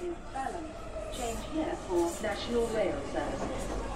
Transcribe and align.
in 0.00 0.14
Balham. 0.32 0.66
Change 1.16 1.42
here 1.54 1.76
for 1.86 2.10
National 2.22 2.66
Rail 2.74 2.98
Service. 3.12 3.86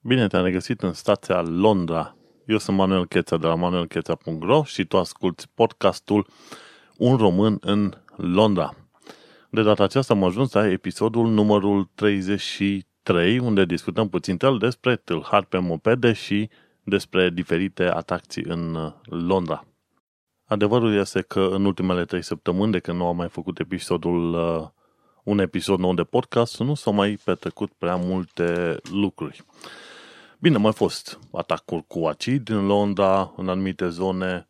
Bine 0.00 0.26
te-am 0.26 0.44
regăsit 0.44 0.82
în 0.82 0.92
stația 0.92 1.40
Londra. 1.40 2.16
Eu 2.46 2.58
sunt 2.58 2.76
Manuel 2.76 3.06
Cheța 3.06 3.36
de 3.36 3.46
la 3.46 3.54
manuelcheța.ro 3.54 4.64
și 4.64 4.84
tu 4.84 4.98
asculti 4.98 5.44
podcastul 5.54 6.26
Un 6.96 7.16
român 7.16 7.58
în 7.60 7.92
Londra. 8.16 8.74
De 9.50 9.62
data 9.62 9.82
aceasta 9.84 10.14
am 10.14 10.24
ajuns 10.24 10.52
la 10.52 10.70
episodul 10.70 11.28
numărul 11.28 11.90
33, 11.94 12.87
unde 13.38 13.64
discutăm 13.64 14.08
puțin 14.08 14.36
tel 14.36 14.58
despre 14.58 14.96
tâlhari 14.96 15.46
pe 15.46 15.58
mopede 15.58 16.12
și 16.12 16.50
despre 16.82 17.30
diferite 17.30 17.84
atracții 17.84 18.42
în 18.42 18.92
Londra. 19.04 19.64
Adevărul 20.44 20.94
este 20.94 21.20
că 21.20 21.48
în 21.52 21.64
ultimele 21.64 22.04
trei 22.04 22.22
săptămâni 22.22 22.72
de 22.72 22.78
când 22.78 22.98
nu 22.98 23.06
am 23.06 23.16
mai 23.16 23.28
făcut 23.28 23.58
episodul, 23.58 24.34
uh, 24.34 24.68
un 25.22 25.38
episod 25.38 25.78
nou 25.78 25.94
de 25.94 26.04
podcast, 26.04 26.60
nu 26.60 26.74
s-au 26.74 26.92
mai 26.92 27.18
petrecut 27.24 27.72
prea 27.72 27.96
multe 27.96 28.76
lucruri. 28.90 29.44
Bine, 30.38 30.56
mai 30.56 30.72
fost 30.72 31.18
atacuri 31.32 31.84
cu 31.86 32.06
acid 32.06 32.44
din 32.44 32.66
Londra, 32.66 33.32
în 33.36 33.48
anumite 33.48 33.88
zone, 33.88 34.48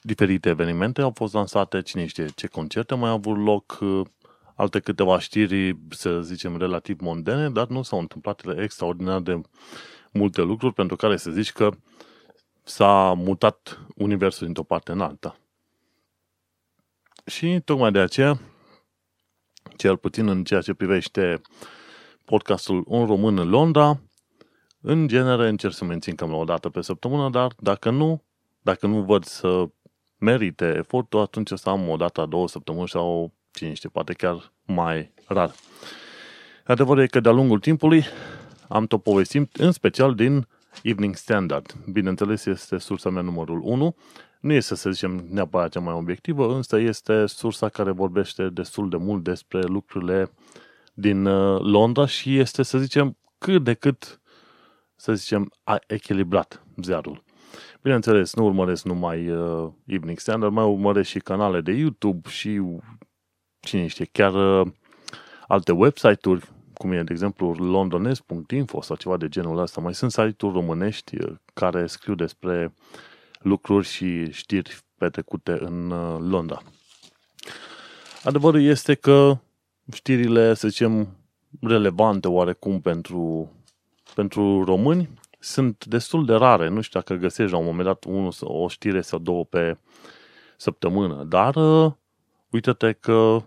diferite 0.00 0.48
evenimente 0.48 1.00
au 1.00 1.12
fost 1.14 1.32
lansate, 1.32 1.82
cine 1.82 2.06
știe 2.06 2.26
ce 2.34 2.46
concerte 2.46 2.94
mai 2.94 3.08
au 3.08 3.16
avut 3.16 3.36
loc, 3.36 3.78
alte 4.62 4.80
câteva 4.80 5.18
știri, 5.18 5.76
să 5.88 6.20
zicem, 6.20 6.56
relativ 6.56 7.00
mondene, 7.00 7.50
dar 7.50 7.66
nu 7.66 7.82
s-au 7.82 7.98
întâmplat 7.98 8.42
extraordinar 8.58 9.20
de 9.20 9.40
multe 10.12 10.42
lucruri 10.42 10.74
pentru 10.74 10.96
care 10.96 11.16
să 11.16 11.30
zici 11.30 11.52
că 11.52 11.70
s-a 12.62 13.12
mutat 13.12 13.86
universul 13.96 14.44
dintr-o 14.44 14.62
parte 14.62 14.92
în 14.92 15.00
alta. 15.00 15.36
Și 17.26 17.60
tocmai 17.64 17.92
de 17.92 17.98
aceea, 17.98 18.40
cel 19.76 19.96
puțin 19.96 20.28
în 20.28 20.44
ceea 20.44 20.60
ce 20.60 20.74
privește 20.74 21.40
podcastul 22.24 22.84
Un 22.86 23.06
Român 23.06 23.38
în 23.38 23.48
Londra, 23.48 24.00
în 24.80 25.08
genere 25.08 25.48
încerc 25.48 25.74
să 25.74 25.84
mențin 25.84 26.14
cam 26.14 26.30
la 26.30 26.36
o 26.36 26.44
dată 26.44 26.68
pe 26.68 26.80
săptămână, 26.80 27.30
dar 27.30 27.52
dacă 27.58 27.90
nu, 27.90 28.22
dacă 28.60 28.86
nu 28.86 29.02
văd 29.02 29.24
să 29.24 29.68
merite 30.18 30.74
efortul, 30.76 31.20
atunci 31.20 31.50
o 31.50 31.56
să 31.56 31.68
am 31.68 31.88
o 31.88 31.96
dată, 31.96 32.26
două 32.28 32.48
săptămâni 32.48 32.88
sau, 32.88 33.32
cine 33.52 33.72
știe, 33.72 33.88
poate 33.88 34.12
chiar 34.12 34.52
mai 34.64 35.12
rar. 35.26 35.50
Adevărul 36.64 37.02
e 37.02 37.06
că 37.06 37.20
de-a 37.20 37.32
lungul 37.32 37.58
timpului 37.58 38.04
am 38.68 38.86
tot 38.86 39.02
povestit, 39.02 39.56
în 39.56 39.72
special 39.72 40.14
din 40.14 40.46
Evening 40.82 41.16
Standard. 41.16 41.74
Bineînțeles, 41.92 42.46
este 42.46 42.78
sursa 42.78 43.10
mea 43.10 43.22
numărul 43.22 43.60
1. 43.64 43.96
Nu 44.40 44.52
este, 44.52 44.74
să 44.74 44.90
zicem, 44.90 45.26
neapărat 45.30 45.70
cea 45.70 45.80
mai 45.80 45.94
obiectivă, 45.94 46.54
însă 46.54 46.78
este 46.78 47.26
sursa 47.26 47.68
care 47.68 47.90
vorbește 47.90 48.48
destul 48.48 48.88
de 48.88 48.96
mult 48.96 49.22
despre 49.22 49.60
lucrurile 49.60 50.30
din 50.94 51.24
uh, 51.24 51.60
Londra 51.60 52.06
și 52.06 52.38
este, 52.38 52.62
să 52.62 52.78
zicem, 52.78 53.16
cât 53.38 53.64
de 53.64 53.74
cât, 53.74 54.20
să 54.96 55.14
zicem, 55.14 55.52
echilibrat 55.86 56.66
ziarul. 56.82 57.24
Bineînțeles, 57.82 58.34
nu 58.34 58.44
urmăresc 58.44 58.84
numai 58.84 59.30
uh, 59.30 59.70
Evening 59.86 60.18
Standard, 60.18 60.52
mai 60.52 60.64
urmăresc 60.64 61.08
și 61.08 61.18
canale 61.18 61.60
de 61.60 61.72
YouTube 61.72 62.28
și, 62.28 62.60
cine 63.62 63.86
știe, 63.86 64.08
chiar 64.12 64.60
uh, 64.60 64.72
alte 65.48 65.72
website-uri, 65.72 66.48
cum 66.74 66.92
e, 66.92 67.02
de 67.02 67.12
exemplu, 67.12 67.52
londonez.info 67.52 68.80
sau 68.80 68.96
ceva 68.96 69.16
de 69.16 69.28
genul 69.28 69.58
ăsta. 69.58 69.80
Mai 69.80 69.94
sunt 69.94 70.10
site-uri 70.10 70.54
românești 70.54 71.22
uh, 71.22 71.34
care 71.54 71.86
scriu 71.86 72.14
despre 72.14 72.74
lucruri 73.38 73.86
și 73.86 74.32
știri 74.32 74.78
petrecute 74.98 75.58
în 75.60 75.90
uh, 75.90 76.18
Londra. 76.20 76.62
Adevărul 78.22 78.62
este 78.62 78.94
că 78.94 79.38
știrile, 79.92 80.54
să 80.54 80.68
zicem, 80.68 81.16
relevante 81.60 82.28
oarecum 82.28 82.80
pentru, 82.80 83.52
pentru 84.14 84.64
români 84.64 85.08
sunt 85.38 85.84
destul 85.84 86.24
de 86.24 86.34
rare. 86.34 86.68
Nu 86.68 86.80
știu 86.80 87.00
dacă 87.00 87.20
găsești 87.20 87.52
la 87.52 87.58
un 87.58 87.64
moment 87.64 87.84
dat 87.84 88.04
unul, 88.04 88.32
o 88.40 88.68
știre 88.68 89.00
sau 89.00 89.18
două 89.18 89.44
pe 89.44 89.78
săptămână, 90.56 91.24
dar 91.24 91.54
uh, 91.54 91.92
uite-te 92.50 92.92
că 92.92 93.42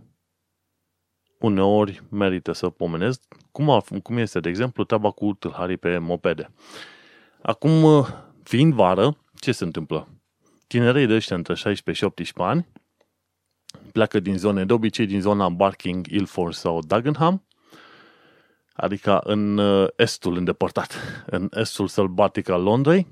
uneori 1.45 2.01
merită 2.09 2.51
să 2.51 2.69
pomenesc 2.69 3.21
cum, 3.51 3.81
cum 4.03 4.17
este, 4.17 4.39
de 4.39 4.49
exemplu, 4.49 4.83
treaba 4.83 5.11
cu 5.11 5.33
tâlharii 5.33 5.77
pe 5.77 5.97
mopede. 5.97 6.49
Acum, 7.41 7.83
uh, 7.83 8.07
fiind 8.43 8.73
vară, 8.73 9.17
ce 9.39 9.51
se 9.51 9.63
întâmplă? 9.63 10.07
Tinerei 10.67 11.05
de 11.05 11.13
ăștia 11.13 11.35
între 11.35 11.53
16 11.53 12.03
și 12.03 12.11
18 12.11 12.53
ani 12.53 12.67
pleacă 13.91 14.19
din 14.19 14.37
zone, 14.37 14.65
de 14.65 14.73
obicei 14.73 15.05
din 15.05 15.21
zona 15.21 15.49
Barking, 15.49 16.07
Ilford 16.07 16.53
sau 16.53 16.79
Dagenham, 16.81 17.43
adică 18.73 19.19
în 19.23 19.57
uh, 19.57 19.87
estul 19.95 20.37
îndepărtat, 20.37 21.23
în 21.25 21.49
estul 21.53 21.87
sălbatic 21.87 22.49
al 22.49 22.61
Londrei, 22.61 23.07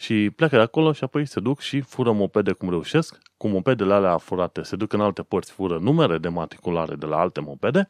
și 0.00 0.30
pleacă 0.36 0.56
de 0.56 0.62
acolo 0.62 0.92
și 0.92 1.04
apoi 1.04 1.26
se 1.26 1.40
duc 1.40 1.60
și 1.60 1.80
fură 1.80 2.12
mopede 2.12 2.52
cum 2.52 2.70
reușesc. 2.70 3.18
Cu 3.36 3.48
mopedele 3.48 3.94
alea 3.94 4.16
furate 4.16 4.62
se 4.62 4.76
duc 4.76 4.92
în 4.92 5.00
alte 5.00 5.22
părți, 5.22 5.52
fură 5.52 5.78
numere 5.78 6.18
de 6.18 6.28
matriculare 6.28 6.94
de 6.94 7.06
la 7.06 7.18
alte 7.18 7.40
mopede, 7.40 7.86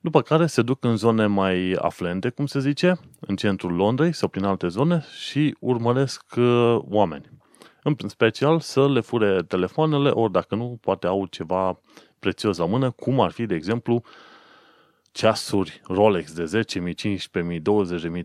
după 0.00 0.22
care 0.22 0.46
se 0.46 0.62
duc 0.62 0.84
în 0.84 0.96
zone 0.96 1.26
mai 1.26 1.76
aflente, 1.78 2.28
cum 2.28 2.46
se 2.46 2.60
zice, 2.60 2.98
în 3.20 3.36
centrul 3.36 3.72
Londrei 3.72 4.12
sau 4.12 4.28
prin 4.28 4.44
alte 4.44 4.68
zone 4.68 5.04
și 5.18 5.56
urmăresc 5.60 6.24
uh, 6.36 6.78
oameni 6.88 7.30
în 7.82 8.08
special 8.08 8.60
să 8.60 8.88
le 8.88 9.00
fure 9.00 9.42
telefoanele, 9.42 10.08
ori 10.08 10.32
dacă 10.32 10.54
nu, 10.54 10.78
poate 10.80 11.06
au 11.06 11.26
ceva 11.26 11.80
prețios 12.18 12.56
la 12.56 12.66
mână, 12.66 12.90
cum 12.90 13.20
ar 13.20 13.30
fi, 13.30 13.46
de 13.46 13.54
exemplu, 13.54 14.02
ceasuri 15.12 15.80
Rolex 15.84 16.32
de 16.32 16.64
10.000, 16.78 16.94
15.000, 17.42 17.60
20.000, 17.60 18.22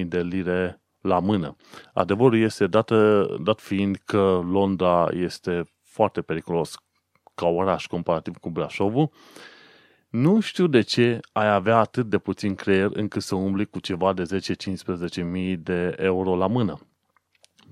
30.000 0.00 0.04
de 0.04 0.20
lire 0.20 0.80
la 1.00 1.18
mână. 1.18 1.56
Adevărul 1.92 2.38
este, 2.38 2.66
dată, 2.66 3.26
dat 3.42 3.60
fiind 3.60 3.96
că 4.04 4.40
Londra 4.50 5.08
este 5.12 5.64
foarte 5.82 6.22
periculos 6.22 6.74
ca 7.34 7.46
oraș 7.46 7.86
comparativ 7.86 8.36
cu 8.36 8.50
Brașovul, 8.50 9.10
nu 10.08 10.40
știu 10.40 10.66
de 10.66 10.80
ce 10.80 11.20
ai 11.32 11.54
avea 11.54 11.78
atât 11.78 12.06
de 12.06 12.18
puțin 12.18 12.54
creier 12.54 12.90
încât 12.92 13.22
să 13.22 13.34
umbli 13.34 13.66
cu 13.66 13.80
ceva 13.80 14.12
de 14.12 14.22
10-15.000 15.52 15.56
de 15.58 15.94
euro 15.98 16.36
la 16.36 16.46
mână 16.46 16.78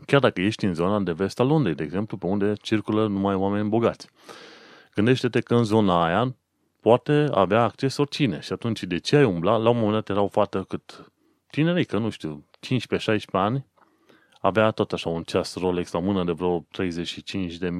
chiar 0.06 0.20
dacă 0.20 0.40
ești 0.40 0.64
în 0.64 0.74
zona 0.74 1.00
de 1.00 1.12
vest 1.12 1.40
a 1.40 1.42
Londrei, 1.42 1.74
de 1.74 1.82
exemplu, 1.82 2.16
pe 2.16 2.26
unde 2.26 2.52
circulă 2.62 3.06
numai 3.06 3.34
oameni 3.34 3.68
bogați. 3.68 4.08
Gândește-te 4.94 5.40
că 5.40 5.54
în 5.54 5.64
zona 5.64 6.04
aia 6.04 6.36
poate 6.80 7.26
avea 7.30 7.62
acces 7.62 7.96
oricine 7.96 8.40
și 8.40 8.52
atunci 8.52 8.82
de 8.82 8.98
ce 8.98 9.16
ai 9.16 9.24
umbla? 9.24 9.56
La 9.56 9.68
un 9.68 9.76
moment 9.76 9.94
dat 9.94 10.08
era 10.08 10.20
o 10.20 10.28
fată 10.28 10.64
cât 10.68 11.12
tinerei, 11.56 11.84
că 11.84 11.98
nu 11.98 12.10
știu, 12.10 12.44
15-16 12.66 13.18
ani, 13.32 13.66
avea 14.40 14.70
tot 14.70 14.92
așa 14.92 15.08
un 15.08 15.22
ceas 15.22 15.54
Rolex 15.54 15.92
la 15.92 15.98
mână 15.98 16.24
de 16.24 16.32
vreo 16.32 16.66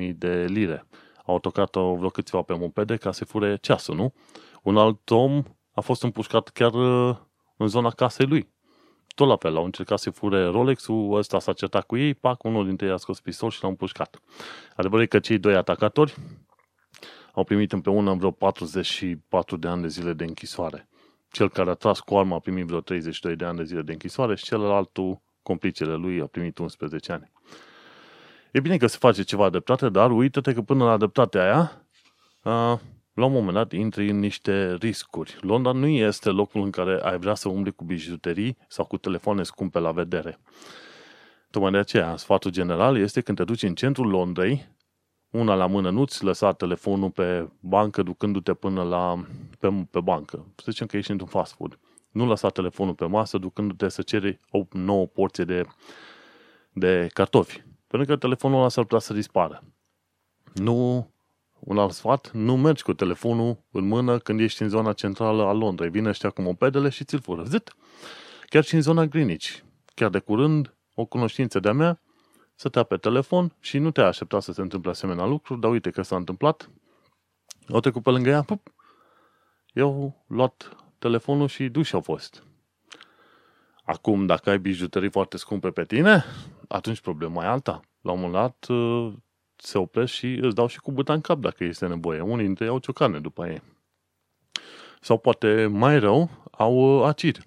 35.000 0.08 0.12
de 0.16 0.44
lire. 0.44 0.86
Au 1.24 1.38
tocat-o 1.38 1.94
vreo 1.94 2.08
câțiva 2.08 2.42
pe 2.42 2.54
mopede 2.54 2.96
ca 2.96 3.12
să 3.12 3.24
fure 3.24 3.56
ceasul, 3.56 3.96
nu? 3.96 4.12
Un 4.62 4.76
alt 4.76 5.10
om 5.10 5.42
a 5.74 5.80
fost 5.80 6.02
împușcat 6.02 6.48
chiar 6.48 6.72
uh, 6.72 7.16
în 7.56 7.66
zona 7.66 7.90
casei 7.90 8.26
lui 8.26 8.48
tot 9.14 9.28
la 9.28 9.36
fel, 9.36 9.56
au 9.56 9.64
încercat 9.64 9.98
să 9.98 10.10
fure 10.10 10.44
Rolex-ul, 10.44 11.16
ăsta 11.16 11.38
s-a 11.38 11.52
certat 11.52 11.86
cu 11.86 11.96
ei, 11.96 12.14
pac, 12.14 12.44
unul 12.44 12.66
dintre 12.66 12.86
ei 12.86 12.92
a 12.92 12.96
scos 12.96 13.20
pistol 13.20 13.50
și 13.50 13.62
l-a 13.62 13.68
împușcat. 13.68 14.20
Adevărul 14.76 15.04
e 15.04 15.06
că 15.06 15.18
cei 15.18 15.38
doi 15.38 15.54
atacatori 15.54 16.14
au 17.34 17.44
primit 17.44 17.72
împreună 17.72 18.14
vreo 18.14 18.30
44 18.30 19.56
de 19.56 19.68
ani 19.68 19.82
de 19.82 19.88
zile 19.88 20.12
de 20.12 20.24
închisoare. 20.24 20.88
Cel 21.30 21.50
care 21.50 21.70
a 21.70 21.74
tras 21.74 22.00
cu 22.00 22.16
arma 22.16 22.36
a 22.36 22.38
primit 22.38 22.66
vreo 22.66 22.80
32 22.80 23.36
de 23.36 23.44
ani 23.44 23.56
de 23.56 23.64
zile 23.64 23.82
de 23.82 23.92
închisoare 23.92 24.36
și 24.36 24.44
celălalt, 24.44 24.90
complicele 25.42 25.94
lui, 25.94 26.20
a 26.20 26.26
primit 26.26 26.58
11 26.58 27.12
ani. 27.12 27.32
E 28.52 28.60
bine 28.60 28.76
că 28.76 28.86
se 28.86 28.96
face 29.00 29.22
ceva 29.22 29.50
dreptate, 29.50 29.88
dar 29.88 30.10
uite-te 30.10 30.52
că 30.52 30.62
până 30.62 30.84
la 30.84 30.96
dreptatea 30.96 31.42
aia, 31.42 31.86
la 33.14 33.24
un 33.24 33.32
moment 33.32 33.54
dat 33.54 33.72
intri 33.72 34.10
în 34.10 34.18
niște 34.18 34.74
riscuri. 34.74 35.36
Londra 35.40 35.72
nu 35.72 35.86
este 35.86 36.28
locul 36.28 36.62
în 36.62 36.70
care 36.70 37.00
ai 37.02 37.18
vrea 37.18 37.34
să 37.34 37.48
umbli 37.48 37.72
cu 37.72 37.84
bijuterii 37.84 38.56
sau 38.68 38.84
cu 38.84 38.96
telefoane 38.96 39.42
scumpe 39.42 39.78
la 39.78 39.92
vedere. 39.92 40.38
Tocmai 41.50 41.70
de 41.70 41.78
aceea, 41.78 42.16
sfatul 42.16 42.50
general 42.50 42.96
este 42.96 43.20
când 43.20 43.36
te 43.36 43.44
duci 43.44 43.62
în 43.62 43.74
centrul 43.74 44.08
Londrei, 44.08 44.66
una 45.30 45.54
la 45.54 45.66
mână, 45.66 45.90
nu-ți 45.90 46.24
lăsa 46.24 46.52
telefonul 46.52 47.10
pe 47.10 47.48
bancă 47.60 48.02
ducându-te 48.02 48.54
până 48.54 48.82
la, 48.82 49.26
pe, 49.58 49.86
pe 49.90 50.00
bancă. 50.00 50.46
Să 50.56 50.70
zicem 50.70 50.86
că 50.86 50.96
ești 50.96 51.10
într-un 51.10 51.28
fast 51.28 51.54
food. 51.54 51.78
Nu 52.10 52.26
lăsa 52.26 52.48
telefonul 52.48 52.94
pe 52.94 53.06
masă 53.06 53.38
ducându-te 53.38 53.88
să 53.88 54.02
ceri 54.02 54.40
o 54.50 54.62
nouă 54.70 55.06
porție 55.06 55.44
de, 55.44 55.64
de 56.72 57.08
cartofi. 57.12 57.62
Pentru 57.86 58.08
că 58.08 58.16
telefonul 58.16 58.58
ăla 58.58 58.68
s-ar 58.68 58.84
putea 58.84 58.98
să 58.98 59.12
dispară. 59.12 59.62
Nu 60.54 61.10
un 61.58 61.78
alt 61.78 61.92
sfat, 61.92 62.30
nu 62.32 62.56
mergi 62.56 62.82
cu 62.82 62.92
telefonul 62.92 63.58
în 63.70 63.86
mână 63.86 64.18
când 64.18 64.40
ești 64.40 64.62
în 64.62 64.68
zona 64.68 64.92
centrală 64.92 65.42
a 65.42 65.52
Londrei. 65.52 65.90
Vine 65.90 66.08
ăștia 66.08 66.30
cu 66.30 66.42
mopedele 66.42 66.88
și 66.88 67.04
ți-l 67.04 67.20
fură. 67.20 67.42
Zit! 67.42 67.76
Chiar 68.46 68.64
și 68.64 68.74
în 68.74 68.80
zona 68.80 69.06
Greenwich. 69.06 69.58
Chiar 69.94 70.10
de 70.10 70.18
curând, 70.18 70.76
o 70.94 71.04
cunoștință 71.04 71.60
de-a 71.60 71.72
mea 71.72 72.00
stătea 72.56 72.82
pe 72.82 72.96
telefon 72.96 73.52
și 73.60 73.78
nu 73.78 73.90
te 73.90 74.00
aștepta 74.00 74.40
să 74.40 74.52
se 74.52 74.60
întâmple 74.60 74.90
asemenea 74.90 75.24
lucruri, 75.24 75.60
dar 75.60 75.70
uite 75.70 75.90
că 75.90 76.02
s-a 76.02 76.16
întâmplat. 76.16 76.70
Au 77.68 77.80
trecut 77.80 78.02
pe 78.02 78.10
lângă 78.10 78.28
ea, 78.28 78.42
pup, 78.42 78.72
eu 79.72 80.24
luat 80.26 80.76
telefonul 80.98 81.48
și 81.48 81.68
duși 81.68 81.94
au 81.94 82.00
fost. 82.00 82.42
Acum, 83.84 84.26
dacă 84.26 84.50
ai 84.50 84.58
bijuterii 84.58 85.10
foarte 85.10 85.36
scumpe 85.36 85.70
pe 85.70 85.84
tine, 85.84 86.24
atunci 86.68 87.00
problema 87.00 87.44
e 87.44 87.46
alta. 87.46 87.80
La 88.00 88.12
un 88.12 88.20
moment 88.20 88.42
dat 88.42 88.66
uh, 88.68 89.12
se 89.56 89.78
opresc 89.78 90.12
și 90.12 90.38
îți 90.42 90.54
dau 90.54 90.66
și 90.66 90.80
cu 90.80 90.92
buta 90.92 91.12
în 91.12 91.20
cap 91.20 91.38
dacă 91.38 91.64
este 91.64 91.86
nevoie. 91.86 92.20
Unii 92.20 92.44
dintre 92.44 92.64
ei 92.64 92.70
au 92.70 92.78
ciocane 92.78 93.20
după 93.20 93.46
ei. 93.46 93.62
Sau 95.00 95.18
poate 95.18 95.66
mai 95.66 95.98
rău, 95.98 96.30
au 96.50 96.98
uh, 96.98 97.06
acid. 97.06 97.46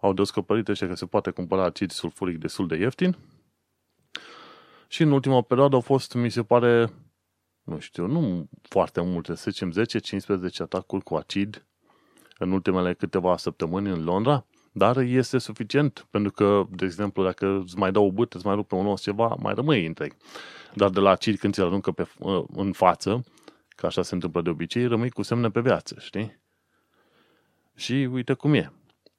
Au 0.00 0.12
descoperit 0.12 0.68
ăștia 0.68 0.86
că 0.86 0.94
se 0.94 1.06
poate 1.06 1.30
cumpăra 1.30 1.64
acid 1.64 1.90
sulfuric 1.90 2.38
destul 2.38 2.66
de 2.66 2.76
ieftin. 2.76 3.16
Și 4.92 5.02
în 5.02 5.10
ultima 5.10 5.42
perioadă 5.42 5.74
au 5.74 5.80
fost, 5.80 6.14
mi 6.14 6.30
se 6.30 6.42
pare, 6.42 6.92
nu 7.62 7.78
știu, 7.78 8.06
nu 8.06 8.48
foarte 8.62 9.00
multe, 9.00 9.34
să 9.34 9.50
zicem 9.50 9.72
10-15 9.72 10.56
atacuri 10.58 11.02
cu 11.02 11.14
acid 11.14 11.66
în 12.38 12.52
ultimele 12.52 12.94
câteva 12.94 13.36
săptămâni 13.36 13.90
în 13.90 14.04
Londra, 14.04 14.46
dar 14.72 14.96
este 14.96 15.38
suficient, 15.38 16.06
pentru 16.10 16.32
că, 16.32 16.66
de 16.70 16.84
exemplu, 16.84 17.22
dacă 17.22 17.62
îți 17.64 17.78
mai 17.78 17.92
dau 17.92 18.06
o 18.06 18.12
bâtă, 18.12 18.36
îți 18.36 18.46
mai 18.46 18.54
rupe 18.54 18.74
un 18.74 18.86
os 18.86 19.02
ceva, 19.02 19.36
mai 19.38 19.54
rămâi 19.54 19.86
întreg. 19.86 20.16
Dar 20.74 20.90
de 20.90 21.00
la 21.00 21.10
acid 21.10 21.38
când 21.38 21.54
ți-l 21.54 21.64
aruncă 21.64 21.92
pe, 21.92 22.08
în 22.52 22.72
față, 22.72 23.24
că 23.68 23.86
așa 23.86 24.02
se 24.02 24.14
întâmplă 24.14 24.42
de 24.42 24.50
obicei, 24.50 24.86
rămâi 24.86 25.10
cu 25.10 25.22
semne 25.22 25.50
pe 25.50 25.60
viață, 25.60 25.96
știi? 25.98 26.40
Și 27.74 27.92
uite 28.12 28.32
cum 28.32 28.54
e. 28.54 28.72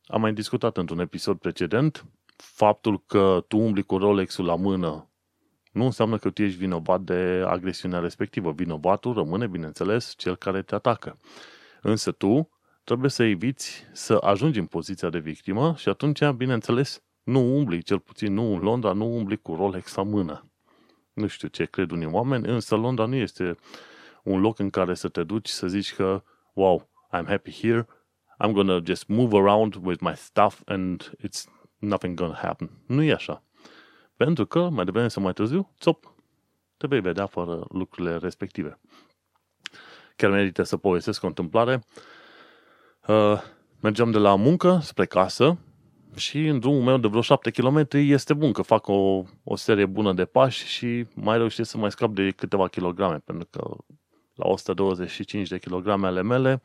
Am 0.05 0.21
mai 0.21 0.33
discutat 0.33 0.77
într-un 0.77 0.99
episod 0.99 1.37
precedent 1.37 2.05
faptul 2.35 3.03
că 3.05 3.45
tu 3.47 3.57
umbli 3.57 3.83
cu 3.83 3.97
Rolex-ul 3.97 4.45
la 4.45 4.55
mână 4.55 5.05
nu 5.71 5.85
înseamnă 5.85 6.17
că 6.17 6.29
tu 6.29 6.41
ești 6.41 6.57
vinovat 6.57 7.01
de 7.01 7.43
agresiunea 7.47 7.99
respectivă. 7.99 8.51
Vinovatul 8.51 9.13
rămâne, 9.13 9.47
bineînțeles, 9.47 10.13
cel 10.17 10.35
care 10.35 10.61
te 10.61 10.75
atacă. 10.75 11.17
Însă 11.81 12.11
tu 12.11 12.49
trebuie 12.83 13.09
să 13.09 13.23
eviți 13.23 13.83
să 13.91 14.17
ajungi 14.21 14.59
în 14.59 14.65
poziția 14.65 15.09
de 15.09 15.19
victimă 15.19 15.73
și 15.77 15.89
atunci, 15.89 16.29
bineînțeles, 16.29 17.03
nu 17.23 17.55
umbli, 17.55 17.81
cel 17.81 17.99
puțin 17.99 18.33
nu 18.33 18.53
în 18.53 18.59
Londra, 18.59 18.91
nu 18.93 19.15
umbli 19.15 19.37
cu 19.37 19.55
Rolex 19.55 19.95
la 19.95 20.03
mână. 20.03 20.51
Nu 21.13 21.27
știu 21.27 21.47
ce 21.47 21.65
cred 21.65 21.91
unii 21.91 22.05
oameni, 22.05 22.47
însă 22.47 22.75
Londra 22.75 23.05
nu 23.05 23.15
este 23.15 23.55
un 24.23 24.39
loc 24.39 24.59
în 24.59 24.69
care 24.69 24.93
să 24.93 25.07
te 25.07 25.23
duci 25.23 25.49
să 25.49 25.67
zici 25.67 25.93
că, 25.93 26.23
wow, 26.53 26.89
I'm 27.17 27.25
happy 27.27 27.51
here, 27.51 27.87
I'm 28.45 28.51
gonna 28.51 28.79
just 28.83 29.07
move 29.07 29.37
around 29.37 29.75
with 29.75 30.01
my 30.01 30.15
stuff 30.15 30.61
and 30.65 31.11
it's 31.25 31.43
nothing 31.77 32.15
gonna 32.15 32.37
happen. 32.41 32.69
Nu 32.87 33.03
e 33.03 33.13
așa. 33.13 33.43
Pentru 34.23 34.45
că, 34.45 34.69
mai 34.69 34.85
devreme 34.85 35.07
sau 35.07 35.23
mai 35.23 35.33
târziu, 35.33 35.73
țop, 35.79 36.13
te 36.77 36.87
vei 36.87 37.01
vedea 37.01 37.25
fără 37.25 37.65
lucrurile 37.69 38.17
respective. 38.17 38.79
Chiar 40.15 40.31
merită 40.31 40.63
să 40.63 40.77
povestesc 40.77 41.23
o 41.23 41.27
întâmplare. 41.27 41.83
Uh, 43.07 43.41
mergeam 43.79 44.11
de 44.11 44.17
la 44.17 44.35
muncă 44.35 44.79
spre 44.81 45.05
casă 45.05 45.57
și 46.15 46.47
în 46.47 46.59
drumul 46.59 46.81
meu 46.81 46.97
de 46.97 47.07
vreo 47.07 47.21
7 47.21 47.51
km 47.51 47.87
este 47.91 48.33
bun 48.33 48.51
că 48.51 48.61
fac 48.61 48.87
o, 48.87 49.23
o 49.43 49.55
serie 49.55 49.85
bună 49.85 50.13
de 50.13 50.25
pași 50.25 50.67
și 50.67 51.05
mai 51.13 51.37
reușesc 51.37 51.69
să 51.69 51.77
mai 51.77 51.91
scap 51.91 52.13
de 52.13 52.29
câteva 52.29 52.67
kilograme, 52.67 53.17
pentru 53.17 53.47
că 53.51 53.75
la 54.35 54.47
125 54.47 55.47
de 55.47 55.59
kilograme 55.59 56.07
ale 56.07 56.21
mele 56.21 56.61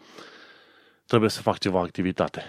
trebuie 1.07 1.31
să 1.31 1.43
fac 1.43 1.59
ceva 1.59 1.81
activitate. 1.81 2.43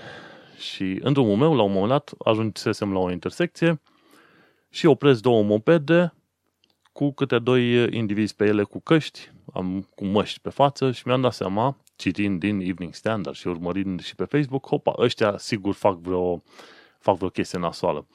Și 0.57 0.99
în 1.01 1.13
drumul 1.13 1.35
meu, 1.35 1.55
la 1.55 1.61
un 1.63 1.71
moment 1.71 1.89
dat, 1.89 2.13
ajungesem 2.17 2.93
la 2.93 2.99
o 2.99 3.11
intersecție 3.11 3.81
și 4.77 4.85
opresc 4.85 5.21
două 5.21 5.43
mopede 5.43 6.13
cu 6.91 7.11
câte 7.11 7.39
doi 7.39 7.95
indivizi 7.95 8.35
pe 8.35 8.45
ele 8.45 8.63
cu 8.63 8.79
căști, 8.79 9.31
am 9.53 9.87
cu 9.95 10.05
măști 10.05 10.39
pe 10.39 10.49
față 10.49 10.91
și 10.91 11.03
mi-am 11.05 11.21
dat 11.21 11.33
seama, 11.33 11.77
citind 11.95 12.39
din 12.39 12.59
Evening 12.59 12.93
Standard 12.93 13.35
și 13.35 13.47
urmărind 13.47 14.01
și 14.01 14.15
pe 14.15 14.25
Facebook, 14.25 14.67
hopa, 14.67 14.93
ăștia 14.97 15.37
sigur 15.37 15.73
fac 15.73 15.97
vreo, 15.97 16.43
fac 16.99 17.15
vreo 17.15 17.29
chestie 17.29 17.59
nasoală. 17.59 18.07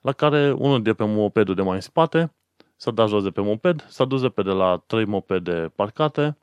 La 0.00 0.12
care 0.12 0.52
unul 0.52 0.82
de 0.82 0.94
pe 0.94 1.04
mopedul 1.04 1.54
de 1.54 1.62
mai 1.62 1.74
în 1.74 1.80
spate 1.80 2.34
s-a 2.76 2.90
dat 2.90 3.08
jos 3.08 3.22
de 3.22 3.30
pe 3.30 3.40
moped, 3.40 3.86
s-a 3.88 4.04
dus 4.04 4.20
de 4.20 4.28
pe 4.28 4.42
de 4.42 4.50
la 4.50 4.82
trei 4.86 5.04
mopede 5.04 5.72
parcate 5.74 6.38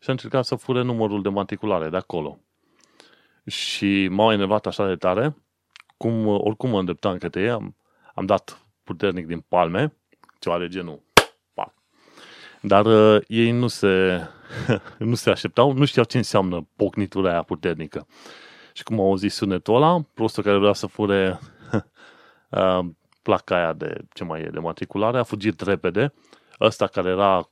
și 0.00 0.08
a 0.08 0.12
încercat 0.12 0.44
să 0.44 0.54
fure 0.54 0.82
numărul 0.82 1.22
de 1.22 1.28
matriculare 1.28 1.88
de 1.88 1.96
acolo. 1.96 2.38
Și 3.46 4.08
m-au 4.08 4.32
enervat 4.32 4.66
așa 4.66 4.86
de 4.86 4.96
tare, 4.96 5.36
cum 5.96 6.26
oricum 6.26 6.70
mă 6.70 6.78
îndreptam 6.78 7.16
către 7.16 7.40
ei, 7.40 7.50
am, 7.50 7.76
am 8.14 8.26
dat 8.26 8.62
puternic 8.84 9.26
din 9.26 9.44
palme, 9.48 9.96
ceva 10.38 10.58
de 10.58 10.68
genul. 10.68 11.02
Pa. 11.54 11.74
Dar 12.60 12.86
uh, 12.86 13.22
ei 13.26 13.50
nu 13.50 13.66
se, 13.68 14.20
nu 14.98 15.14
se 15.14 15.30
așteptau, 15.30 15.72
nu 15.72 15.84
știau 15.84 16.04
ce 16.04 16.16
înseamnă 16.16 16.68
pocnitura 16.76 17.30
aia 17.30 17.42
puternică. 17.42 18.06
Și 18.72 18.82
cum 18.82 19.00
au 19.00 19.06
auzit 19.06 19.32
sunetul 19.32 19.74
ăla, 19.74 20.04
prostul 20.14 20.42
care 20.42 20.58
vrea 20.58 20.72
să 20.72 20.86
fure 20.86 21.38
uh, 22.50 22.78
placa 23.22 23.56
aia 23.56 23.72
de, 23.72 24.04
ce 24.12 24.24
mai 24.24 24.40
e, 24.40 24.48
de 24.52 24.58
matriculare, 24.58 25.18
a 25.18 25.22
fugit 25.22 25.60
repede. 25.60 26.12
Ăsta 26.60 26.86
care 26.86 27.08
era, 27.08 27.50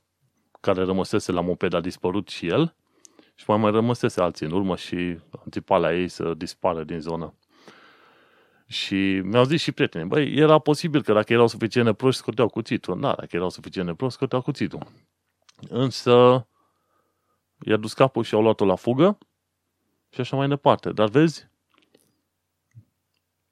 care 0.59 0.83
rămăsese 0.83 1.31
la 1.31 1.41
moped 1.41 1.73
a 1.73 1.79
dispărut 1.79 2.27
și 2.29 2.47
el 2.47 2.75
și 3.41 3.43
mai 3.47 3.57
mai 3.57 3.71
rămăsese 3.71 4.21
alții 4.21 4.45
în 4.45 4.51
urmă 4.51 4.75
și 4.75 5.19
antipala 5.43 5.93
ei 5.93 6.07
să 6.07 6.33
dispară 6.37 6.83
din 6.83 6.99
zonă. 6.99 7.33
Și 8.71 9.21
mi-au 9.23 9.43
zis 9.43 9.61
și 9.61 9.71
prietenii, 9.71 10.07
băi, 10.07 10.35
era 10.35 10.59
posibil 10.59 11.03
că 11.03 11.13
dacă 11.13 11.33
erau 11.33 11.47
suficient 11.47 11.87
de 11.87 11.93
proști, 11.93 12.19
scoteau 12.19 12.47
cuțitul. 12.47 12.99
Da, 12.99 13.13
dacă 13.13 13.35
erau 13.35 13.49
suficient 13.49 13.87
de 13.87 13.93
proști, 13.93 14.15
scoteau 14.15 14.41
cuțitul. 14.41 14.87
Însă, 15.69 16.47
i-a 17.65 17.77
dus 17.77 17.93
capul 17.93 18.23
și 18.23 18.33
au 18.33 18.41
luat-o 18.41 18.65
la 18.65 18.75
fugă 18.75 19.17
și 20.09 20.21
așa 20.21 20.35
mai 20.35 20.47
departe. 20.47 20.91
Dar 20.91 21.09
vezi, 21.09 21.47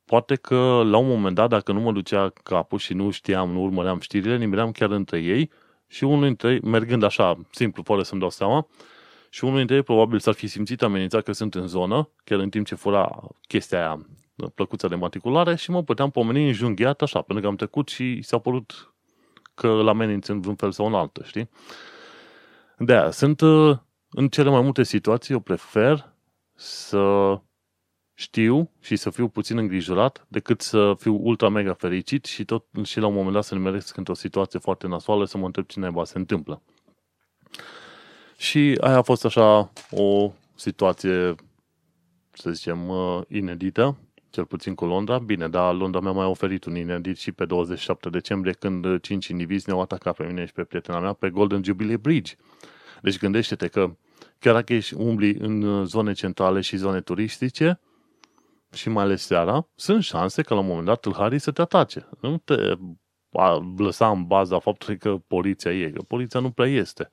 poate 0.06 0.36
că 0.36 0.82
la 0.86 0.98
un 0.98 1.08
moment 1.08 1.36
dat, 1.36 1.50
dacă 1.50 1.72
nu 1.72 1.80
mă 1.80 1.92
ducea 1.92 2.34
capul 2.44 2.78
și 2.78 2.94
nu 2.94 3.10
știam, 3.10 3.52
nu 3.52 3.62
urmăream 3.62 4.00
știrile, 4.00 4.38
nimeream 4.38 4.72
chiar 4.72 4.92
între 4.92 5.20
ei 5.20 5.52
și 5.88 6.04
unul 6.04 6.24
dintre 6.24 6.52
ei, 6.52 6.60
mergând 6.60 7.04
așa, 7.04 7.38
simplu, 7.52 7.84
fără 7.84 8.04
să-mi 8.04 8.20
dau 8.20 8.30
seama, 8.30 8.68
și 9.30 9.44
unul 9.44 9.58
dintre 9.58 9.76
ei 9.76 9.84
probabil 9.84 10.20
s-ar 10.20 10.34
fi 10.34 10.48
simțit 10.48 10.82
amenințat 10.82 11.24
că 11.24 11.32
sunt 11.32 11.56
în 11.56 11.68
zonă, 11.68 12.10
chiar 12.24 12.40
în 12.40 12.50
timp 12.50 12.66
ce 12.66 12.76
fura 12.76 13.28
chestia 13.48 13.78
aia 13.78 14.06
plăcuța 14.48 14.88
de 14.88 14.96
matriculare 14.96 15.56
și 15.56 15.72
mă 15.72 15.84
puteam 15.84 16.10
pomeni 16.10 16.48
înjunghiat 16.48 17.02
așa, 17.02 17.22
pentru 17.22 17.44
că 17.44 17.50
am 17.50 17.56
trecut 17.56 17.88
și 17.88 18.22
s-a 18.22 18.38
părut 18.38 18.94
că 19.54 19.68
la 19.68 19.90
ameninț 19.90 20.28
în 20.28 20.42
vreun 20.42 20.56
fel 20.56 20.72
sau 20.72 20.86
în 20.86 20.94
altă, 20.94 21.22
știi? 21.24 21.50
De 22.78 22.94
aia, 22.94 23.12
sunt 23.12 23.42
uh, 23.42 23.78
în 24.10 24.28
cele 24.28 24.50
mai 24.50 24.62
multe 24.62 24.84
situații, 24.84 25.34
eu 25.34 25.40
prefer 25.40 26.14
să 26.54 27.36
știu 28.14 28.72
și 28.80 28.96
să 28.96 29.10
fiu 29.10 29.28
puțin 29.28 29.58
îngrijorat 29.58 30.26
decât 30.28 30.62
să 30.62 30.94
fiu 30.98 31.20
ultra 31.22 31.50
mega 31.50 31.74
fericit 31.74 32.26
și 32.26 32.46
tot 32.46 32.66
și 32.84 33.00
la 33.00 33.08
un 33.08 33.14
moment 33.14 33.34
dat 33.34 33.44
să 33.44 33.56
meresc 33.56 33.98
într-o 33.98 34.14
situație 34.14 34.60
foarte 34.60 34.88
nasoală 34.88 35.26
să 35.26 35.38
mă 35.38 35.46
întreb 35.46 35.66
ce 35.66 35.80
naiba 35.80 36.04
se 36.04 36.18
întâmplă. 36.18 36.62
Și 38.38 38.78
aia 38.82 38.98
a 38.98 39.02
fost 39.02 39.26
așa 39.26 39.72
o 39.92 40.32
situație, 40.56 41.36
să 42.32 42.52
zicem, 42.52 42.90
uh, 42.90 43.22
inedită 43.28 43.98
cel 44.30 44.46
puțin 44.46 44.76
cu 44.76 44.86
Londra. 44.86 45.20
Bine, 45.20 45.48
dar 45.48 45.74
Londra 45.74 46.00
mi-a 46.00 46.12
mai 46.12 46.26
oferit 46.26 46.66
un 46.66 46.76
inedit 46.76 47.18
și 47.18 47.32
pe 47.32 47.46
27 47.46 48.10
decembrie 48.10 48.54
când 48.54 49.00
cinci 49.00 49.28
indivizi 49.28 49.64
ne-au 49.68 49.82
atacat 49.82 50.16
pe 50.16 50.26
mine 50.26 50.46
și 50.46 50.54
pe 50.54 50.64
prietena 50.64 51.00
mea 51.00 51.14
pe 51.14 51.30
Golden 51.30 51.64
Jubilee 51.64 51.98
Bridge. 51.98 52.36
Deci 53.02 53.20
gândește-te 53.20 53.68
că 53.68 53.96
chiar 54.40 54.54
dacă 54.54 54.74
ești 54.74 54.94
umbli 54.94 55.38
în 55.40 55.86
zone 55.86 56.14
centrale 56.14 56.62
și 56.62 56.78
zone 56.78 57.02
turistice, 57.02 57.80
și 58.74 58.90
mai 58.90 59.04
ales 59.04 59.26
seara, 59.26 59.68
sunt 59.76 60.04
șanse 60.04 60.42
că 60.42 60.54
la 60.54 60.60
un 60.60 60.66
moment 60.66 60.86
dat 60.86 61.00
tâlharii 61.00 61.40
să 61.40 61.52
te 61.52 61.62
atace. 61.62 62.10
Nu 62.22 62.38
te 62.38 62.56
lăsa 63.78 64.10
în 64.10 64.26
baza 64.26 64.60
faptului 64.60 64.98
că 64.98 65.18
poliția 65.28 65.74
e, 65.74 65.90
că 65.90 66.02
poliția 66.02 66.40
nu 66.40 66.52
prea 66.52 66.68
este. 66.68 67.12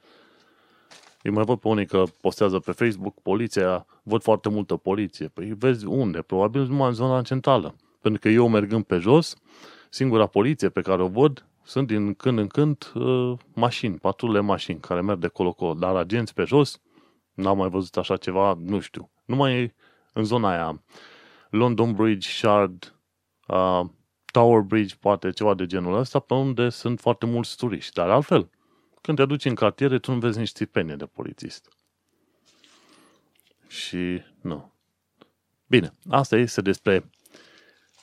Îi 1.27 1.33
mai 1.33 1.45
văd 1.45 1.59
pe 1.59 1.69
unii 1.69 1.87
că 1.87 2.03
postează 2.21 2.59
pe 2.59 2.73
Facebook, 2.73 3.21
poliția, 3.23 3.87
văd 4.03 4.23
foarte 4.23 4.49
multă 4.49 4.77
poliție. 4.77 5.29
Păi 5.29 5.55
vezi 5.59 5.87
unde? 5.87 6.23
Probabil 6.23 6.63
numai 6.63 6.89
în 6.89 6.95
zona 6.95 7.23
centrală. 7.23 7.75
Pentru 8.01 8.21
că 8.21 8.29
eu 8.29 8.49
mergând 8.49 8.85
pe 8.85 8.99
jos, 8.99 9.37
singura 9.91 10.27
poliție 10.27 10.69
pe 10.69 10.81
care 10.81 11.03
o 11.03 11.09
văd 11.09 11.47
sunt 11.63 11.87
din 11.87 12.15
când 12.15 12.39
în 12.39 12.47
când 12.47 12.93
uh, 12.95 13.33
mașini, 13.55 13.99
patrule 13.99 14.41
mașini 14.41 14.81
care 14.81 15.01
merg 15.01 15.19
de 15.19 15.29
colo-colo. 15.29 15.75
Dar 15.75 15.97
agenți 15.97 16.35
pe 16.35 16.45
jos, 16.45 16.81
n-am 17.35 17.57
mai 17.57 17.69
văzut 17.69 17.97
așa 17.97 18.17
ceva, 18.17 18.59
nu 18.65 18.81
știu. 18.81 19.11
Numai 19.25 19.75
în 20.13 20.25
zona 20.25 20.51
aia. 20.51 20.83
London 21.51 21.93
Bridge, 21.93 22.29
Shard, 22.29 22.95
uh, 23.49 23.81
Tower 24.33 24.61
Bridge, 24.61 24.95
poate 25.01 25.31
ceva 25.31 25.55
de 25.55 25.67
genul 25.67 25.99
ăsta, 25.99 26.19
pe 26.19 26.35
unde 26.35 26.69
sunt 26.69 27.01
foarte 27.01 27.27
mulți 27.27 27.57
turiști. 27.57 27.93
Dar 27.93 28.11
altfel, 28.11 28.51
când 29.07 29.19
te 29.19 29.23
aduci 29.23 29.45
în 29.45 29.55
cartiere, 29.55 29.99
tu 29.99 30.13
nu 30.13 30.19
vezi 30.19 30.39
nici 30.39 30.51
țipenie 30.51 30.95
de 30.95 31.05
polițist. 31.05 31.69
Și 33.69 34.23
nu. 34.41 34.73
Bine, 35.67 35.93
asta 36.11 36.37
este 36.37 36.61
despre 36.61 37.11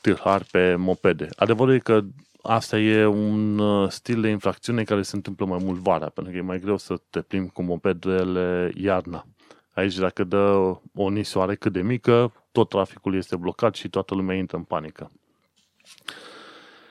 tâlhari 0.02 0.46
pe 0.46 0.76
mopede. 0.76 1.28
Adevărul 1.36 1.74
e 1.74 1.80
că 1.80 2.04
asta 2.42 2.80
e 2.80 3.06
un 3.06 3.60
uh, 3.60 3.90
stil 3.90 4.22
de 4.22 4.30
infracțiune 4.30 4.84
care 4.84 5.02
se 5.02 5.16
întâmplă 5.16 5.46
mai 5.46 5.60
mult 5.62 5.80
vara, 5.80 6.10
pentru 6.10 6.34
că 6.34 6.38
e 6.38 6.42
mai 6.42 6.60
greu 6.60 6.78
să 6.78 7.02
te 7.10 7.22
plimbi 7.22 7.52
cu 7.52 7.62
mopedele 7.64 8.72
iarna. 8.76 9.26
Aici, 9.74 9.96
dacă 9.96 10.24
dă 10.24 10.78
o 10.96 11.10
nisoare 11.10 11.56
cât 11.56 11.72
de 11.72 11.82
mică, 11.82 12.34
tot 12.52 12.70
traficul 12.70 13.16
este 13.16 13.36
blocat 13.36 13.76
și 13.76 13.90
toată 13.90 14.16
lumea 14.16 14.36
intră 14.36 14.58
în 14.58 14.64
panică. 14.64 15.12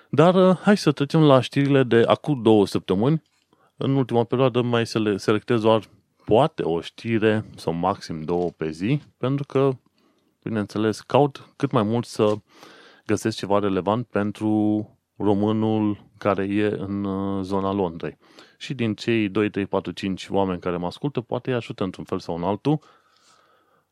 Dar 0.09 0.35
uh, 0.35 0.57
hai 0.57 0.77
să 0.77 0.93
trecem 0.93 1.23
la 1.23 1.41
știrile 1.41 1.83
de 1.83 2.03
acum 2.07 2.43
două 2.43 2.67
săptămâni. 2.67 3.23
În 3.77 3.97
ultima 3.97 4.25
perioadă 4.25 4.63
mai 4.63 4.87
selectez 5.17 5.61
doar 5.61 5.89
poate 6.25 6.63
o 6.63 6.81
știre 6.81 7.45
sau 7.57 7.73
maxim 7.73 8.23
două 8.23 8.51
pe 8.51 8.71
zi, 8.71 9.01
pentru 9.19 9.45
că, 9.45 9.71
bineînțeles, 10.43 11.01
caut 11.01 11.53
cât 11.57 11.71
mai 11.71 11.83
mult 11.83 12.05
să 12.05 12.35
găsesc 13.07 13.37
ceva 13.37 13.59
relevant 13.59 14.07
pentru 14.07 14.87
românul 15.17 16.11
care 16.19 16.45
e 16.45 16.67
în 16.67 17.05
uh, 17.05 17.45
zona 17.45 17.73
Londrei. 17.73 18.19
Și 18.59 18.75
din 18.75 18.95
cei 18.95 19.29
2, 19.29 19.51
3, 19.51 19.67
4, 19.67 19.93
5 19.93 20.29
oameni 20.31 20.61
care 20.61 20.77
mă 20.77 20.87
ascultă, 20.87 21.21
poate 21.21 21.51
îi 21.51 21.57
ajută 21.57 21.85
într-un 21.85 22.05
fel 22.05 22.19
sau 22.19 22.37
în 22.37 22.43
altul 22.43 22.79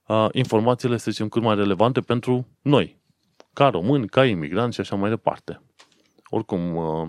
uh, 0.07 0.29
informațiile, 0.33 0.97
să 0.97 1.11
zicem, 1.11 1.29
cât 1.29 1.43
mai 1.43 1.55
relevante 1.55 2.01
pentru 2.01 2.47
noi, 2.63 3.03
ca 3.53 3.69
români, 3.69 4.09
ca 4.09 4.25
imigranți 4.25 4.75
și 4.75 4.81
așa 4.81 4.97
mai 4.97 5.11
departe. 5.11 5.63
Oricum, 6.29 6.77
uh, 6.77 7.09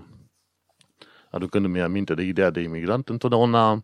aducându-mi 1.31 1.81
aminte 1.81 2.13
de 2.13 2.21
ideea 2.21 2.49
de 2.49 2.61
imigrant, 2.61 3.09
întotdeauna 3.09 3.83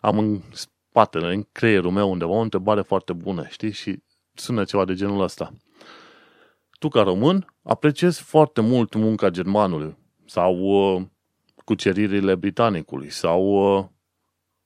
am 0.00 0.18
în 0.18 0.40
spatele, 0.50 1.34
în 1.34 1.46
creierul 1.52 1.90
meu 1.90 2.10
undeva 2.10 2.30
o 2.30 2.40
întrebare 2.40 2.82
foarte 2.82 3.12
bună, 3.12 3.46
știi? 3.48 3.72
Și 3.72 4.02
sună 4.34 4.64
ceva 4.64 4.84
de 4.84 4.94
genul 4.94 5.22
ăsta. 5.22 5.52
Tu, 6.78 6.88
ca 6.88 7.02
român, 7.02 7.54
apreciezi 7.62 8.22
foarte 8.22 8.60
mult 8.60 8.94
munca 8.94 9.28
germanului 9.28 9.96
sau 10.26 10.54
uh, 10.56 11.02
cuceririle 11.64 12.34
britanicului 12.34 13.10
sau 13.10 13.42
uh, 13.78 13.84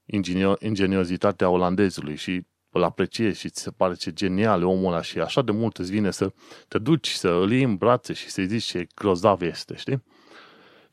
ingenio- 0.04 0.58
ingeniozitatea 0.58 1.48
olandezului 1.48 2.16
și 2.16 2.46
îl 2.70 2.82
apreciezi 2.82 3.38
și 3.38 3.48
ți 3.48 3.62
se 3.62 3.70
pare 3.70 3.94
ce 3.94 4.12
genial 4.12 4.60
e 4.60 4.64
omul 4.64 4.92
ăla 4.92 5.02
și 5.02 5.18
așa 5.18 5.42
de 5.42 5.52
mult 5.52 5.78
îți 5.78 5.90
vine 5.90 6.10
să 6.10 6.32
te 6.68 6.78
duci, 6.78 7.08
să 7.08 7.28
îl 7.28 7.52
iei 7.52 7.62
în 7.62 7.76
brațe 7.76 8.12
și 8.12 8.28
să-i 8.28 8.46
zici 8.46 8.64
ce 8.64 8.86
grozav 8.94 9.42
este, 9.42 9.76
știi? 9.76 10.02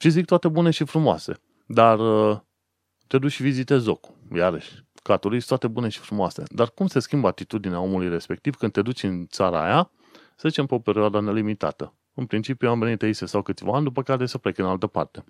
Și 0.02 0.10
zic 0.10 0.26
toate 0.26 0.48
bune 0.48 0.70
și 0.70 0.84
frumoase, 0.84 1.42
dar 1.66 2.00
uh, 2.00 2.40
te 3.08 3.18
duci 3.18 3.32
și 3.32 3.42
vizitezi 3.42 3.84
zocul, 3.84 4.16
iarăși, 4.36 4.84
ca 5.04 5.18
turist 5.18 5.48
toate 5.48 5.68
bune 5.68 5.90
și 5.90 6.00
frumoase. 6.00 6.44
Dar 6.50 6.70
cum 6.70 6.88
se 6.88 7.00
schimbă 7.00 7.28
atitudinea 7.28 7.80
omului 7.80 8.10
respectiv 8.10 8.56
când 8.56 8.72
te 8.72 8.82
duci 8.82 9.04
în 9.04 9.28
țara 9.28 9.64
aia, 9.64 9.92
să 10.36 10.48
zicem 10.48 10.66
pe 10.66 10.74
o 10.74 10.80
perioadă 10.80 11.22
nelimitată? 11.22 11.94
În 12.14 12.26
principiu 12.26 12.70
am 12.70 12.80
venit 12.80 13.02
aici 13.02 13.16
sau 13.16 13.42
câțiva 13.42 13.76
ani, 13.76 13.84
după 13.84 14.04
care 14.04 14.26
să 14.26 14.38
plec 14.38 14.58
în 14.58 14.66
altă 14.66 14.88
parte. 14.88 15.24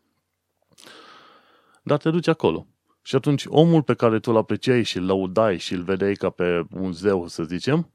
Dar 1.84 1.98
te 1.98 2.10
duci 2.10 2.28
acolo. 2.28 2.68
Și 3.02 3.16
atunci 3.16 3.46
omul 3.48 3.84
pe 3.84 3.94
care 3.94 4.20
tu 4.20 4.32
îl 4.32 4.38
apreciai 4.38 4.84
și 4.84 4.98
îl 4.98 5.06
lăudai 5.06 5.58
și 5.58 5.74
îl 5.74 5.84
vedeai 5.84 6.14
ca 6.14 6.30
pe 6.30 6.66
un 6.72 6.92
zeu, 6.92 7.28
să 7.28 7.44
zicem, 7.44 7.92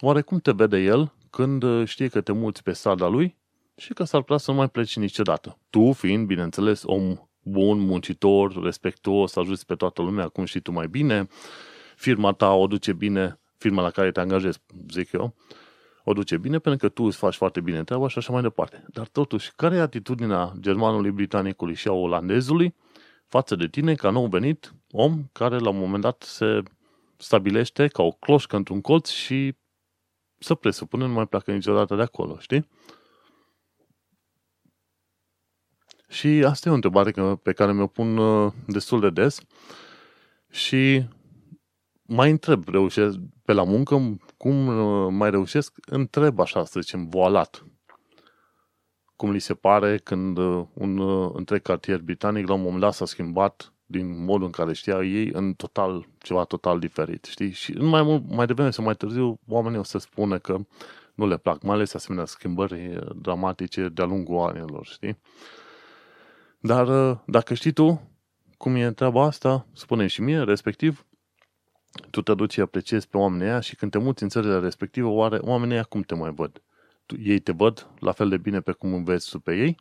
oare 0.00 0.20
cum 0.20 0.38
te 0.38 0.52
vede 0.52 0.78
el 0.78 1.12
când 1.30 1.84
știe 1.84 2.08
că 2.08 2.20
te 2.20 2.32
muți 2.32 2.62
pe 2.62 2.72
strada 2.72 3.06
lui 3.06 3.37
și 3.78 3.92
că 3.92 4.04
s-ar 4.04 4.20
putea 4.20 4.36
să 4.36 4.50
nu 4.50 4.56
mai 4.56 4.68
pleci 4.68 4.96
niciodată? 4.96 5.58
Tu 5.70 5.92
fiind, 5.92 6.26
bineînțeles, 6.26 6.82
om 6.84 7.28
bun, 7.42 7.78
muncitor, 7.78 8.62
respectuos, 8.62 9.36
ajuți 9.36 9.66
pe 9.66 9.74
toată 9.74 10.02
lumea, 10.02 10.28
cum 10.28 10.44
știi 10.44 10.60
tu 10.60 10.72
mai 10.72 10.88
bine, 10.88 11.28
firma 11.96 12.32
ta 12.32 12.52
o 12.52 12.66
duce 12.66 12.92
bine, 12.92 13.40
firma 13.56 13.82
la 13.82 13.90
care 13.90 14.10
te 14.10 14.20
angajezi, 14.20 14.58
zic 14.90 15.12
eu, 15.12 15.34
o 16.04 16.12
duce 16.12 16.36
bine 16.36 16.58
pentru 16.58 16.88
că 16.88 16.92
tu 16.94 17.02
îți 17.02 17.16
faci 17.16 17.34
foarte 17.34 17.60
bine 17.60 17.84
treaba 17.84 18.08
și 18.08 18.18
așa 18.18 18.32
mai 18.32 18.42
departe. 18.42 18.84
Dar 18.88 19.06
totuși, 19.06 19.52
care 19.56 19.76
e 19.76 19.80
atitudinea 19.80 20.52
germanului, 20.60 21.10
britanicului 21.10 21.74
și 21.74 21.88
a 21.88 21.92
olandezului 21.92 22.74
față 23.26 23.56
de 23.56 23.66
tine 23.66 23.94
ca 23.94 24.10
nou 24.10 24.26
venit 24.26 24.74
om 24.90 25.24
care 25.32 25.58
la 25.58 25.68
un 25.68 25.78
moment 25.78 26.02
dat 26.02 26.22
se 26.22 26.62
stabilește 27.16 27.86
ca 27.86 28.02
o 28.02 28.10
cloșcă 28.10 28.56
într-un 28.56 28.80
colț 28.80 29.08
și 29.08 29.54
să 30.38 30.54
presupune 30.54 31.06
nu 31.06 31.12
mai 31.12 31.26
pleacă 31.26 31.52
niciodată 31.52 31.96
de 31.96 32.02
acolo, 32.02 32.38
știi? 32.38 32.68
Și 36.08 36.28
asta 36.46 36.68
e 36.68 36.72
o 36.72 36.74
întrebare 36.74 37.12
pe 37.42 37.52
care 37.52 37.72
mi-o 37.72 37.86
pun 37.86 38.16
uh, 38.16 38.52
destul 38.66 39.00
de 39.00 39.10
des 39.10 39.40
și 40.50 41.04
mai 42.02 42.30
întreb, 42.30 42.68
reușesc 42.68 43.18
pe 43.44 43.52
la 43.52 43.64
muncă, 43.64 44.18
cum 44.36 44.66
uh, 44.66 45.08
mai 45.10 45.30
reușesc, 45.30 45.74
întreb 45.86 46.40
așa, 46.40 46.64
să 46.64 46.80
zicem, 46.80 47.08
voalat. 47.08 47.64
Cum 49.16 49.30
li 49.30 49.38
se 49.38 49.54
pare 49.54 49.98
când 49.98 50.38
uh, 50.38 50.64
un 50.72 51.00
întreg 51.34 51.62
cartier 51.62 52.00
britanic 52.00 52.48
la 52.48 52.54
un 52.54 52.62
moment 52.62 52.80
dat 52.80 52.92
s-a 52.92 53.04
schimbat 53.04 53.72
din 53.86 54.24
modul 54.24 54.46
în 54.46 54.52
care 54.52 54.72
știa 54.72 55.02
ei 55.02 55.30
în 55.32 55.54
total, 55.54 56.08
ceva 56.18 56.44
total 56.44 56.78
diferit, 56.78 57.24
știi? 57.24 57.50
Și 57.50 57.72
mai, 57.72 58.02
mult, 58.02 58.22
mai 58.30 58.46
devreme 58.46 58.70
sau 58.70 58.84
mai 58.84 58.94
târziu 58.94 59.38
oamenii 59.48 59.78
o 59.78 59.82
să 59.82 59.98
spună 59.98 60.38
că 60.38 60.58
nu 61.14 61.26
le 61.26 61.36
plac, 61.36 61.62
mai 61.62 61.74
ales 61.74 61.94
asemenea 61.94 62.26
schimbări 62.26 62.98
dramatice 63.16 63.88
de-a 63.88 64.04
lungul 64.04 64.38
anilor, 64.38 64.86
știi? 64.86 65.18
Dar 66.58 67.10
uh, 67.10 67.18
dacă 67.26 67.54
știi 67.54 67.72
tu 67.72 68.08
cum 68.56 68.74
e 68.74 68.90
treaba 68.90 69.24
asta, 69.24 69.66
spune 69.72 70.06
și 70.06 70.20
mie, 70.20 70.42
respectiv, 70.42 71.06
tu 72.10 72.22
te 72.22 72.34
duci 72.34 72.52
și 72.52 72.60
apreciezi 72.60 73.08
pe 73.08 73.16
oamenii 73.16 73.46
aia 73.46 73.60
și 73.60 73.76
când 73.76 73.90
te 73.90 73.98
muți 73.98 74.22
în 74.22 74.28
țările 74.28 74.58
respective, 74.58 75.06
oare 75.06 75.38
oamenii 75.40 75.74
aia 75.74 75.82
cum 75.82 76.02
te 76.02 76.14
mai 76.14 76.30
văd? 76.30 76.62
Tu, 77.06 77.16
ei 77.20 77.38
te 77.38 77.52
văd 77.52 77.90
la 77.98 78.12
fel 78.12 78.28
de 78.28 78.36
bine 78.36 78.60
pe 78.60 78.72
cum 78.72 78.92
înveți 78.92 79.30
tu 79.30 79.40
pe 79.40 79.56
ei? 79.56 79.76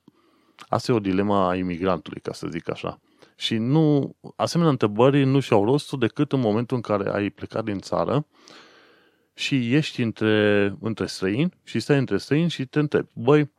Asta 0.67 0.91
e 0.91 0.96
o 0.96 1.00
dilema 1.00 1.50
a 1.50 1.55
imigrantului, 1.55 2.22
ca 2.22 2.34
să 2.34 2.48
zic 2.48 2.69
așa. 2.69 3.00
Și 3.36 3.57
nu, 3.57 4.15
asemenea 4.36 4.72
întrebări 4.72 5.25
nu 5.25 5.39
și-au 5.39 5.65
rostul 5.65 6.00
decât 6.00 6.31
în 6.31 6.39
momentul 6.39 6.75
în 6.75 6.81
care 6.81 7.10
ai 7.10 7.29
plecat 7.29 7.63
din 7.63 7.79
țară 7.79 8.27
și 9.34 9.75
ești 9.75 10.01
între, 10.01 10.75
între 10.79 11.05
străini 11.05 11.53
și 11.63 11.79
stai 11.79 11.98
între 11.98 12.17
străini 12.17 12.50
și 12.50 12.65
te 12.65 12.79
întrebi, 12.79 13.10
băi, 13.13 13.51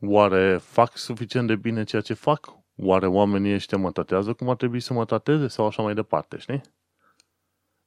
Oare 0.00 0.56
fac 0.56 0.96
suficient 0.96 1.46
de 1.46 1.56
bine 1.56 1.84
ceea 1.84 2.02
ce 2.02 2.14
fac? 2.14 2.54
Oare 2.76 3.06
oamenii 3.06 3.54
ăștia 3.54 3.78
mă 3.78 3.90
tatează 3.90 4.32
cum 4.32 4.48
ar 4.48 4.56
trebui 4.56 4.80
să 4.80 4.92
mă 4.92 5.04
tateze 5.04 5.48
sau 5.48 5.66
așa 5.66 5.82
mai 5.82 5.94
departe, 5.94 6.38
știi? 6.38 6.60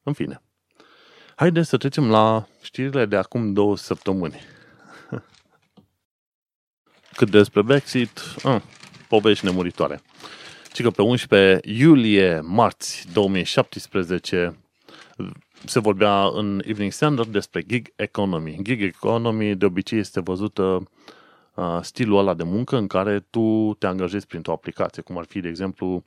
În 0.04 0.14
fine. 0.14 0.42
Haideți 1.36 1.70
să 1.70 1.78
trecem 1.78 2.10
la 2.10 2.48
știrile 2.62 3.06
de 3.06 3.16
acum 3.16 3.54
două 3.54 3.78
săptămâni. 3.78 4.40
Cât 7.18 7.30
despre 7.30 7.62
Brexit, 7.62 8.20
ah, 8.44 8.62
povești 9.08 9.46
nemuritoare. 9.46 10.02
Ci 10.74 10.82
că 10.82 10.90
pe 10.90 11.02
11 11.02 11.60
iulie, 11.64 12.40
marți 12.40 13.08
2017, 13.14 14.60
se 15.66 15.80
vorbea 15.80 16.28
în 16.28 16.62
Evening 16.66 16.92
Standard 16.92 17.32
despre 17.32 17.62
gig 17.62 17.94
economy. 17.96 18.60
Gig 18.62 18.82
economy 18.82 19.56
de 19.56 19.66
obicei 19.66 20.00
este 20.00 20.20
văzută 20.20 20.90
stilul 21.82 22.18
ăla 22.18 22.34
de 22.34 22.44
muncă 22.44 22.78
în 22.78 22.88
care 22.88 23.20
tu 23.20 23.76
te 23.80 23.88
angajezi 23.88 24.28
printr-o 24.28 24.52
aplicație, 24.52 25.02
cum 25.02 25.18
ar 25.18 25.26
fi, 25.26 25.40
de 25.40 25.48
exemplu, 25.48 26.04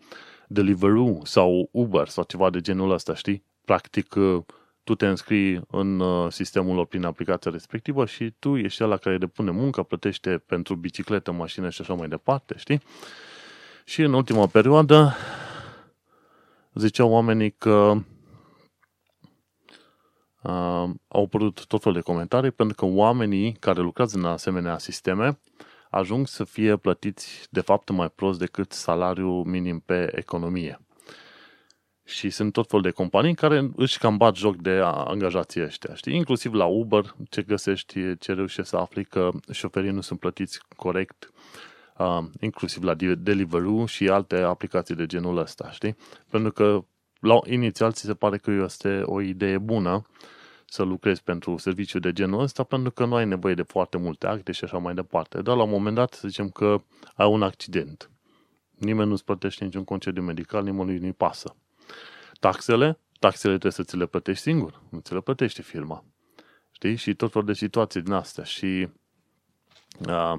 Deliveroo 0.49 1.21
sau 1.25 1.69
Uber 1.73 2.09
sau 2.09 2.25
ceva 2.25 2.51
de 2.51 2.61
genul 2.61 2.91
ăsta, 2.91 3.15
știi? 3.15 3.45
Practic, 3.65 4.15
uh, 4.15 4.43
tu 4.85 4.95
te 4.95 5.07
înscrii 5.07 5.61
în 5.71 6.01
uh, 6.01 6.33
sistemul 6.33 6.75
lor 6.75 6.87
prin 6.87 7.05
aplicația 7.05 7.51
respectivă 7.51 8.07
și 8.07 8.35
tu 8.39 8.57
ești 8.57 8.77
cel 8.77 8.89
la 8.89 8.97
care 8.97 9.19
depune 9.19 9.51
muncă, 9.51 9.83
plătește 9.83 10.39
pentru 10.39 10.75
bicicletă, 10.75 11.33
mașină 11.33 11.71
și 11.71 11.81
așa 11.81 11.95
mai 11.95 12.09
departe, 12.09 12.55
știi? 12.59 12.81
Și 13.85 14.03
în 14.03 14.13
ultima 14.13 14.47
perioadă 14.47 15.17
ziceau 16.75 17.11
oamenii 17.11 17.51
că 17.51 17.95
uh, 20.43 20.91
au 21.09 21.23
apărut 21.25 21.67
tot 21.67 21.83
felul 21.83 21.99
de 21.99 22.05
comentarii 22.05 22.51
pentru 22.51 22.77
că 22.77 22.85
oamenii 22.85 23.53
care 23.53 23.81
lucrează 23.81 24.17
în 24.19 24.25
asemenea 24.25 24.79
sisteme 24.79 25.39
ajung 25.91 26.27
să 26.27 26.45
fie 26.45 26.77
plătiți 26.77 27.47
de 27.51 27.61
fapt 27.61 27.91
mai 27.91 28.11
prost 28.11 28.39
decât 28.39 28.73
salariul 28.73 29.45
minim 29.45 29.81
pe 29.81 30.13
economie. 30.15 30.81
Și 32.05 32.31
sunt 32.31 32.53
tot 32.53 32.69
felul 32.69 32.85
de 32.85 32.91
companii 32.91 33.35
care 33.35 33.71
își 33.77 33.99
cam 33.99 34.17
bat 34.17 34.37
joc 34.37 34.57
de 34.57 34.81
angajații 34.85 35.63
ăștia, 35.63 35.95
știi? 35.95 36.15
Inclusiv 36.15 36.53
la 36.53 36.65
Uber, 36.65 37.15
ce 37.29 37.43
găsești, 37.43 38.17
ce 38.19 38.33
reușești 38.33 38.71
să 38.71 38.77
afli 38.77 39.05
că 39.05 39.31
șoferii 39.51 39.91
nu 39.91 40.01
sunt 40.01 40.19
plătiți 40.19 40.61
corect, 40.77 41.33
uh, 41.99 42.19
inclusiv 42.41 42.83
la 42.83 42.95
Deliveroo 42.95 43.87
și 43.87 44.09
alte 44.09 44.37
aplicații 44.37 44.95
de 44.95 45.07
genul 45.07 45.37
ăsta, 45.37 45.71
știi? 45.71 45.97
Pentru 46.31 46.53
că 46.53 46.85
la 47.23 47.39
inițial 47.45 47.93
ți 47.93 48.05
se 48.05 48.15
pare 48.15 48.39
că 48.39 48.51
este 48.51 49.03
o 49.05 49.21
idee 49.21 49.59
bună 49.59 50.07
să 50.67 50.83
lucrezi 50.83 51.23
pentru 51.23 51.57
serviciu 51.57 51.99
de 51.99 52.13
genul 52.13 52.41
ăsta 52.41 52.63
pentru 52.63 52.91
că 52.91 53.05
nu 53.05 53.15
ai 53.15 53.27
nevoie 53.27 53.55
de 53.55 53.63
foarte 53.63 53.99
multe 53.99 54.27
acte 54.27 54.53
și 54.53 54.65
așa 54.65 54.79
mai 54.79 54.95
departe. 54.95 55.43
Dar 55.43 55.57
la 55.57 55.63
un 55.63 55.71
moment 55.71 55.95
dat 55.95 56.13
să 56.13 56.29
zicem 56.29 56.49
că 56.49 56.83
ai 57.15 57.29
un 57.29 57.43
accident. 57.43 58.11
Nimeni 58.79 59.09
nu-ți 59.09 59.25
plătește 59.25 59.65
niciun 59.65 59.85
concediu 59.85 60.23
medical, 60.23 60.63
nimănui 60.65 60.99
nu-i 60.99 61.13
pasă. 61.13 61.57
Taxele? 62.41 62.99
Taxele 63.19 63.53
trebuie 63.53 63.73
să 63.73 63.83
ți 63.83 63.97
le 63.97 64.07
plătești 64.07 64.43
singur, 64.43 64.83
nu 64.89 64.99
ți 64.99 65.15
le 65.15 65.21
plătește 65.21 65.63
firma. 65.63 66.05
Știi? 66.71 66.97
Și 66.97 67.15
tot 67.15 67.33
felul 67.33 67.47
de 67.47 67.53
situații 67.55 68.03
din 68.03 68.13
astea. 68.13 68.45
Și 68.45 68.89
Uh, 70.09 70.35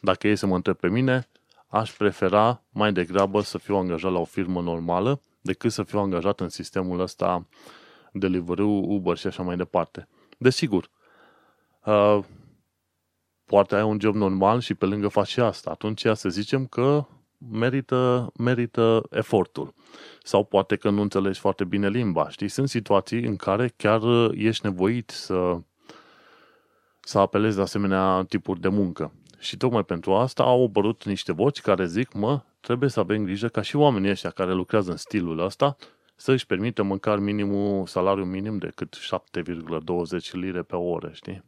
dacă 0.00 0.28
e 0.28 0.34
să 0.34 0.46
mă 0.46 0.54
întreb 0.54 0.76
pe 0.76 0.88
mine, 0.88 1.28
aș 1.66 1.92
prefera 1.92 2.62
mai 2.70 2.92
degrabă 2.92 3.40
să 3.40 3.58
fiu 3.58 3.76
angajat 3.76 4.12
la 4.12 4.18
o 4.18 4.24
firmă 4.24 4.60
normală 4.60 5.20
decât 5.42 5.72
să 5.72 5.82
fiu 5.82 5.98
angajat 5.98 6.40
în 6.40 6.48
sistemul 6.48 7.00
ăsta 7.00 7.46
Deliveroo, 8.12 8.94
Uber 8.94 9.16
și 9.16 9.26
așa 9.26 9.42
mai 9.42 9.56
departe. 9.56 10.08
Desigur, 10.38 10.90
uh, 11.84 12.18
poate 13.44 13.74
ai 13.74 13.82
un 13.82 14.00
job 14.00 14.14
normal 14.14 14.60
și 14.60 14.74
pe 14.74 14.86
lângă 14.86 15.08
faci 15.08 15.28
și 15.28 15.40
asta. 15.40 15.70
Atunci 15.70 16.06
să 16.12 16.28
zicem 16.28 16.66
că 16.66 17.06
merită, 17.50 18.32
merită 18.38 19.02
efortul. 19.10 19.74
Sau 20.22 20.44
poate 20.44 20.76
că 20.76 20.90
nu 20.90 21.00
înțelegi 21.00 21.40
foarte 21.40 21.64
bine 21.64 21.88
limba. 21.88 22.28
Știi? 22.28 22.48
Sunt 22.48 22.68
situații 22.68 23.24
în 23.24 23.36
care 23.36 23.68
chiar 23.76 24.00
ești 24.32 24.66
nevoit 24.66 25.10
să, 25.10 25.60
să 27.00 27.18
apelezi 27.18 27.56
la 27.56 27.62
asemenea 27.62 28.24
tipuri 28.28 28.60
de 28.60 28.68
muncă. 28.68 29.12
Și 29.42 29.56
tocmai 29.56 29.84
pentru 29.84 30.14
asta 30.14 30.42
au 30.42 30.64
apărut 30.64 31.04
niște 31.04 31.32
voci 31.32 31.60
care 31.60 31.86
zic, 31.86 32.12
mă, 32.12 32.40
trebuie 32.60 32.88
să 32.88 33.00
avem 33.00 33.24
grijă 33.24 33.48
ca 33.48 33.62
și 33.62 33.76
oamenii 33.76 34.10
ăștia 34.10 34.30
care 34.30 34.52
lucrează 34.52 34.90
în 34.90 34.96
stilul 34.96 35.38
ăsta 35.38 35.76
să 36.16 36.32
își 36.32 36.46
permită 36.46 36.82
măcar 36.82 37.18
minimul, 37.18 37.86
salariu 37.86 38.24
minim 38.24 38.58
de 38.58 38.72
cât 38.74 38.96
7,20 40.20 40.30
lire 40.30 40.62
pe 40.62 40.76
oră, 40.76 41.10
știi? 41.12 41.44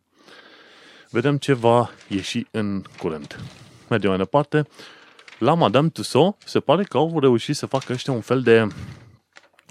Vedem 1.10 1.36
ce 1.36 1.52
va 1.52 1.90
ieși 2.08 2.46
în 2.50 2.82
curând. 2.98 3.40
Mergem 3.88 4.08
mai 4.08 4.18
departe. 4.18 4.66
La 5.38 5.54
Madame 5.54 5.88
Tussauds 5.88 6.46
se 6.46 6.60
pare 6.60 6.84
că 6.84 6.96
au 6.96 7.20
reușit 7.20 7.56
să 7.56 7.66
facă 7.66 7.92
ăștia 7.92 8.12
un 8.12 8.20
fel 8.20 8.42
de 8.42 8.66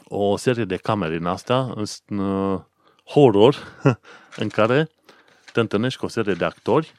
o 0.04 0.38
serie 0.38 0.66
de 0.66 0.76
camere 0.76 1.16
în 1.16 1.26
astea, 1.26 1.74
în 2.06 2.18
uh, 2.18 2.60
horror, 3.06 3.56
în 4.44 4.48
care 4.48 4.90
te 5.52 5.60
întâlnești 5.60 6.00
cu 6.00 6.06
o 6.06 6.10
serie 6.10 6.34
de 6.34 6.46
actori 6.46 6.94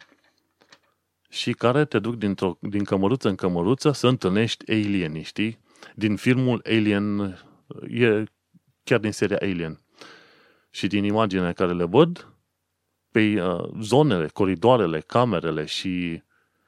și 1.34 1.52
care 1.52 1.84
te 1.84 1.98
duc 1.98 2.14
dintr-o, 2.14 2.58
din 2.60 2.84
cămăruță 2.84 3.28
în 3.28 3.34
cămăruță 3.34 3.92
să 3.92 4.06
întâlnești 4.06 4.70
alieni, 4.70 5.22
știi? 5.22 5.58
Din 5.94 6.16
filmul 6.16 6.62
Alien, 6.64 7.20
e 7.88 8.24
chiar 8.84 8.98
din 8.98 9.12
seria 9.12 9.38
Alien. 9.40 9.80
Și 10.70 10.86
din 10.86 11.04
imaginele 11.04 11.52
care 11.52 11.72
le 11.72 11.84
văd, 11.84 12.28
pe 13.10 13.42
uh, 13.42 13.70
zonele, 13.80 14.28
coridoarele, 14.28 15.00
camerele 15.00 15.64
și 15.64 16.22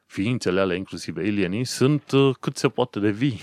ființele 0.06 0.60
ale, 0.60 0.76
inclusiv 0.76 1.16
alienii, 1.16 1.64
sunt 1.64 2.10
uh, 2.10 2.34
cât 2.40 2.56
se 2.56 2.68
poate 2.68 3.00
de 3.00 3.10
vii. 3.10 3.40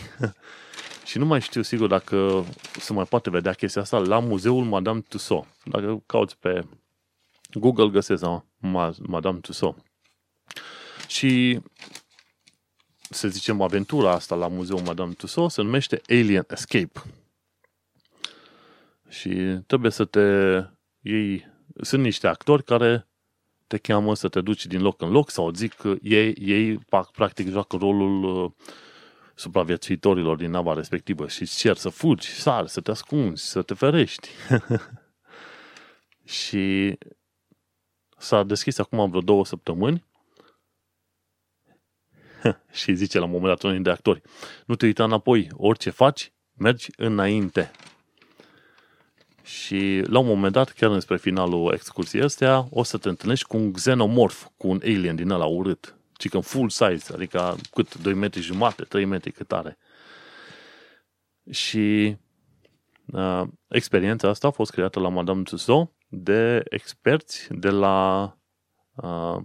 și 1.10 1.18
nu 1.18 1.25
mai 1.25 1.42
știu 1.42 1.62
sigur 1.62 1.88
dacă 1.88 2.46
se 2.80 2.94
mai 2.94 3.06
poate 3.06 3.30
vedea 3.30 3.53
chestia 3.53 3.82
asta 3.82 3.98
la 3.98 4.20
muzeul 4.20 4.63
Madame 4.63 5.01
Tussauds. 5.01 5.48
Dacă 5.65 6.03
cauți 6.06 6.38
pe 6.38 6.68
Google 7.53 7.89
găsesc 7.89 8.24
Madame 9.01 9.39
Tussauds. 9.39 9.84
Și 11.13 11.60
să 13.10 13.27
zicem, 13.27 13.62
aventura 13.62 14.12
asta 14.12 14.36
la 14.36 14.48
muzeul 14.48 14.82
Madame 14.82 15.13
Tussauds 15.13 15.53
se 15.53 15.62
numește 15.62 16.01
Alien 16.08 16.46
Escape. 16.50 17.01
Și 19.10 19.29
trebuie 19.67 19.91
să 19.91 20.05
te 20.05 20.20
iei... 21.00 21.51
Sunt 21.82 22.03
niște 22.03 22.27
actori 22.27 22.63
care 22.63 23.08
te 23.67 23.77
cheamă 23.77 24.15
să 24.15 24.27
te 24.27 24.41
duci 24.41 24.65
din 24.65 24.82
loc 24.82 25.01
în 25.01 25.10
loc 25.10 25.29
sau 25.29 25.51
zic 25.51 25.74
că 25.74 25.96
ei, 26.01 26.34
ei 26.34 26.79
practic 27.12 27.50
joacă 27.50 27.75
rolul 27.75 28.24
uh, 28.24 28.51
supraviețuitorilor 29.36 30.38
din 30.38 30.50
nava 30.50 30.74
respectivă 30.74 31.27
și 31.27 31.41
îți 31.41 31.58
cer 31.58 31.75
să 31.75 31.89
fugi, 31.89 32.27
sar, 32.27 32.67
să 32.67 32.82
te 32.82 32.91
ascunzi, 32.91 33.46
să 33.46 33.62
te 33.62 33.74
ferești. 33.74 34.29
și 36.39 36.98
s-a 38.17 38.43
deschis 38.43 38.77
acum 38.77 39.10
vreo 39.10 39.22
două 39.22 39.46
săptămâni 39.46 40.12
și 42.81 42.93
zice 42.93 43.19
la 43.19 43.25
un 43.25 43.31
moment 43.31 43.50
dat 43.50 43.72
unii 43.72 43.83
de 43.83 43.89
actori, 43.89 44.22
nu 44.65 44.75
te 44.75 44.85
uita 44.85 45.03
înapoi, 45.03 45.48
orice 45.53 45.89
faci, 45.89 46.31
mergi 46.53 46.89
înainte. 46.98 47.72
Și 49.44 50.03
la 50.05 50.20
un 50.20 50.25
moment 50.25 50.53
dat, 50.53 50.72
chiar 50.72 50.91
înspre 50.91 51.18
finalul 51.18 51.74
excursiei 51.74 52.24
astea, 52.24 52.68
o 52.70 52.83
să 52.83 52.98
te 52.98 53.09
întâlnești 53.09 53.48
cu 53.48 53.57
un 53.57 53.72
xenomorf, 53.72 54.48
cu 54.57 54.68
un 54.68 54.79
alien 54.83 55.15
din 55.15 55.29
ăla 55.29 55.46
urât. 55.46 55.98
Ci 56.13 56.29
că 56.29 56.35
în 56.35 56.41
full 56.41 56.70
size, 56.70 57.13
adică 57.13 57.55
cât 57.74 57.96
2 58.01 58.13
metri 58.13 58.41
jumate, 58.41 58.83
3 58.83 59.05
metri 59.05 59.31
cât 59.31 59.51
are. 59.51 59.77
Și 61.51 62.18
uh, 63.05 63.44
experiența 63.68 64.29
asta 64.29 64.48
a 64.48 64.51
fost 64.51 64.72
creată 64.72 65.00
la 65.00 65.09
Madame 65.09 65.44
Tussauds 65.44 65.91
de 66.07 66.63
experți 66.70 67.48
de 67.51 67.70
la 67.70 68.24
uh, 68.96 69.37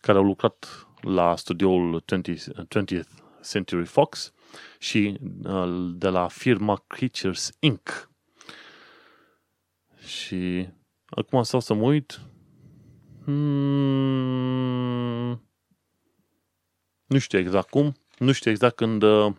care 0.00 0.18
au 0.18 0.24
lucrat 0.24 0.83
la 1.04 1.36
studioul 1.36 2.02
20, 2.04 2.42
20th 2.42 3.08
Century 3.50 3.84
Fox 3.84 4.32
și 4.78 5.18
uh, 5.44 5.92
de 5.94 6.08
la 6.08 6.28
firma 6.28 6.84
Creatures 6.86 7.50
Inc. 7.58 8.10
Și 10.06 10.68
acum 11.06 11.42
stau 11.42 11.60
să 11.60 11.74
mă 11.74 11.82
uit. 11.82 12.20
Hmm, 13.24 13.84
nu 17.06 17.18
știu 17.18 17.38
exact 17.38 17.68
cum, 17.68 17.94
nu 18.18 18.32
știu 18.32 18.50
exact 18.50 18.76
când 18.76 19.02
uh, 19.02 19.32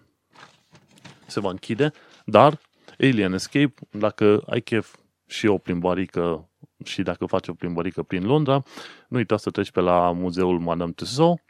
se 1.27 1.39
va 1.39 1.49
închide, 1.49 1.91
dar 2.25 2.59
Alien 2.99 3.33
Escape, 3.33 3.73
dacă 3.91 4.43
ai 4.49 4.61
chef 4.61 4.95
și 5.27 5.47
o 5.47 5.57
plimbarică 5.57 6.49
și 6.83 7.01
dacă 7.01 7.25
faci 7.25 7.47
o 7.47 7.53
plimbarică 7.53 8.03
prin 8.03 8.25
Londra, 8.25 8.63
nu 9.07 9.17
uita 9.17 9.37
să 9.37 9.49
treci 9.49 9.71
pe 9.71 9.79
la 9.79 10.11
muzeul 10.11 10.59
Madame 10.59 10.91
Tussauds 10.91 11.41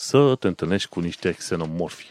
să 0.00 0.34
te 0.38 0.46
întâlnești 0.46 0.88
cu 0.88 1.00
niște 1.00 1.32
xenomorfi. 1.32 2.08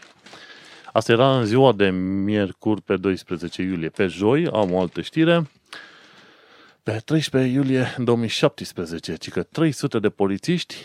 Asta 0.92 1.12
era 1.12 1.38
în 1.38 1.44
ziua 1.44 1.72
de 1.72 1.90
miercuri 1.90 2.82
pe 2.82 2.96
12 2.96 3.62
iulie. 3.62 3.88
Pe 3.88 4.06
joi 4.06 4.46
am 4.46 4.72
o 4.72 4.80
altă 4.80 5.00
știre 5.00 5.50
pe 6.82 7.00
13 7.04 7.52
iulie 7.52 7.94
2017, 7.98 9.16
ci 9.16 9.30
că 9.30 9.42
300 9.42 9.98
de 9.98 10.08
polițiști 10.08 10.76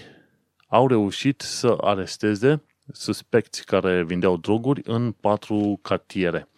au 0.68 0.88
reușit 0.88 1.42
să 1.42 1.78
aresteze 1.82 2.64
suspecți 2.92 3.66
care 3.66 4.04
vindeau 4.04 4.38
droguri 4.38 4.82
în 4.86 5.12
patru 5.12 5.80
cartiere. 5.82 6.50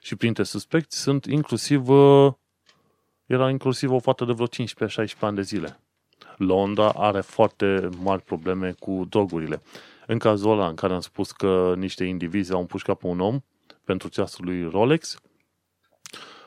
Și 0.00 0.16
printre 0.16 0.42
suspecți 0.42 1.00
sunt 1.00 1.24
inclusiv, 1.24 1.88
uh, 1.88 2.32
era 3.26 3.50
inclusiv 3.50 3.90
o 3.90 3.98
fată 3.98 4.24
de 4.24 4.32
vreo 4.32 4.46
15-16 4.46 5.18
ani 5.20 5.36
de 5.36 5.42
zile. 5.42 5.80
Londra 6.36 6.88
are 6.88 7.20
foarte 7.20 7.88
mari 8.02 8.22
probleme 8.22 8.74
cu 8.78 9.06
drogurile. 9.08 9.62
În 10.06 10.18
cazul 10.18 10.50
ăla 10.50 10.68
în 10.68 10.74
care 10.74 10.92
am 10.92 11.00
spus 11.00 11.32
că 11.32 11.74
niște 11.76 12.04
indivizi 12.04 12.52
au 12.52 12.60
împușcat 12.60 12.98
pe 12.98 13.06
un 13.06 13.20
om 13.20 13.40
pentru 13.84 14.08
ceasul 14.08 14.44
lui 14.44 14.68
Rolex, 14.68 15.18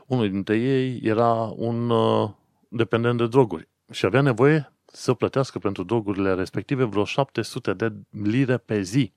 unul 0.05 0.29
dintre 0.29 0.57
ei 0.57 0.99
era 1.03 1.33
un 1.55 1.89
uh, 1.89 2.29
dependent 2.67 3.17
de 3.17 3.27
droguri 3.27 3.67
și 3.91 4.05
avea 4.05 4.21
nevoie 4.21 4.73
să 4.85 5.13
plătească 5.13 5.59
pentru 5.59 5.83
drogurile 5.83 6.33
respective 6.33 6.83
vreo 6.83 7.03
700 7.03 7.73
de 7.73 7.93
lire 8.09 8.57
pe 8.57 8.81
zi. 8.81 9.13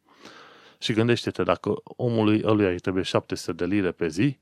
Și 0.79 0.93
gândește-te, 0.93 1.43
dacă 1.43 1.75
omului 1.85 2.43
ăluia 2.45 2.69
îi 2.69 2.79
trebuie 2.79 3.03
700 3.03 3.53
de 3.53 3.75
lire 3.75 3.91
pe 3.91 4.09
zi 4.09 4.39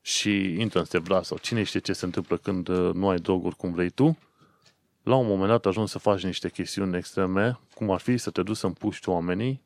și 0.00 0.60
intră 0.60 0.78
în 0.78 0.84
stevra 0.84 1.22
sau 1.22 1.38
cine 1.38 1.62
știe 1.62 1.80
ce 1.80 1.92
se 1.92 2.04
întâmplă 2.04 2.36
când 2.36 2.68
uh, 2.68 2.94
nu 2.94 3.08
ai 3.08 3.18
droguri 3.18 3.56
cum 3.56 3.72
vrei 3.72 3.90
tu, 3.90 4.18
la 5.08 5.16
un 5.16 5.26
moment 5.26 5.48
dat 5.48 5.66
ajungi 5.66 5.90
să 5.90 5.98
faci 5.98 6.24
niște 6.24 6.48
chestiuni 6.48 6.96
extreme, 6.96 7.58
cum 7.74 7.90
ar 7.90 8.00
fi 8.00 8.16
să 8.16 8.30
te 8.30 8.42
duci 8.42 8.56
să 8.56 8.66
împuști 8.66 9.08
oamenii, 9.08 9.62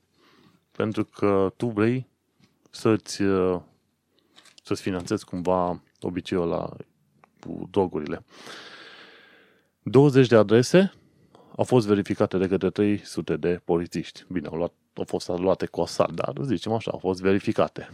pentru 0.73 1.05
că 1.05 1.53
tu 1.57 1.67
vrei 1.67 2.07
să-ți, 2.71 3.23
uh, 3.23 3.61
să-ți 4.63 4.83
finanțezi 4.83 5.25
cumva 5.25 5.83
obiceiul 6.01 6.49
la 6.49 6.71
cu 7.41 7.69
drogurile. 7.71 8.25
20 9.83 10.29
de 10.29 10.37
adrese 10.37 10.93
au 11.57 11.65
fost 11.65 11.87
verificate 11.87 12.39
de 12.39 12.49
către 12.49 12.71
300 12.71 13.37
de 13.37 13.61
polițiști. 13.65 14.25
Bine, 14.29 14.47
au, 14.47 14.57
luat, 14.57 14.73
au 14.95 15.05
fost 15.05 15.29
luate 15.29 15.67
cu 15.67 15.81
asalt, 15.81 16.15
dar 16.15 16.33
zicem 16.43 16.73
așa, 16.73 16.91
au 16.91 16.99
fost 16.99 17.21
verificate. 17.21 17.91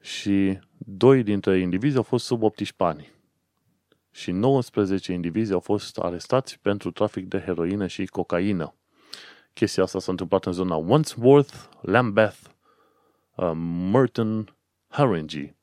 Și 0.00 0.58
doi 0.78 1.22
dintre 1.22 1.58
indivizi 1.58 1.96
au 1.96 2.02
fost 2.02 2.24
sub 2.24 2.42
18 2.42 2.74
ani. 2.76 3.17
Și 4.10 4.30
19 4.30 5.12
indivizi 5.12 5.52
au 5.52 5.60
fost 5.60 5.98
arestați 5.98 6.58
pentru 6.58 6.90
trafic 6.90 7.28
de 7.28 7.38
heroină 7.38 7.86
și 7.86 8.06
cocaină. 8.06 8.74
Chestia 9.52 9.82
asta 9.82 9.98
s-a 9.98 10.10
întâmplat 10.10 10.46
în 10.46 10.52
zona 10.52 10.76
Wandsworth, 10.76 11.54
Lambeth, 11.80 12.38
uh, 13.34 13.52
Merton, 13.92 14.56
Haringey. 14.88 15.56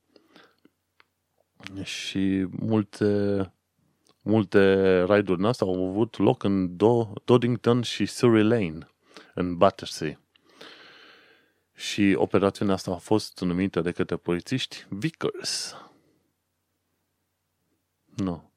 Și 1.84 2.48
multe 2.50 3.50
Multe 4.28 5.02
raiduri 5.02 5.40
în 5.40 5.46
asta 5.46 5.66
au 5.66 5.90
avut 5.90 6.18
loc 6.18 6.44
în 6.44 6.78
Doddington 7.24 7.82
și 7.82 8.06
Surrey 8.06 8.44
Lane, 8.44 8.90
în 9.34 9.58
Battersea. 9.58 10.20
Și 11.76 12.16
operațiunea 12.18 12.74
asta 12.74 12.92
a 12.92 12.98
fost 12.98 13.40
numită 13.40 13.82
de 13.82 13.92
către 13.92 14.16
polițiști 14.16 14.86
Vickers. 14.90 15.76
Nu. 18.16 18.52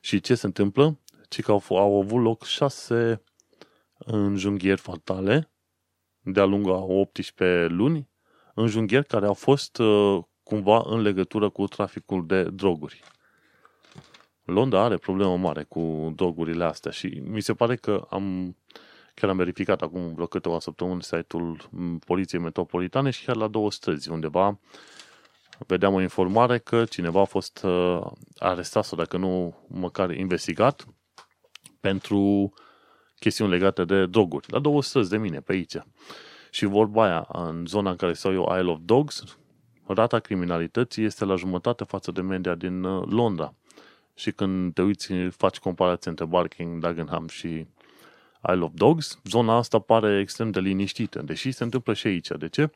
Și 0.00 0.20
ce 0.20 0.34
se 0.34 0.46
întâmplă? 0.46 0.98
Ci 1.28 1.40
că 1.40 1.50
au, 1.50 1.62
au 1.68 2.00
avut 2.00 2.22
loc 2.22 2.44
șase, 2.44 3.22
înjunghieri 3.98 4.80
fatale 4.80 5.50
de-a 6.20 6.44
lungul 6.44 6.72
a 6.72 6.82
18 6.82 7.66
luni, 7.66 8.08
înjunghieri 8.54 9.06
care 9.06 9.26
au 9.26 9.34
fost 9.34 9.78
uh, 9.78 10.22
cumva 10.42 10.82
în 10.86 11.00
legătură 11.00 11.48
cu 11.48 11.66
traficul 11.66 12.26
de 12.26 12.42
droguri. 12.42 13.02
Londra 14.44 14.82
are 14.82 14.96
problemă 14.96 15.36
mare 15.36 15.62
cu 15.62 16.12
drogurile 16.16 16.64
astea 16.64 16.90
și 16.90 17.06
mi 17.24 17.40
se 17.40 17.54
pare 17.54 17.76
că 17.76 18.06
am 18.10 18.56
chiar 19.14 19.30
am 19.30 19.36
verificat 19.36 19.82
acum 19.82 20.14
vreo 20.14 20.26
câteva 20.26 20.58
săptămâni 20.58 21.02
site-ul 21.02 21.68
Poliției 22.06 22.40
Metropolitane 22.40 23.10
și 23.10 23.24
chiar 23.24 23.36
la 23.36 23.48
două 23.48 23.70
străzi 23.70 24.10
undeva 24.10 24.58
vedeam 25.66 25.94
o 25.94 26.00
informare 26.00 26.58
că 26.58 26.84
cineva 26.84 27.20
a 27.20 27.24
fost 27.24 27.62
uh, 27.62 28.00
arestat 28.38 28.84
sau 28.84 28.98
dacă 28.98 29.16
nu 29.16 29.54
măcar 29.68 30.10
investigat 30.10 30.86
pentru 31.80 32.52
chestiuni 33.18 33.50
legate 33.50 33.84
de 33.84 34.06
droguri. 34.06 34.50
La 34.50 34.58
două 34.58 34.82
străzi 34.82 35.10
de 35.10 35.16
mine, 35.16 35.40
pe 35.40 35.52
aici. 35.52 35.76
Și 36.50 36.64
vorba 36.64 37.04
aia, 37.04 37.28
în 37.32 37.66
zona 37.66 37.90
în 37.90 37.96
care 37.96 38.12
stau 38.12 38.32
eu, 38.32 38.56
Isle 38.58 38.70
of 38.70 38.78
Dogs, 38.82 39.38
rata 39.86 40.18
criminalității 40.18 41.04
este 41.04 41.24
la 41.24 41.36
jumătate 41.36 41.84
față 41.84 42.10
de 42.10 42.20
media 42.20 42.54
din 42.54 42.82
uh, 42.82 43.06
Londra. 43.10 43.54
Și 44.14 44.32
când 44.32 44.74
te 44.74 44.82
uiți, 44.82 45.12
faci 45.12 45.58
comparație 45.58 46.10
între 46.10 46.24
Barking, 46.24 46.82
Dagenham 46.82 47.28
și 47.28 47.66
Isle 48.48 48.64
of 48.64 48.70
Dogs, 48.74 49.20
zona 49.24 49.56
asta 49.56 49.78
pare 49.78 50.20
extrem 50.20 50.50
de 50.50 50.60
liniștită, 50.60 51.22
deși 51.22 51.52
se 51.52 51.64
întâmplă 51.64 51.92
și 51.92 52.06
aici. 52.06 52.28
De 52.38 52.48
ce? 52.48 52.70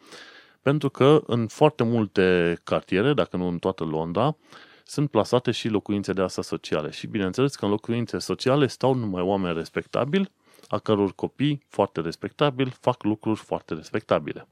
Pentru 0.62 0.88
că 0.88 1.22
în 1.26 1.46
foarte 1.46 1.82
multe 1.82 2.58
cartiere, 2.64 3.14
dacă 3.14 3.36
nu 3.36 3.46
în 3.46 3.58
toată 3.58 3.84
Londra, 3.84 4.36
sunt 4.84 5.10
plasate 5.10 5.50
și 5.50 5.68
locuințe 5.68 6.12
de 6.12 6.22
asta 6.22 6.42
sociale. 6.42 6.90
Și 6.90 7.06
bineînțeles 7.06 7.54
că 7.56 7.64
în 7.64 7.70
locuințe 7.70 8.18
sociale 8.18 8.66
stau 8.66 8.94
numai 8.94 9.22
oameni 9.22 9.54
respectabili, 9.54 10.30
a 10.68 10.78
căror 10.78 11.14
copii 11.14 11.64
foarte 11.68 12.00
respectabili 12.00 12.70
fac 12.80 13.02
lucruri 13.02 13.38
foarte 13.38 13.74
respectabile. 13.74 14.48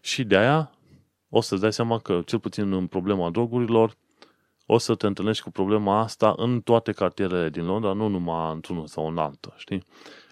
Și 0.00 0.24
de 0.24 0.36
aia 0.36 0.70
o 1.28 1.40
să-ți 1.40 1.60
dai 1.60 1.72
seama 1.72 1.98
că, 1.98 2.22
cel 2.26 2.38
puțin 2.38 2.72
în 2.72 2.86
problema 2.86 3.30
drogurilor, 3.30 3.96
o 4.66 4.78
să 4.78 4.94
te 4.94 5.06
întâlnești 5.06 5.42
cu 5.42 5.50
problema 5.50 5.98
asta 6.00 6.34
în 6.36 6.60
toate 6.60 6.92
cartierele 6.92 7.48
din 7.48 7.64
Londra, 7.64 7.92
nu 7.92 8.08
numai 8.08 8.52
într-unul 8.52 8.86
sau 8.86 9.08
în 9.08 9.18
altă, 9.18 9.54
știi? 9.56 9.84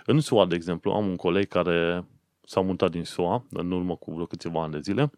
În 0.07 0.21
SUA, 0.21 0.47
de 0.47 0.55
exemplu, 0.55 0.93
am 0.93 1.07
un 1.07 1.17
coleg 1.17 1.49
care 1.49 2.07
s-a 2.47 2.61
mutat 2.61 2.91
din 2.91 3.05
SUA, 3.05 3.47
în 3.51 3.71
urmă 3.71 3.97
cu 3.97 4.13
vreo 4.13 4.27
câțiva 4.27 4.63
ani 4.63 4.73
de 4.73 4.81
zile, 4.81 5.11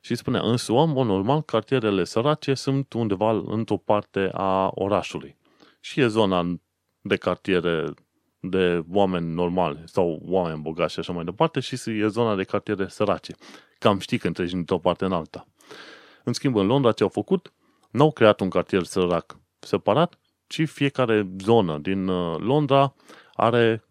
și 0.00 0.14
spunea, 0.14 0.40
în 0.40 0.56
SUA, 0.56 0.82
în 0.82 0.90
mod 0.90 1.06
normal, 1.06 1.42
cartierele 1.42 2.04
sărace 2.04 2.54
sunt 2.54 2.92
undeva 2.92 3.30
într-o 3.46 3.76
parte 3.76 4.30
a 4.32 4.70
orașului. 4.74 5.36
Și 5.80 6.00
e 6.00 6.06
zona 6.06 6.58
de 7.00 7.16
cartiere 7.16 7.94
de 8.40 8.84
oameni 8.92 9.34
normali 9.34 9.82
sau 9.84 10.22
oameni 10.24 10.60
bogați 10.60 10.92
și 10.92 10.98
așa 10.98 11.12
mai 11.12 11.24
departe 11.24 11.60
și 11.60 11.74
e 11.86 12.06
zona 12.06 12.34
de 12.34 12.44
cartiere 12.44 12.88
sărace. 12.88 13.34
Cam 13.78 13.98
știi 13.98 14.18
când 14.18 14.34
treci 14.34 14.50
dintr-o 14.50 14.78
parte 14.78 15.04
în 15.04 15.12
alta. 15.12 15.46
În 16.24 16.32
schimb, 16.32 16.56
în 16.56 16.66
Londra 16.66 16.92
ce 16.92 17.02
au 17.02 17.08
făcut? 17.08 17.52
N-au 17.90 18.12
creat 18.12 18.40
un 18.40 18.48
cartier 18.48 18.82
sărac 18.82 19.38
separat, 19.58 20.18
ci 20.46 20.68
fiecare 20.68 21.30
zonă 21.38 21.78
din 21.78 22.08
uh, 22.08 22.38
Londra 22.38 22.94
are 23.34 23.84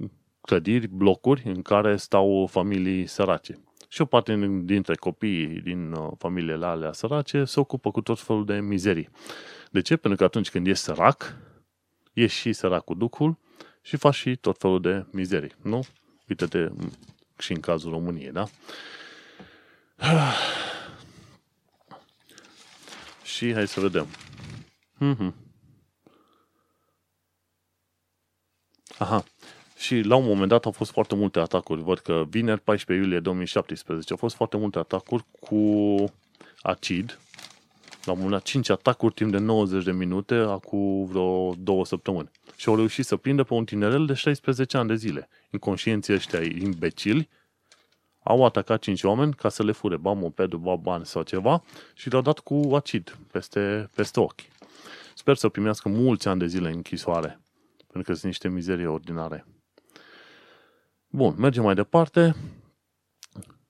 clădiri, 0.46 0.88
blocuri 0.88 1.42
în 1.46 1.62
care 1.62 1.96
stau 1.96 2.48
familii 2.52 3.06
sărace. 3.06 3.60
Și 3.88 4.02
o 4.02 4.06
parte 4.06 4.62
dintre 4.64 4.96
copiii 4.96 5.62
din 5.62 5.92
uh, 5.92 6.12
familiile 6.18 6.66
alea 6.66 6.94
sărace 6.94 7.44
se 7.44 7.60
ocupă 7.60 7.92
cu 7.92 8.02
tot 8.02 8.20
felul 8.20 8.46
de 8.46 8.60
mizerii. 8.60 9.10
De 9.72 9.82
ce? 9.82 9.96
Pentru 9.96 10.20
că 10.20 10.24
atunci 10.24 10.50
când 10.50 10.68
ești 10.68 10.84
sărac, 10.84 11.38
ești 12.14 12.38
și 12.38 12.54
sărac 12.54 12.84
cu 12.84 12.94
ducul 12.94 13.38
și 13.82 13.98
faci 13.98 14.16
și 14.16 14.36
tot 14.36 14.58
felul 14.58 14.82
de 14.82 15.06
mizerii, 15.12 15.52
nu? 15.62 15.84
Uite-te 16.28 16.70
și 17.38 17.52
în 17.52 17.60
cazul 17.60 17.92
României, 17.92 18.32
da? 18.32 18.48
Și 23.24 23.54
hai 23.54 23.68
să 23.68 23.80
vedem. 23.80 24.08
Mm-hmm. 25.02 25.34
Aha. 28.98 29.24
Și 29.84 30.02
la 30.02 30.16
un 30.16 30.26
moment 30.26 30.50
dat 30.50 30.66
au 30.66 30.72
fost 30.72 30.92
foarte 30.92 31.16
multe 31.16 31.40
atacuri. 31.40 31.82
Văd 31.82 32.00
că 32.00 32.24
vineri, 32.30 32.60
14 32.60 33.06
iulie 33.06 33.20
2017, 33.20 34.12
au 34.12 34.18
fost 34.18 34.36
foarte 34.36 34.58
multe 34.58 34.80
atacuri 34.80 35.26
cu 35.40 35.96
acid. 36.62 37.20
La 38.04 38.12
un 38.12 38.18
moment 38.18 38.32
dat, 38.32 38.44
5 38.44 38.70
atacuri 38.70 39.14
timp 39.14 39.32
de 39.32 39.38
90 39.38 39.84
de 39.84 39.92
minute, 39.92 40.36
acum 40.36 41.06
vreo 41.06 41.54
două 41.58 41.86
săptămâni. 41.86 42.30
Și 42.56 42.70
au 42.70 42.76
reușit 42.76 43.06
să 43.06 43.16
prindă 43.16 43.44
pe 43.44 43.54
un 43.54 43.66
tinerel 43.66 44.06
de 44.06 44.14
16 44.14 44.78
ani 44.78 44.88
de 44.88 44.96
zile. 44.96 45.30
Inconștienții 45.50 46.14
ăștia 46.14 46.42
imbecili 46.42 47.30
au 48.24 48.46
atacat 48.46 48.80
5 48.80 49.04
oameni 49.04 49.34
ca 49.34 49.50
să 49.50 49.64
le 49.64 49.72
fure 49.72 49.98
ba 49.98 50.12
mopedul, 50.12 50.60
ba 50.60 50.76
bani 50.76 51.06
sau 51.06 51.22
ceva 51.22 51.64
și 51.94 52.10
le-au 52.10 52.22
dat 52.22 52.40
cu 52.40 52.72
acid 52.76 53.18
peste, 53.32 53.90
peste 53.96 54.20
ochi. 54.20 54.42
Sper 55.16 55.36
să 55.36 55.50
primească 55.50 55.90
mulți 55.90 56.28
ani 56.28 56.40
de 56.40 56.48
zile 56.48 56.68
în 56.68 56.76
închisoare, 56.76 57.40
pentru 57.92 58.12
că 58.12 58.18
sunt 58.18 58.24
niște 58.24 58.48
mizerii 58.48 58.86
ordinare. 58.86 59.46
Bun, 61.16 61.36
mergem 61.38 61.64
mai 61.64 61.76
departe. 61.76 62.36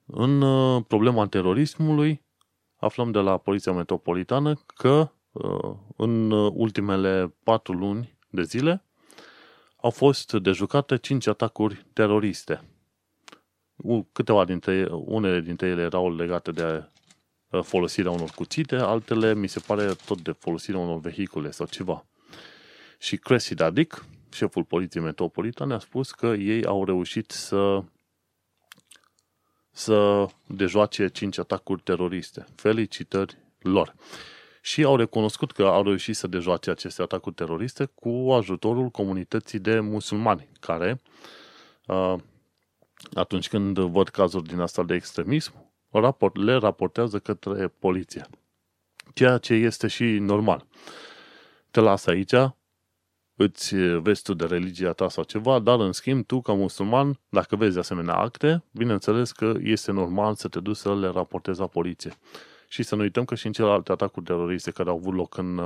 În 0.06 0.42
uh, 0.42 0.84
problema 0.88 1.28
terorismului, 1.28 2.22
aflăm 2.76 3.12
de 3.12 3.20
la 3.20 3.38
Poliția 3.38 3.72
Metropolitană 3.72 4.54
că 4.76 5.12
uh, 5.32 5.76
în 5.98 6.32
ultimele 6.32 7.36
patru 7.44 7.74
luni 7.74 8.18
de 8.30 8.44
zile 8.44 8.84
au 9.76 9.90
fost 9.90 10.34
dejucate 10.34 10.98
cinci 10.98 11.28
atacuri 11.28 11.86
teroriste. 11.94 12.62
Câteva 14.12 14.46
dintre 14.46 14.88
unele 14.92 15.40
dintre 15.40 15.68
ele 15.68 15.82
erau 15.82 16.16
legate 16.16 16.52
de 16.52 16.90
uh, 17.50 17.64
folosirea 17.64 18.12
unor 18.12 18.30
cuțite, 18.30 18.76
altele 18.76 19.34
mi 19.34 19.48
se 19.48 19.60
pare 19.68 19.94
tot 20.06 20.22
de 20.22 20.32
folosirea 20.32 20.80
unor 20.80 21.00
vehicule 21.00 21.52
sau 21.52 21.66
ceva. 21.66 22.06
Și 23.00 23.18
Cressy 23.18 23.54
Dadik, 23.54 24.06
șeful 24.34 24.64
poliției 24.64 25.04
metropolitane, 25.04 25.74
a 25.74 25.80
spus 25.80 26.12
că 26.12 26.26
ei 26.28 26.66
au 26.66 26.86
reușit 26.86 27.32
să 27.32 27.84
să 29.76 30.28
dejoace 30.48 31.08
cinci 31.08 31.38
atacuri 31.38 31.82
teroriste. 31.82 32.46
Felicitări 32.56 33.38
lor. 33.60 33.96
Și 34.62 34.84
au 34.84 34.96
recunoscut 34.96 35.52
că 35.52 35.64
au 35.64 35.84
reușit 35.84 36.16
să 36.16 36.28
dejoace 36.28 36.70
aceste 36.70 37.02
atacuri 37.02 37.36
teroriste 37.36 37.86
cu 37.86 38.10
ajutorul 38.10 38.90
comunității 38.90 39.60
de 39.60 39.80
musulmani, 39.80 40.50
care 40.60 41.02
uh, 41.88 42.16
atunci 43.14 43.48
când 43.48 43.80
văd 43.80 44.10
cazuri 44.10 44.48
din 44.48 44.60
asta 44.60 44.84
de 44.84 44.94
extremism, 44.94 45.54
le 46.34 46.54
raportează 46.54 47.20
către 47.20 47.68
poliție. 47.68 48.26
Ceea 49.14 49.38
ce 49.38 49.54
este 49.54 49.88
și 49.88 50.04
normal. 50.04 50.66
Te 51.72 51.80
las 51.80 52.06
aici, 52.06 52.34
îți 53.36 53.76
vezi 53.76 54.22
tu 54.22 54.34
de 54.34 54.46
religia 54.46 54.94
ta 54.94 55.10
sau 55.10 55.24
ceva, 55.24 55.60
dar 55.60 55.80
în 55.80 55.92
schimb 55.92 56.26
tu 56.26 56.42
ca 56.42 56.54
musulman, 56.54 57.20
dacă 57.30 57.56
vezi 57.56 57.78
asemenea 57.78 58.14
acte, 58.14 58.64
bineînțeles 58.72 59.32
că 59.32 59.54
este 59.60 59.92
normal 59.92 60.36
să 60.36 60.48
te 60.48 60.60
duci 60.60 60.76
să 60.76 60.96
le 60.96 61.08
raportezi 61.08 61.60
la 61.60 61.68
poliție. 61.68 62.12
Și 62.68 62.84
să 62.84 62.96
nu 62.96 63.02
uităm 63.02 63.26
că 63.26 63.36
și 63.36 63.46
în 63.46 63.52
celelalte 63.52 63.92
atacuri 63.92 64.26
teroriste 64.26 64.72
care 64.72 64.90
au 64.90 64.96
avut 64.96 65.14
loc 65.14 65.38
în, 65.38 65.58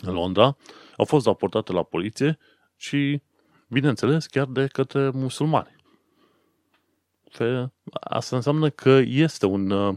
în 0.00 0.12
Londra, 0.12 0.56
au 0.96 1.04
fost 1.04 1.26
raportate 1.26 1.72
la 1.72 1.82
poliție 1.82 2.38
și, 2.76 3.22
bineînțeles, 3.68 4.26
chiar 4.26 4.46
de 4.46 4.66
către 4.66 5.10
musulmani. 5.10 5.76
Asta 8.00 8.36
înseamnă 8.36 8.70
că 8.70 9.00
este 9.04 9.46
un 9.46 9.70
uh, 9.70 9.96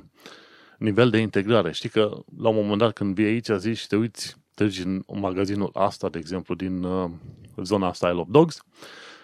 nivel 0.77 1.09
de 1.09 1.17
integrare. 1.17 1.71
Știi 1.71 1.89
că 1.89 2.23
la 2.37 2.49
un 2.49 2.55
moment 2.55 2.77
dat 2.77 2.93
când 2.93 3.15
vii 3.15 3.25
aici 3.25 3.49
zici 3.57 3.77
și 3.77 3.87
te 3.87 3.95
uiți 3.95 4.37
treci 4.53 4.79
în 4.79 5.03
magazinul 5.13 5.69
asta, 5.73 6.09
de 6.09 6.17
exemplu, 6.17 6.55
din 6.55 6.83
uh, 6.83 7.09
zona 7.63 7.87
asta 7.87 8.09
I 8.09 8.13
Love 8.13 8.31
Dogs 8.31 8.63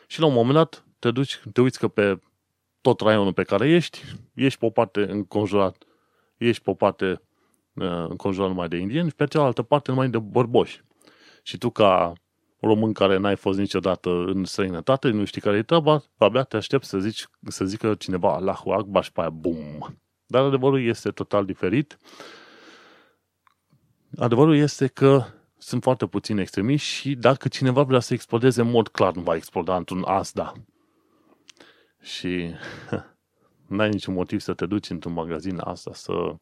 și 0.08 0.20
la 0.20 0.26
un 0.26 0.34
moment 0.34 0.54
dat 0.54 0.86
te 1.00 1.12
duci, 1.12 1.42
te 1.54 1.62
uiți 1.62 1.80
că 1.80 1.88
pe 1.88 2.20
tot 2.82 3.00
raionul 3.00 3.34
pe 3.34 3.44
care 3.44 3.70
ești, 3.70 4.02
ești 4.34 4.60
pe 4.60 4.66
o 4.66 4.70
parte 4.70 5.12
înconjurat, 5.12 5.84
ești 6.38 6.64
pe 6.64 6.70
o 6.70 6.74
parte 6.74 7.22
uh, 7.74 8.06
înconjurat 8.10 8.50
numai 8.50 8.68
de 8.68 8.78
indieni 8.78 9.10
și 9.10 9.16
pe 9.16 9.26
cealaltă 9.26 9.62
parte 9.62 9.92
numai 9.92 10.10
de 10.10 10.20
bărboși. 10.20 10.84
Și 11.44 11.58
tu 11.58 11.70
ca 11.70 12.14
român 12.60 12.94
care 12.94 13.18
n-ai 13.18 13.36
fost 13.36 13.60
niciodată 13.60 14.10
în 14.10 14.44
străinătate, 14.44 15.10
nu 15.10 15.26
știi 15.26 15.42
care 15.42 15.58
e 15.58 15.64
treaba, 15.64 16.04
abia 16.18 16.44
te 16.44 16.58
aștept 16.58 16.84
să, 16.84 17.00
zici, 17.00 17.26
să 17.48 17.66
zică 17.66 17.96
cineva 17.96 18.34
Allahu 18.34 18.70
Akbar 18.70 19.04
și 19.04 19.12
pe 19.12 19.20
aia 19.20 19.30
bum. 19.30 19.98
Dar 20.26 20.44
adevărul 20.44 20.86
este 20.86 21.10
total 21.10 21.46
diferit. 21.46 21.98
Adevărul 24.20 24.56
este 24.56 24.88
că 24.88 25.24
sunt 25.58 25.84
foarte 25.84 26.06
puțini 26.06 26.42
extremiști 26.42 26.88
și 26.88 27.16
dacă 27.16 27.48
cineva 27.48 27.84
vrea 27.84 28.00
să 28.00 28.14
explodeze, 28.14 28.62
în 28.62 28.70
mod 28.70 28.88
clar 28.88 29.14
nu 29.14 29.22
va 29.22 29.36
exploda 29.36 29.76
într-un 29.76 30.04
asta. 30.08 30.54
Și 32.02 32.52
n-ai 33.68 33.90
niciun 33.90 34.14
motiv 34.14 34.40
să 34.40 34.54
te 34.54 34.66
duci 34.66 34.90
într-un 34.90 35.14
magazin 35.14 35.60
asta 35.64 35.92
să, 35.94 36.36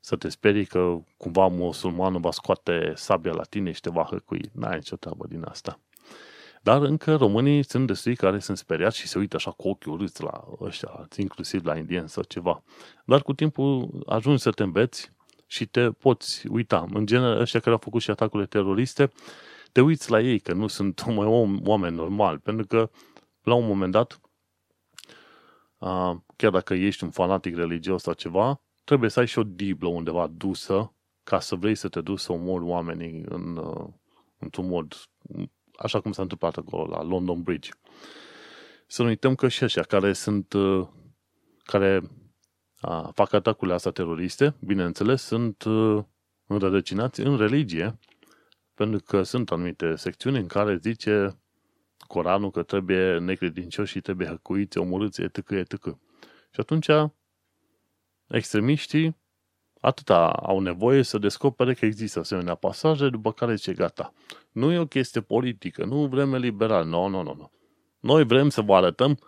să 0.00 0.16
te 0.16 0.28
sperii 0.28 0.64
că 0.64 0.98
cumva 1.16 1.46
musulmanul 1.46 2.20
va 2.20 2.30
scoate 2.30 2.92
sabia 2.94 3.32
la 3.32 3.42
tine 3.42 3.72
și 3.72 3.80
te 3.80 3.90
va 3.90 4.06
hăcui. 4.10 4.50
N-ai 4.52 4.76
nicio 4.76 4.96
treabă 4.96 5.26
din 5.28 5.44
asta. 5.48 5.80
Dar 6.62 6.82
încă 6.82 7.16
românii 7.16 7.62
sunt 7.62 7.86
destui 7.86 8.16
care 8.16 8.38
sunt 8.38 8.56
speriați 8.56 8.98
și 8.98 9.08
se 9.08 9.18
uită 9.18 9.36
așa 9.36 9.50
cu 9.50 9.68
ochiul 9.68 9.92
urâți 9.92 10.22
la 10.22 10.44
ăștia, 10.60 11.08
inclusiv 11.16 11.64
la 11.64 11.76
indieni 11.76 12.08
sau 12.08 12.22
ceva. 12.22 12.62
Dar 13.04 13.22
cu 13.22 13.32
timpul 13.32 14.02
ajungi 14.06 14.42
să 14.42 14.50
te 14.50 14.62
înveți 14.62 15.12
și 15.50 15.66
te 15.66 15.90
poți 15.90 16.48
uita. 16.48 16.86
În 16.92 17.06
genere, 17.06 17.40
ăștia 17.40 17.60
care 17.60 17.70
au 17.70 17.80
făcut 17.82 18.02
și 18.02 18.10
atacurile 18.10 18.48
teroriste, 18.48 19.12
te 19.72 19.80
uiți 19.80 20.10
la 20.10 20.20
ei, 20.20 20.38
că 20.38 20.52
nu 20.52 20.66
sunt 20.66 21.04
mai 21.16 21.26
oameni 21.64 21.96
normali, 21.96 22.38
pentru 22.38 22.66
că 22.66 22.90
la 23.42 23.54
un 23.54 23.66
moment 23.66 23.92
dat, 23.92 24.20
chiar 26.36 26.50
dacă 26.50 26.74
ești 26.74 27.04
un 27.04 27.10
fanatic 27.10 27.56
religios 27.56 28.02
sau 28.02 28.12
ceva, 28.12 28.60
trebuie 28.84 29.10
să 29.10 29.20
ai 29.20 29.26
și 29.26 29.38
o 29.38 29.42
diblă 29.42 29.88
undeva 29.88 30.26
dusă 30.26 30.94
ca 31.22 31.40
să 31.40 31.54
vrei 31.54 31.74
să 31.74 31.88
te 31.88 32.00
duci 32.00 32.18
să 32.18 32.32
omori 32.32 32.64
oamenii 32.64 33.24
în, 33.28 33.56
uh, 33.56 33.86
într-un 34.38 34.68
mod 34.68 34.94
așa 35.76 36.00
cum 36.00 36.12
s-a 36.12 36.22
întâmplat 36.22 36.56
acolo 36.56 36.86
la 36.86 37.02
London 37.02 37.42
Bridge. 37.42 37.70
Să 38.86 39.02
nu 39.02 39.08
uităm 39.08 39.34
că 39.34 39.48
și 39.48 39.64
ăștia 39.64 39.82
care 39.82 40.12
sunt 40.12 40.52
uh, 40.52 40.86
care 41.64 42.02
a, 42.80 43.10
fac 43.14 43.32
atacurile 43.32 43.74
astea 43.74 43.90
teroriste, 43.90 44.54
bineînțeles, 44.60 45.22
sunt 45.22 45.62
uh, 45.62 46.04
înrădăcinați 46.46 47.20
în 47.20 47.36
religie, 47.36 47.98
pentru 48.74 49.00
că 49.06 49.22
sunt 49.22 49.50
anumite 49.50 49.96
secțiuni 49.96 50.38
în 50.38 50.46
care 50.46 50.76
zice 50.76 51.40
Coranul 52.06 52.50
că 52.50 52.62
trebuie 52.62 53.18
necredincioși 53.18 53.92
și 53.92 54.00
trebuie 54.00 54.26
hăcuiți, 54.26 54.78
omorâți, 54.78 55.22
etc., 55.22 55.50
etc. 55.50 55.84
Și 56.50 56.60
atunci 56.60 56.88
extremiștii 58.26 59.16
atâta 59.80 60.26
au 60.28 60.60
nevoie 60.60 61.02
să 61.02 61.18
descopere 61.18 61.74
că 61.74 61.84
există 61.84 62.18
asemenea 62.18 62.54
pasaje, 62.54 63.08
după 63.08 63.32
care 63.32 63.54
zice 63.54 63.72
gata. 63.72 64.12
Nu 64.52 64.72
e 64.72 64.78
o 64.78 64.86
chestie 64.86 65.20
politică, 65.20 65.84
nu 65.84 66.06
vrem 66.06 66.34
liberal, 66.34 66.86
nu, 66.86 67.06
nu, 67.06 67.22
nu, 67.22 67.34
nu. 67.34 67.50
Noi 68.00 68.24
vrem 68.24 68.48
să 68.48 68.60
vă 68.60 68.74
arătăm 68.74 69.18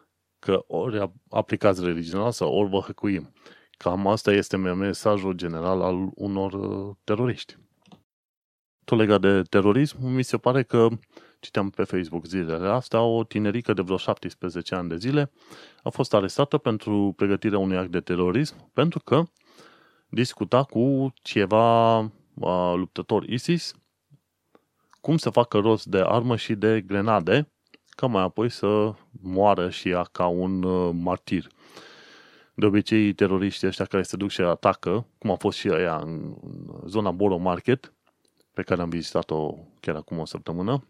că 0.44 0.64
ori 0.66 1.12
aplicați 1.30 1.84
religiunea 1.84 2.30
sau 2.30 2.54
ori 2.54 2.70
vă 2.70 2.78
hăcuim. 2.78 3.32
Cam 3.70 4.06
asta 4.06 4.32
este 4.32 4.56
mesajul 4.56 5.32
general 5.32 5.80
al 5.80 6.10
unor 6.14 6.52
uh, 6.52 6.94
teroriști. 7.04 7.56
Tot 8.84 8.98
legat 8.98 9.20
de 9.20 9.42
terorism, 9.42 10.06
mi 10.06 10.22
se 10.22 10.36
pare 10.36 10.62
că 10.62 10.88
citeam 11.40 11.70
pe 11.70 11.84
Facebook 11.84 12.24
zilele 12.24 12.68
astea, 12.68 13.00
o 13.00 13.24
tinerică 13.24 13.72
de 13.72 13.82
vreo 13.82 13.96
17 13.96 14.74
ani 14.74 14.88
de 14.88 14.96
zile 14.96 15.30
a 15.82 15.88
fost 15.88 16.14
arestată 16.14 16.58
pentru 16.58 17.12
pregătirea 17.16 17.58
unui 17.58 17.76
act 17.76 17.90
de 17.90 18.00
terorism 18.00 18.70
pentru 18.72 19.00
că 19.00 19.22
discuta 20.08 20.62
cu 20.62 21.12
ceva 21.22 21.98
uh, 21.98 22.72
luptător 22.74 23.24
ISIS 23.24 23.74
cum 25.00 25.16
să 25.16 25.30
facă 25.30 25.58
rost 25.58 25.86
de 25.86 25.98
armă 25.98 26.36
și 26.36 26.54
de 26.54 26.80
grenade 26.80 27.51
ca 28.02 28.08
mai 28.08 28.22
apoi 28.22 28.48
să 28.48 28.94
moară 29.10 29.70
și 29.70 29.88
ea 29.88 30.02
ca 30.12 30.26
un 30.26 30.62
uh, 30.62 30.90
martir. 30.94 31.46
De 32.54 32.66
obicei, 32.66 33.12
teroriștii 33.12 33.66
ăștia 33.66 33.84
care 33.84 34.02
se 34.02 34.16
duc 34.16 34.30
și 34.30 34.40
atacă, 34.40 35.06
cum 35.18 35.30
a 35.30 35.34
fost 35.34 35.58
și 35.58 35.68
ea 35.68 35.96
în 35.96 36.34
zona 36.86 37.10
Boro 37.10 37.36
Market, 37.36 37.92
pe 38.54 38.62
care 38.62 38.82
am 38.82 38.88
vizitat-o 38.88 39.54
chiar 39.80 39.94
acum 39.96 40.18
o 40.18 40.24
săptămână, 40.24 40.84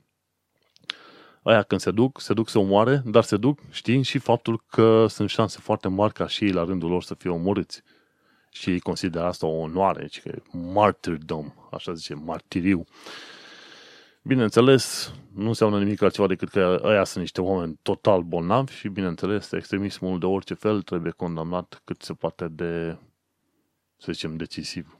aia 1.42 1.62
când 1.62 1.80
se 1.80 1.90
duc, 1.90 2.20
se 2.20 2.32
duc 2.32 2.48
să 2.48 2.58
omoare, 2.58 3.02
dar 3.04 3.22
se 3.22 3.36
duc 3.36 3.58
știind 3.70 4.04
și 4.04 4.18
faptul 4.18 4.64
că 4.70 5.06
sunt 5.06 5.28
șanse 5.28 5.58
foarte 5.60 5.88
mari 5.88 6.12
ca 6.12 6.26
și 6.26 6.44
ei 6.44 6.52
la 6.52 6.64
rândul 6.64 6.90
lor 6.90 7.02
să 7.02 7.14
fie 7.14 7.30
omorâți. 7.30 7.82
Și 8.50 8.70
ei 8.70 8.80
consideră 8.80 9.24
asta 9.24 9.46
o 9.46 9.60
onoare, 9.60 10.06
ci 10.06 10.20
că 10.20 10.42
martyrdom, 10.52 11.52
așa 11.70 11.92
zice, 11.92 12.14
martiriu. 12.14 12.84
Bineînțeles, 14.24 15.14
nu 15.34 15.46
înseamnă 15.46 15.78
nimic 15.78 16.02
altceva 16.02 16.26
decât 16.26 16.48
că 16.48 16.80
ăia 16.82 17.04
sunt 17.04 17.22
niște 17.22 17.40
oameni 17.40 17.78
total 17.82 18.22
bolnavi 18.22 18.72
și, 18.72 18.88
bineînțeles, 18.88 19.52
extremismul 19.52 20.18
de 20.18 20.26
orice 20.26 20.54
fel 20.54 20.82
trebuie 20.82 21.12
condamnat 21.12 21.80
cât 21.84 22.02
se 22.02 22.12
poate 22.12 22.48
de, 22.48 22.98
să 23.96 24.12
zicem, 24.12 24.36
decisiv. 24.36 24.98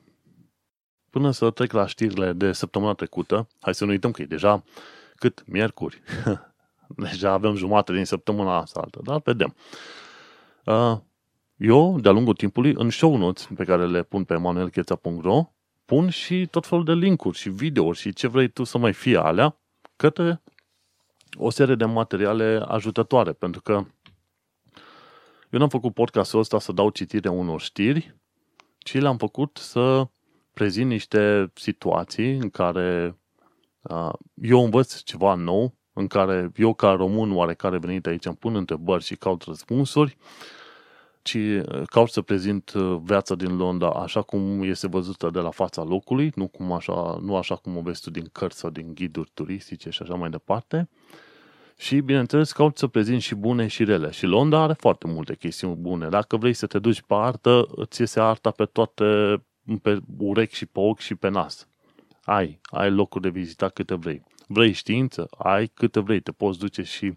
Până 1.11 1.31
să 1.31 1.51
trec 1.51 1.73
la 1.73 1.87
știrile 1.87 2.33
de 2.33 2.53
săptămâna 2.53 2.93
trecută, 2.93 3.49
hai 3.61 3.75
să 3.75 3.85
nu 3.85 3.91
uităm 3.91 4.11
că 4.11 4.23
e 4.23 4.27
deja 4.27 4.65
cât 5.17 5.45
miercuri. 5.47 6.03
deja 7.09 7.31
avem 7.31 7.55
jumătate 7.55 7.93
din 7.93 8.05
săptămâna 8.05 8.57
asta 8.57 8.81
altă, 8.81 9.01
dar 9.05 9.21
vedem. 9.25 9.55
Uh, 10.65 10.99
eu, 11.57 12.01
de-a 12.01 12.13
lungul 12.13 12.35
timpului, 12.35 12.75
în 12.77 12.91
show 12.91 13.17
notes 13.17 13.49
pe 13.57 13.65
care 13.65 13.87
le 13.87 14.03
pun 14.03 14.25
pe 14.25 14.37
manuelcheța.ro, 14.37 15.53
pun 15.85 16.09
și 16.09 16.47
tot 16.51 16.67
felul 16.67 16.85
de 16.85 16.93
linkuri 16.93 17.39
și 17.39 17.49
videouri 17.49 17.99
și 17.99 18.13
ce 18.13 18.27
vrei 18.27 18.49
tu 18.49 18.65
să 18.65 18.79
mai 18.79 18.93
fie 18.93 19.17
alea 19.17 19.57
către 19.97 20.43
o 21.39 21.51
serie 21.51 21.75
de 21.75 21.85
materiale 21.85 22.65
ajutătoare, 22.69 23.33
pentru 23.33 23.61
că 23.61 23.73
eu 25.51 25.59
n-am 25.59 25.69
făcut 25.69 25.95
podcastul 25.95 26.39
ăsta 26.39 26.59
să 26.59 26.73
dau 26.73 26.91
citire 26.91 27.29
unor 27.29 27.61
știri, 27.61 28.17
ci 28.79 29.01
l-am 29.01 29.17
făcut 29.17 29.57
să 29.57 30.07
prezint 30.53 30.89
niște 30.89 31.51
situații 31.55 32.37
în 32.37 32.51
care 32.51 33.19
uh, 33.81 34.13
eu 34.35 34.65
învăț 34.65 35.03
ceva 35.03 35.35
nou, 35.35 35.75
în 35.93 36.07
care 36.07 36.51
eu 36.57 36.75
ca 36.75 36.91
român 36.93 37.33
oarecare 37.33 37.79
venit 37.79 38.07
aici 38.07 38.25
îmi 38.25 38.37
pun 38.37 38.57
întrebări 38.57 39.05
și 39.05 39.17
caut 39.17 39.43
răspunsuri 39.43 40.17
ci 41.23 41.35
uh, 41.35 41.83
caut 41.87 42.09
să 42.09 42.23
prezint 42.23 42.73
uh, 42.73 43.01
viața 43.03 43.35
din 43.35 43.57
Londra 43.57 43.91
așa 43.91 44.23
cum 44.23 44.63
este 44.63 44.87
văzută 44.87 45.31
de 45.31 45.39
la 45.39 45.51
fața 45.51 45.83
locului, 45.83 46.33
nu, 46.35 46.47
cum 46.47 46.73
așa, 46.73 47.19
nu 47.23 47.37
așa 47.37 47.57
cum 47.57 47.77
o 47.77 47.81
vezi 47.81 48.03
tu 48.03 48.11
din 48.11 48.29
cărți 48.33 48.59
sau 48.59 48.71
din 48.71 48.95
ghiduri 48.95 49.31
turistice 49.35 49.91
și 49.91 50.03
așa 50.03 50.15
mai 50.15 50.31
departe. 50.31 50.89
Și, 51.77 52.01
bineînțeles, 52.01 52.53
caut 52.53 52.79
să 52.79 52.87
prezint 52.87 53.23
și 53.23 53.35
bune 53.35 53.67
și 53.67 53.85
rele. 53.85 54.11
Și 54.11 54.27
Londra 54.27 54.63
are 54.63 54.73
foarte 54.73 55.07
multe 55.07 55.35
chestiuni 55.35 55.77
bune. 55.77 56.09
Dacă 56.09 56.37
vrei 56.37 56.53
să 56.53 56.67
te 56.67 56.79
duci 56.79 57.01
pe 57.01 57.15
artă, 57.15 57.67
îți 57.75 58.01
iese 58.01 58.21
arta 58.21 58.51
pe 58.51 58.65
toate, 58.65 59.05
pe 59.83 59.99
urechi 60.19 60.55
și 60.55 60.67
pe 60.67 60.81
ochi 60.81 60.99
și 60.99 61.15
pe 61.15 61.29
nas. 61.29 61.69
Ai, 62.25 62.61
ai 62.63 62.91
locuri 62.91 63.23
de 63.23 63.29
vizitat 63.29 63.73
câte 63.73 63.95
vrei. 63.95 64.23
Vrei 64.47 64.73
știință? 64.73 65.29
Ai 65.39 65.67
câte 65.67 66.01
vrei. 66.01 66.21
Te 66.21 66.33
poți 66.33 66.59
duce 66.59 66.83
și 66.83 67.15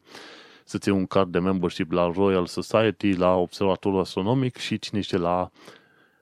să-ți 0.68 0.88
iei 0.90 0.98
un 0.98 1.06
card 1.06 1.32
de 1.32 1.40
membership 1.40 1.92
la 1.92 2.12
Royal 2.16 2.46
Society, 2.46 3.12
la 3.12 3.36
Observatorul 3.36 4.00
Astronomic 4.00 4.58
și 4.58 4.80
cine 4.80 5.02
știe 5.02 5.18
la 5.18 5.52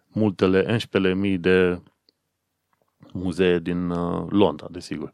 multele 0.07 0.77
11.000 0.77 1.39
de 1.39 1.81
muzee 3.13 3.59
din 3.59 3.89
uh, 3.89 4.25
Londra, 4.29 4.67
desigur. 4.71 5.11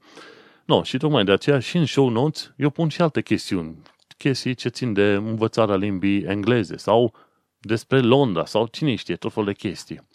No, 0.65 0.83
și 0.83 0.97
tocmai 0.97 1.23
de 1.23 1.31
aceea 1.31 1.59
și 1.59 1.77
în 1.77 1.85
show 1.85 2.09
notes 2.09 2.53
eu 2.57 2.69
pun 2.69 2.89
și 2.89 3.01
alte 3.01 3.21
chestiuni, 3.21 3.81
chestii 4.17 4.53
ce 4.53 4.69
țin 4.69 4.93
de 4.93 5.13
învățarea 5.13 5.75
limbii 5.75 6.23
engleze 6.23 6.77
sau 6.77 7.13
despre 7.59 7.99
Londra 7.99 8.45
sau 8.45 8.67
cine 8.67 8.95
știe, 8.95 9.15
tot 9.15 9.33
felul 9.33 9.47
de 9.47 9.67
chestii. 9.67 10.07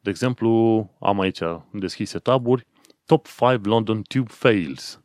De 0.00 0.10
exemplu, 0.10 0.50
am 1.00 1.20
aici 1.20 1.40
deschise 1.72 2.18
taburi, 2.18 2.66
Top 3.06 3.26
5 3.26 3.64
London 3.64 4.02
Tube 4.02 4.30
Fails 4.32 5.00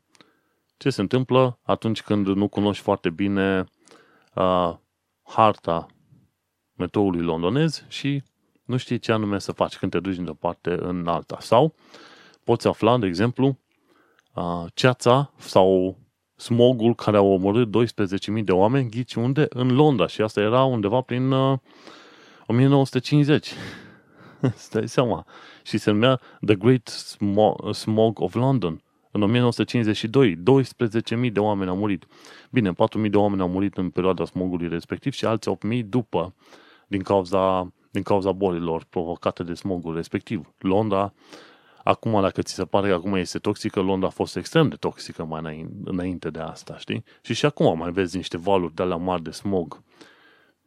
ce 0.82 0.90
se 0.90 1.02
întâmplă 1.02 1.60
atunci 1.62 2.02
când 2.02 2.28
nu 2.28 2.48
cunoști 2.48 2.84
foarte 2.84 3.10
bine 3.10 3.66
uh, 4.36 4.74
harta 5.24 5.86
metroului 6.76 7.22
londonez 7.22 7.86
și 7.88 8.24
nu 8.64 8.78
știi 8.78 9.00
ce 9.00 9.12
anume 9.12 9.40
să 9.40 9.52
faci 9.52 9.78
când 9.78 9.92
te 9.92 10.00
duci 10.00 10.16
din 10.16 10.28
o 10.28 10.34
parte 10.34 10.78
în 10.82 11.08
alta. 11.08 11.38
Sau 11.40 11.76
poți 12.44 12.68
afla, 12.68 12.98
de 12.98 13.08
exemplu, 13.08 13.60
uh, 14.34 14.66
ceața 14.74 15.34
sau 15.38 15.98
smogul 16.36 16.96
care 16.96 17.18
a 17.18 17.22
omorât 17.22 17.68
12.000 18.38 18.44
de 18.44 18.52
oameni, 18.52 18.90
ghici 18.90 19.14
unde? 19.14 19.46
În 19.50 19.76
Londra 19.76 20.08
și 20.08 20.22
asta 20.22 20.42
era 20.42 20.64
undeva 20.64 21.02
prin 21.02 21.32
uh, 21.32 21.60
1950. 22.46 23.54
Stai 24.56 24.88
seama. 24.88 25.26
Și 25.64 25.78
se 25.78 25.92
numea 25.92 26.20
The 26.46 26.56
Great 26.56 26.88
Smog 27.74 28.20
of 28.20 28.34
London. 28.34 28.82
În 29.12 29.22
1952, 29.22 30.36
12.000 31.26 31.32
de 31.32 31.40
oameni 31.40 31.70
au 31.70 31.76
murit. 31.76 32.06
Bine, 32.52 32.72
4.000 32.72 33.10
de 33.10 33.18
oameni 33.18 33.42
au 33.42 33.50
murit 33.50 33.78
în 33.78 33.90
perioada 33.90 34.26
smogului 34.26 34.68
respectiv 34.68 35.14
și 35.14 35.26
alții 35.26 35.58
8.000 35.74 35.86
după, 35.86 36.34
din 36.88 37.02
cauza, 37.02 37.74
din 37.92 38.02
cauza 38.02 38.32
bolilor 38.32 38.86
provocate 38.90 39.44
de 39.44 39.54
smogul 39.54 39.96
respectiv. 39.96 40.54
Londra, 40.58 41.14
acum 41.84 42.22
dacă 42.22 42.42
ți 42.42 42.54
se 42.54 42.66
pare 42.66 42.88
că 42.88 42.94
acum 42.94 43.14
este 43.14 43.40
toxică, 43.40 43.80
Londra 43.80 44.08
a 44.08 44.12
fost 44.12 44.36
extrem 44.36 44.68
de 44.68 44.76
toxică 44.76 45.24
mai 45.24 45.70
înainte 45.84 46.30
de 46.30 46.40
asta, 46.40 46.78
știi? 46.78 47.04
Și 47.22 47.34
și 47.34 47.46
acum 47.46 47.78
mai 47.78 47.92
vezi 47.92 48.16
niște 48.16 48.38
valuri 48.38 48.76
de 48.76 48.84
la 48.84 48.96
mari 48.96 49.24
de 49.24 49.32
smog. 49.32 49.82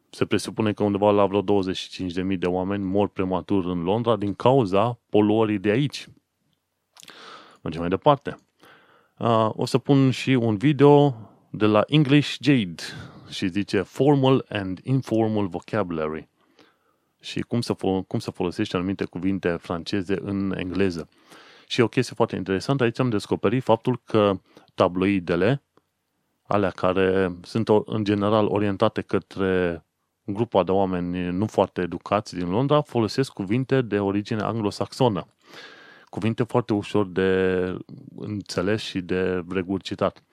Se 0.09 0.25
presupune 0.25 0.73
că 0.73 0.83
undeva 0.83 1.11
la 1.11 1.25
vreo 1.25 1.43
25.000 1.43 2.37
de 2.37 2.45
oameni 2.45 2.83
mor 2.83 3.07
prematur 3.07 3.65
în 3.65 3.83
Londra 3.83 4.15
din 4.15 4.33
cauza 4.33 4.99
poluării 5.09 5.59
de 5.59 5.69
aici. 5.69 6.07
Mergem 7.65 7.81
mai 7.81 7.89
departe. 7.89 8.37
Uh, 9.17 9.49
o 9.53 9.65
să 9.65 9.77
pun 9.77 10.11
și 10.11 10.29
un 10.29 10.57
video 10.57 11.15
de 11.49 11.65
la 11.65 11.83
English 11.87 12.35
Jade 12.39 12.83
și 13.29 13.47
zice 13.47 13.81
Formal 13.81 14.45
and 14.49 14.79
Informal 14.83 15.47
Vocabulary 15.47 16.29
și 17.21 17.39
cum 17.39 17.61
să, 17.61 17.73
fol- 17.73 18.03
cum 18.03 18.19
să 18.19 18.31
folosești 18.31 18.75
anumite 18.75 19.05
cuvinte 19.05 19.49
franceze 19.49 20.17
în 20.21 20.53
engleză. 20.57 21.09
Și 21.67 21.81
o 21.81 21.87
chestie 21.87 22.15
foarte 22.15 22.35
interesantă, 22.35 22.83
aici 22.83 22.99
am 22.99 23.09
descoperit 23.09 23.63
faptul 23.63 24.01
că 24.03 24.39
tabloidele 24.75 25.63
alea 26.43 26.69
care 26.69 27.35
sunt 27.41 27.69
în 27.85 28.03
general 28.03 28.45
orientate 28.45 29.01
către 29.01 29.85
grupa 30.23 30.63
de 30.63 30.71
oameni 30.71 31.31
nu 31.31 31.45
foarte 31.45 31.81
educați 31.81 32.35
din 32.35 32.49
Londra, 32.49 32.81
folosesc 32.81 33.31
cuvinte 33.31 33.81
de 33.81 33.99
origine 33.99 34.41
anglosaxonă. 34.41 35.27
Cuvinte 36.15 36.43
foarte 36.43 36.73
ușor 36.73 37.07
de 37.07 37.61
înțeles 38.15 38.81
și 38.81 39.01
de 39.01 39.43
regurgitat. 39.49 40.23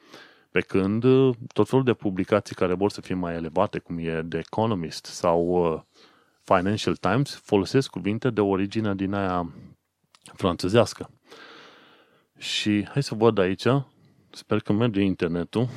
Pe 0.50 0.60
când 0.60 1.04
tot 1.52 1.68
felul 1.68 1.84
de 1.84 1.94
publicații 1.94 2.54
care 2.54 2.74
vor 2.74 2.90
să 2.90 3.00
fie 3.00 3.14
mai 3.14 3.34
elevate, 3.34 3.78
cum 3.78 3.98
e 3.98 4.26
The 4.28 4.38
Economist 4.38 5.04
sau 5.04 5.86
Financial 6.42 6.96
Times, 6.96 7.34
folosesc 7.34 7.90
cuvinte 7.90 8.30
de 8.30 8.40
origine 8.40 8.94
din 8.94 9.12
aia 9.12 9.52
franțuzească. 10.34 11.10
Și 12.38 12.86
hai 12.88 13.02
să 13.02 13.14
văd 13.14 13.38
aici, 13.38 13.66
sper 14.30 14.60
că 14.60 14.72
merge 14.72 15.00
internetul, 15.00 15.68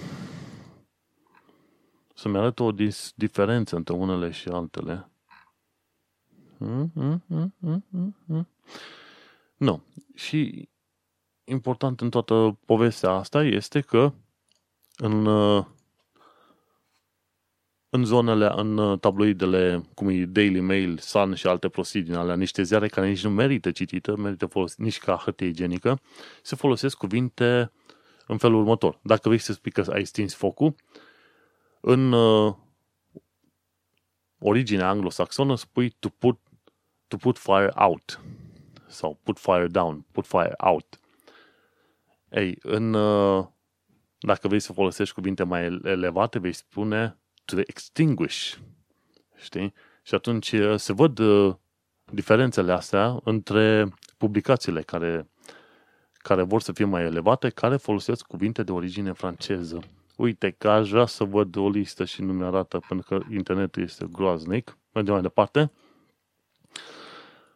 să-mi 2.13 2.37
arăt 2.37 2.59
o 2.59 2.71
dis- 2.71 3.13
diferență 3.15 3.75
între 3.75 3.93
unele 3.93 4.31
și 4.31 4.47
altele. 4.47 5.09
Mm, 6.57 6.91
mm, 6.93 7.23
mm, 7.27 7.53
mm, 7.59 7.85
mm, 7.89 8.15
mm. 8.25 8.47
Nu. 9.57 9.83
Și 10.15 10.69
important 11.43 12.01
în 12.01 12.09
toată 12.09 12.57
povestea 12.65 13.09
asta 13.09 13.43
este 13.43 13.81
că 13.81 14.13
în, 14.97 15.25
în 17.89 18.03
zonele, 18.03 18.51
în 18.55 18.99
tabloidele, 18.99 19.83
cum 19.93 20.09
e 20.09 20.25
Daily 20.25 20.59
Mail, 20.59 20.97
Sun 20.97 21.35
și 21.35 21.47
alte 21.47 21.69
prostii 21.69 22.01
din 22.01 22.13
alea, 22.13 22.35
niște 22.35 22.63
ziare 22.63 22.87
care 22.87 23.07
nici 23.07 23.23
nu 23.23 23.29
merită 23.29 23.71
citită, 23.71 24.15
merită 24.15 24.45
folosit, 24.45 24.77
nici 24.77 24.99
ca 24.99 25.15
hârtie 25.15 25.47
igienică, 25.47 25.99
se 26.41 26.55
folosesc 26.55 26.97
cuvinte 26.97 27.71
în 28.27 28.37
felul 28.37 28.59
următor. 28.59 28.99
Dacă 29.01 29.27
vrei 29.27 29.39
să 29.39 29.53
spui 29.53 29.71
că 29.71 29.85
ai 29.91 30.05
stins 30.05 30.33
focul, 30.33 30.75
în 31.81 32.11
uh, 32.11 32.55
originea 34.39 34.89
anglosaxonă 34.89 35.55
spui 35.55 35.89
to 35.89 36.09
put, 36.09 36.39
to 37.07 37.17
put 37.17 37.37
fire 37.37 37.71
out 37.75 38.19
sau 38.87 39.19
put 39.23 39.39
fire 39.39 39.67
down, 39.67 40.05
put 40.11 40.25
fire 40.25 40.53
out. 40.57 40.99
Ei, 42.29 42.57
în, 42.61 42.93
uh, 42.93 43.45
dacă 44.19 44.47
vrei 44.47 44.59
să 44.59 44.73
folosești 44.73 45.13
cuvinte 45.13 45.43
mai 45.43 45.79
elevate, 45.83 46.39
vei 46.39 46.53
spune 46.53 47.17
to 47.45 47.59
extinguish. 47.65 48.53
Știi? 49.35 49.73
Și 50.03 50.15
atunci 50.15 50.51
uh, 50.51 50.75
se 50.75 50.93
văd 50.93 51.19
uh, 51.19 51.55
diferențele 52.11 52.71
astea 52.71 53.19
între 53.23 53.93
publicațiile 54.17 54.81
care, 54.81 55.29
care 56.13 56.43
vor 56.43 56.61
să 56.61 56.71
fie 56.71 56.85
mai 56.85 57.03
elevate, 57.03 57.49
care 57.49 57.77
folosesc 57.77 58.25
cuvinte 58.25 58.63
de 58.63 58.71
origine 58.71 59.11
franceză. 59.11 59.79
Uite 60.17 60.49
că 60.57 60.69
aș 60.69 60.89
vrea 60.89 61.05
să 61.05 61.23
văd 61.23 61.55
o 61.55 61.69
listă 61.69 62.05
și 62.05 62.21
nu 62.21 62.33
mi-arată 62.33 62.79
pentru 62.87 63.07
că 63.07 63.33
internetul 63.33 63.83
este 63.83 64.07
groaznic. 64.11 64.77
Mergem 64.93 65.13
mai 65.13 65.21
departe. 65.21 65.71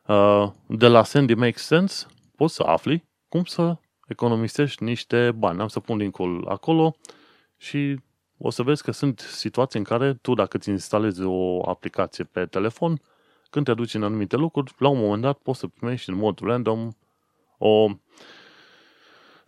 Uh, 0.09 0.51
de 0.67 0.87
la 0.87 1.03
Sandy 1.03 1.33
Makes 1.33 1.65
Sense 1.65 2.05
poți 2.35 2.55
să 2.55 2.63
afli 2.63 3.07
cum 3.27 3.43
să 3.43 3.77
economisești 4.07 4.83
niște 4.83 5.31
bani. 5.31 5.61
Am 5.61 5.67
să 5.67 5.79
pun 5.79 5.97
linkul 5.97 6.45
acolo 6.47 6.95
și 7.57 7.99
o 8.37 8.49
să 8.49 8.63
vezi 8.63 8.83
că 8.83 8.91
sunt 8.91 9.19
situații 9.19 9.79
în 9.79 9.85
care 9.85 10.13
tu, 10.13 10.33
dacă 10.33 10.57
îți 10.57 10.69
instalezi 10.69 11.21
o 11.23 11.69
aplicație 11.69 12.23
pe 12.23 12.45
telefon, 12.45 13.01
când 13.49 13.65
te 13.65 13.73
duci 13.73 13.93
în 13.93 14.03
anumite 14.03 14.35
lucruri, 14.35 14.73
la 14.77 14.87
un 14.87 14.99
moment 14.99 15.21
dat 15.21 15.37
poți 15.37 15.59
să 15.59 15.67
primești 15.67 16.09
în 16.09 16.15
mod 16.15 16.39
random 16.39 16.89
o, 17.57 17.89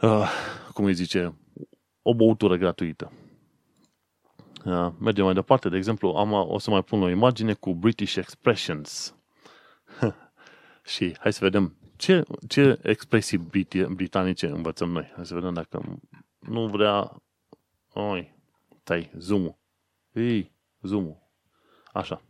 uh, 0.01 0.29
cum 0.73 0.85
îi 0.85 0.93
zice, 0.93 1.33
o 2.01 2.13
băutură 2.13 2.55
gratuită. 2.55 3.11
Uh, 4.65 4.87
mergem 4.99 5.25
mai 5.25 5.33
departe. 5.33 5.69
De 5.69 5.77
exemplu, 5.77 6.09
am, 6.09 6.31
o 6.31 6.57
să 6.57 6.69
mai 6.69 6.83
pun 6.83 7.01
o 7.01 7.09
imagine 7.09 7.53
cu 7.53 7.73
British 7.73 8.15
Expressions. 8.15 9.15
și 10.91 11.15
hai 11.19 11.33
să 11.33 11.39
vedem 11.41 11.75
ce, 11.95 12.23
ce 12.47 12.79
expresii 12.83 13.37
britanice 13.89 14.47
învățăm 14.47 14.89
noi. 14.91 15.11
Hai 15.15 15.25
să 15.25 15.33
vedem 15.33 15.53
dacă 15.53 15.99
nu 16.39 16.67
vrea... 16.67 17.23
Oi, 17.93 18.35
tai, 18.83 19.11
zoom-ul. 19.17 19.57
Ei, 20.11 20.51
zoom 20.81 21.15
Așa. 21.93 22.21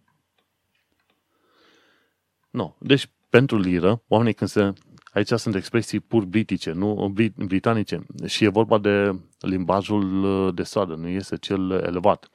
Nu. 2.50 2.76
Deci, 2.80 3.10
pentru 3.30 3.58
liră, 3.58 4.04
oamenii 4.08 4.34
când 4.34 4.50
se 4.50 4.74
Aici 5.14 5.28
sunt 5.28 5.56
expresii 5.56 6.00
pur 6.00 6.26
britice, 6.26 6.72
nu 6.72 7.14
britanice. 7.36 8.06
Și 8.26 8.44
e 8.44 8.48
vorba 8.48 8.78
de 8.78 9.20
limbajul 9.40 10.24
uh, 10.24 10.54
de 10.54 10.64
stradă, 10.64 10.96
nu 10.96 11.08
este 11.08 11.38
cel 11.38 11.72
elevat. 11.72 12.30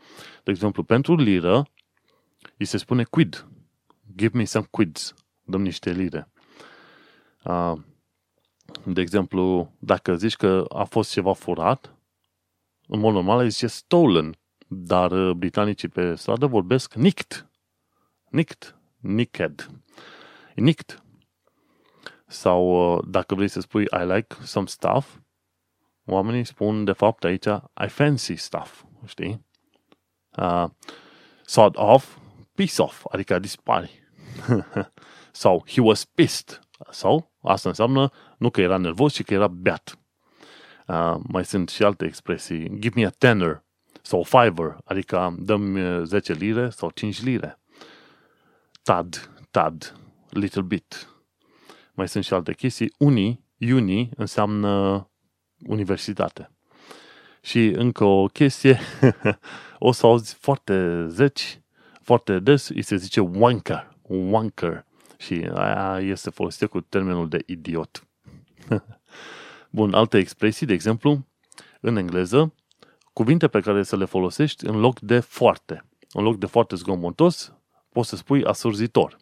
De 0.45 0.51
exemplu, 0.51 0.83
pentru 0.83 1.17
liră, 1.17 1.67
îi 2.57 2.65
se 2.65 2.77
spune 2.77 3.05
quid. 3.05 3.49
Give 4.17 4.39
me 4.39 4.45
some 4.45 4.67
quids. 4.71 5.15
Dăm 5.47 5.63
niște 5.63 5.91
lire. 5.91 6.29
De 8.85 9.01
exemplu, 9.01 9.73
dacă 9.79 10.17
zici 10.17 10.37
că 10.37 10.65
a 10.69 10.85
fost 10.85 11.11
ceva 11.11 11.33
furat, 11.33 11.95
în 12.87 12.99
mod 12.99 13.13
normal 13.15 13.49
zice 13.49 13.67
stolen. 13.67 14.39
Dar 14.69 15.11
uh, 15.11 15.35
britanicii 15.35 15.89
pe 15.89 16.15
stradă 16.15 16.47
vorbesc 16.47 16.95
nicked. 16.95 17.51
Nicked. 18.31 18.77
Nicked. 19.01 19.71
Nicked 20.55 21.03
sau 22.27 22.95
uh, 22.95 23.05
dacă 23.09 23.35
vrei 23.35 23.49
să 23.49 23.61
spui 23.61 23.83
I 23.83 24.05
like 24.05 24.37
some 24.43 24.67
stuff, 24.67 25.17
oamenii 26.05 26.45
spun 26.45 26.85
de 26.85 26.93
fapt 26.93 27.25
aici 27.25 27.47
I 27.85 27.89
fancy 27.89 28.37
stuff, 28.37 28.83
știi? 29.07 29.45
Uh, 30.37 30.65
sort 31.45 31.77
of, 31.77 32.17
piece 32.55 32.83
off, 32.83 33.05
adică 33.11 33.39
dispari. 33.39 34.03
sau 35.37 35.65
he 35.67 35.81
was 35.81 36.05
pissed. 36.05 36.61
Sau 36.91 37.31
asta 37.43 37.69
înseamnă 37.69 38.11
nu 38.39 38.51
că 38.51 38.61
era 38.61 38.77
nervos, 38.77 39.13
ci 39.13 39.25
că 39.25 39.35
era 39.35 39.49
beat. 39.49 39.99
Uh, 40.87 41.17
mai 41.29 41.45
sunt 41.45 41.69
și 41.69 41.83
alte 41.83 42.05
expresii. 42.05 42.79
Give 42.79 43.01
me 43.01 43.07
a 43.07 43.11
tenner 43.11 43.65
sau 44.03 44.23
fiver, 44.23 44.77
adică 44.85 45.37
dăm 45.39 45.79
10 46.05 46.33
lire 46.33 46.71
sau 46.71 46.91
5 46.91 47.23
lire. 47.23 47.59
Tad, 48.83 49.31
tad, 49.51 49.97
little 50.31 50.63
bit 50.63 51.17
mai 51.97 52.09
sunt 52.09 52.25
și 52.25 52.35
alte 52.35 52.55
chestii. 52.55 52.93
Uni, 52.99 53.41
uni 53.59 54.11
înseamnă 54.17 55.09
universitate. 55.67 56.51
Și 57.41 57.67
încă 57.67 58.05
o 58.05 58.27
chestie, 58.27 58.79
o 59.79 59.93
să 59.93 60.07
auzi 60.07 60.35
foarte 60.35 61.07
zeci, 61.09 61.61
foarte 62.03 62.39
des, 62.39 62.69
îi 62.69 62.83
se 62.83 62.97
zice 62.97 63.21
wanker, 63.21 63.97
wanker. 64.03 64.85
Și 65.19 65.51
aia 65.55 66.01
este 66.01 66.31
folosită 66.31 66.67
cu 66.67 66.81
termenul 66.81 67.29
de 67.29 67.43
idiot. 67.47 68.07
Bun, 69.71 69.95
alte 69.95 70.19
expresii, 70.19 70.67
de 70.67 70.73
exemplu, 70.73 71.27
în 71.81 71.97
engleză, 71.97 72.55
cuvinte 73.13 73.49
pe 73.49 73.61
care 73.61 73.83
să 73.83 73.97
le 73.97 74.05
folosești 74.05 74.67
în 74.67 74.81
loc 74.81 75.01
de 75.01 75.21
foarte. 75.21 75.85
În 76.13 76.23
loc 76.23 76.37
de 76.39 76.47
foarte 76.47 76.77
zgomotos, 76.77 77.53
poți 77.93 78.09
să 78.09 78.17
spui 78.17 78.45
asurzitor. 78.45 79.17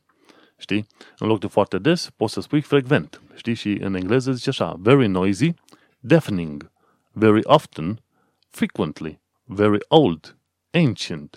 Știi? 0.56 0.86
În 1.18 1.26
loc 1.26 1.40
de 1.40 1.46
foarte 1.46 1.78
des, 1.78 2.10
poți 2.16 2.32
să 2.32 2.40
spui 2.40 2.60
frecvent. 2.60 3.22
Știi? 3.34 3.54
Și 3.54 3.72
în 3.80 3.94
engleză 3.94 4.32
zice 4.32 4.48
așa, 4.48 4.76
very 4.78 5.06
noisy, 5.06 5.54
deafening, 5.98 6.70
very 7.12 7.40
often, 7.44 8.02
frequently, 8.50 9.20
very 9.44 9.78
old, 9.88 10.36
ancient, 10.70 11.36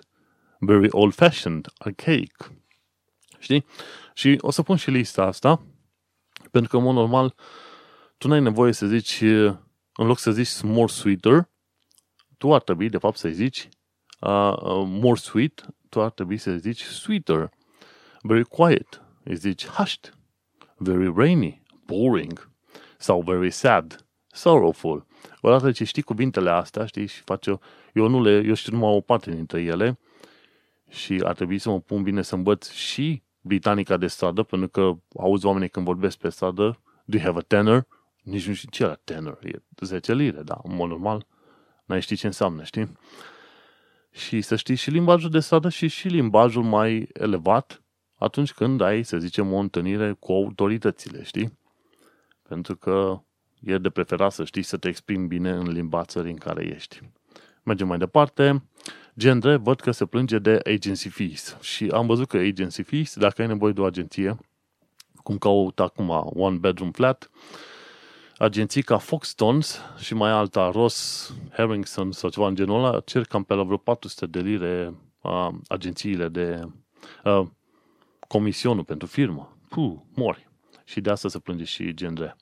very 0.60 0.88
old-fashioned, 0.91 1.67
archaic. 1.78 2.52
Știi? 3.39 3.65
Și 4.13 4.38
o 4.41 4.52
să 4.52 4.62
pun 4.62 4.76
și 4.76 4.89
lista 4.89 5.23
asta, 5.23 5.62
pentru 6.52 6.69
că, 6.71 6.78
în 6.78 6.84
mod 6.84 6.96
normal, 6.96 7.35
tu 8.17 8.27
n-ai 8.27 8.42
nevoie 8.42 8.71
să 8.71 8.85
zici, 8.85 9.21
în 9.94 10.08
loc 10.08 10.19
să 10.19 10.31
zici 10.31 10.62
more 10.62 10.92
sweeter, 10.92 11.50
tu 12.38 12.54
ar 12.54 12.62
trebui, 12.62 12.90
de 12.90 12.98
fapt, 12.98 13.17
să 13.17 13.29
zici 13.29 13.69
uh, 14.19 14.54
uh, 14.54 14.83
more 14.85 15.19
sweet, 15.19 15.65
tu 15.90 16.02
ar 16.02 16.12
trebui 16.12 16.38
să 16.38 16.52
zici 16.52 16.81
sweeter, 16.81 17.50
very 18.21 18.46
quiet, 18.46 19.02
îi 19.23 19.35
zici 19.35 19.65
hushed, 19.65 20.13
very 20.75 21.13
rainy, 21.15 21.62
boring, 21.85 22.52
sau 22.98 23.21
very 23.21 23.52
sad, 23.52 24.06
sorrowful. 24.27 25.06
Odată 25.42 25.71
ce 25.71 25.83
știi 25.83 26.02
cuvintele 26.02 26.50
astea, 26.50 26.85
știi, 26.85 27.06
și 27.06 27.21
faci 27.21 27.46
eu, 27.46 27.62
eu 27.94 28.08
nu 28.08 28.21
le, 28.21 28.44
eu 28.46 28.54
știu 28.54 28.73
numai 28.73 28.94
o 28.94 29.02
parte 29.02 29.31
dintre 29.31 29.62
ele 29.62 30.00
și 30.90 31.21
ar 31.23 31.35
trebui 31.35 31.60
să 31.60 31.69
mă 31.69 31.79
pun 31.79 32.04
bine 32.04 32.21
să 32.21 32.35
învăț 32.35 32.69
și 32.69 33.23
britanica 33.48 33.98
de 33.98 34.08
stradă, 34.08 34.43
pentru 34.43 34.67
că 34.67 34.93
auzi 35.19 35.45
oamenii 35.45 35.69
când 35.69 35.85
vorbesc 35.85 36.17
pe 36.17 36.29
stradă, 36.29 36.79
do 37.06 37.17
you 37.17 37.25
have 37.25 37.37
a 37.37 37.41
tenor? 37.41 37.87
Nici 38.23 38.48
nu 38.48 38.54
știu 38.54 38.69
ce 38.71 38.83
era 38.83 38.95
tenor, 39.04 39.39
e 39.43 39.62
10 39.79 40.13
lire, 40.13 40.41
da, 40.41 40.60
în 40.63 40.75
mod 40.75 40.89
normal, 40.89 41.25
n-ai 41.85 42.02
ști 42.02 42.15
ce 42.15 42.25
înseamnă, 42.25 42.63
știi? 42.63 42.98
Și 44.12 44.41
să 44.41 44.56
știi 44.56 44.75
și 44.75 44.89
limbajul 44.89 45.29
de 45.29 45.39
stradă 45.39 45.69
și 45.69 45.87
și 45.87 46.08
limbajul 46.08 46.63
mai 46.63 47.10
elevat, 47.13 47.81
atunci 48.17 48.54
când 48.54 48.81
ai, 48.81 49.04
să 49.04 49.17
zicem, 49.17 49.54
o 49.54 49.58
întâlnire 49.58 50.12
cu 50.19 50.31
autoritățile, 50.31 51.23
știi? 51.23 51.60
Pentru 52.48 52.75
că 52.75 53.21
e 53.60 53.77
de 53.77 53.89
preferat 53.89 54.31
să 54.31 54.43
știi 54.43 54.63
să 54.63 54.77
te 54.77 54.87
exprimi 54.87 55.27
bine 55.27 55.52
în 55.52 55.71
limba 55.71 56.04
țării 56.04 56.31
în 56.31 56.37
care 56.37 56.65
ești. 56.65 57.02
Mergem 57.63 57.87
mai 57.87 57.98
departe. 57.98 58.63
Gendre, 59.18 59.56
văd 59.56 59.80
că 59.80 59.92
se 59.92 60.06
plânge 60.06 60.40
de 60.40 60.60
agency 60.65 61.10
fees. 61.10 61.58
Și 61.62 61.90
am 61.94 62.06
văzut 62.06 62.28
că 62.28 62.38
agency 62.38 62.82
fees, 62.82 63.15
dacă 63.15 63.42
ai 63.42 63.48
nevoie 63.48 63.74
de 63.74 63.82
o 63.82 63.86
agenție, 63.86 64.38
cum 65.24 65.38
caut 65.38 65.80
acum 65.80 66.10
one 66.34 66.58
bedroom 66.58 66.92
flat, 66.92 67.30
agenții 68.38 68.82
ca 68.82 68.98
Foxtons 68.98 69.82
și 69.98 70.13
mai 70.13 70.32
alta, 70.32 70.70
Ross 70.70 71.34
Harrington 71.52 72.12
sau 72.12 72.30
ceva 72.30 72.48
în 72.48 72.56
genul 72.56 72.84
ăla, 72.84 73.00
cer 73.00 73.24
cam 73.24 73.44
pe 73.44 73.54
la 73.54 73.63
vreo 73.63 73.78
400 73.78 74.26
de 74.26 74.40
lire 74.40 74.94
uh, 75.22 75.50
agențiile 75.68 76.28
de 76.28 76.68
uh, 77.24 77.48
comisionul 78.28 78.84
pentru 78.84 79.08
firmă. 79.08 79.58
Puh, 79.70 79.94
mori. 80.15 80.50
Și 80.84 81.02
de 81.02 81.10
asta 81.10 81.28
se 81.28 81.40
plânge 81.40 81.63
și 81.63 81.94
Gendre. 81.94 82.36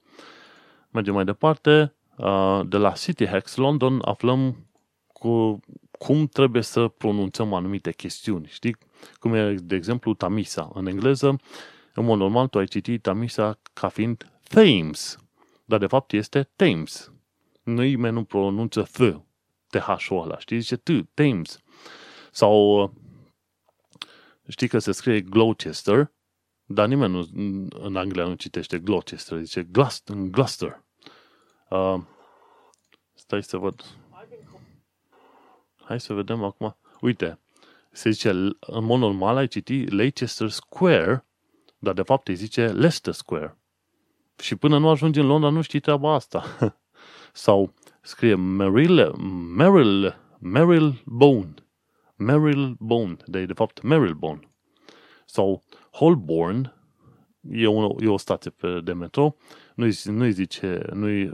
Mergem 0.90 1.14
mai 1.14 1.26
departe. 1.26 1.96
Uh, 2.18 2.62
de 2.68 2.78
la 2.78 2.92
City 2.92 3.28
Hacks 3.28 3.56
London 3.56 4.02
aflăm 4.06 4.68
cu 5.14 5.60
cum 5.98 6.28
trebuie 6.28 6.62
să 6.62 6.88
pronunțăm 6.88 7.54
anumite 7.54 7.92
chestiuni. 7.92 8.48
Știi? 8.48 8.76
Cum 9.20 9.34
e, 9.34 9.54
de 9.54 9.76
exemplu, 9.76 10.14
Tamisa. 10.14 10.72
În 10.74 10.88
engleză, 10.88 11.40
în 11.94 12.06
mod 12.06 12.18
normal, 12.18 12.48
tu 12.48 12.58
ai 12.58 12.66
citit 12.66 13.02
Tamisa 13.02 13.60
ca 13.74 13.88
fiind 13.88 14.32
Thames. 14.48 15.18
Dar 15.66 15.80
de 15.80 15.88
fapt 15.88 16.12
este 16.12 16.50
Thames. 16.56 17.12
Nimeni 17.64 18.14
nu 18.14 18.24
pronunță 18.24 18.82
Th, 18.82 19.16
TH-ul 19.70 20.22
ăla, 20.22 20.40
știi? 20.40 20.60
Zice 20.60 20.76
T, 20.76 20.90
Thames. 21.14 21.60
Sau 22.32 22.94
știi 24.48 24.68
că 24.68 24.80
se 24.80 24.92
scrie 24.92 25.22
Gloucester, 25.22 26.12
dar 26.66 26.88
nimeni 26.88 27.14
nu, 27.14 27.28
în 27.82 27.96
Anglia 27.96 28.26
nu 28.26 28.34
citește 28.34 28.80
Gloucester, 28.80 29.38
zice 29.38 29.64
Gloucester. 29.64 30.16
Gloucester. 30.16 30.84
Uh, 31.70 32.02
stai 33.14 33.44
să 33.44 33.58
văd. 33.58 33.86
Hai 35.86 36.00
să 36.00 36.14
vedem 36.14 36.44
acum. 36.44 36.76
Uite, 37.02 37.40
se 37.92 38.10
zice, 38.10 38.30
în 38.60 38.84
mod 38.84 39.00
normal 39.00 39.38
ai 39.38 39.48
citit 39.48 39.92
Leicester 39.92 40.50
Square, 40.50 41.26
dar 41.78 41.94
de 41.94 42.02
fapt 42.02 42.28
îi 42.28 42.36
zice 42.36 42.66
Leicester 42.68 43.14
Square. 43.14 43.58
Și 44.38 44.56
până 44.56 44.78
nu 44.78 44.90
ajungi 44.90 45.20
în 45.20 45.26
Londra 45.26 45.50
nu 45.50 45.62
știi 45.62 45.80
treaba 45.80 46.14
asta. 46.14 46.44
Sau 47.34 47.74
scrie 48.02 48.36
Merrill, 48.36 49.16
Merrill, 49.56 50.16
Merrill 50.40 51.02
Bone. 51.06 51.54
Merrill 52.16 52.76
Bone, 52.80 53.18
de, 53.26 53.46
de 53.46 53.54
fapt 53.54 53.82
Bone. 54.14 54.40
Sau 55.26 55.64
Holborn, 55.92 56.74
e 57.42 57.68
o, 57.68 58.04
e 58.04 58.08
o 58.08 58.18
stație 58.18 58.52
pe, 58.52 58.80
de 58.84 58.94
metro, 58.94 59.36
nu-i, 59.76 59.98
nu-i 60.04 60.32
zice, 60.32 60.90
nu-i 60.94 61.32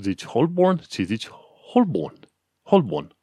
zici 0.00 0.24
Holborn, 0.24 0.76
ci 0.76 1.00
zici 1.00 1.28
Holborn. 1.72 2.18
Holborn. 2.62 3.15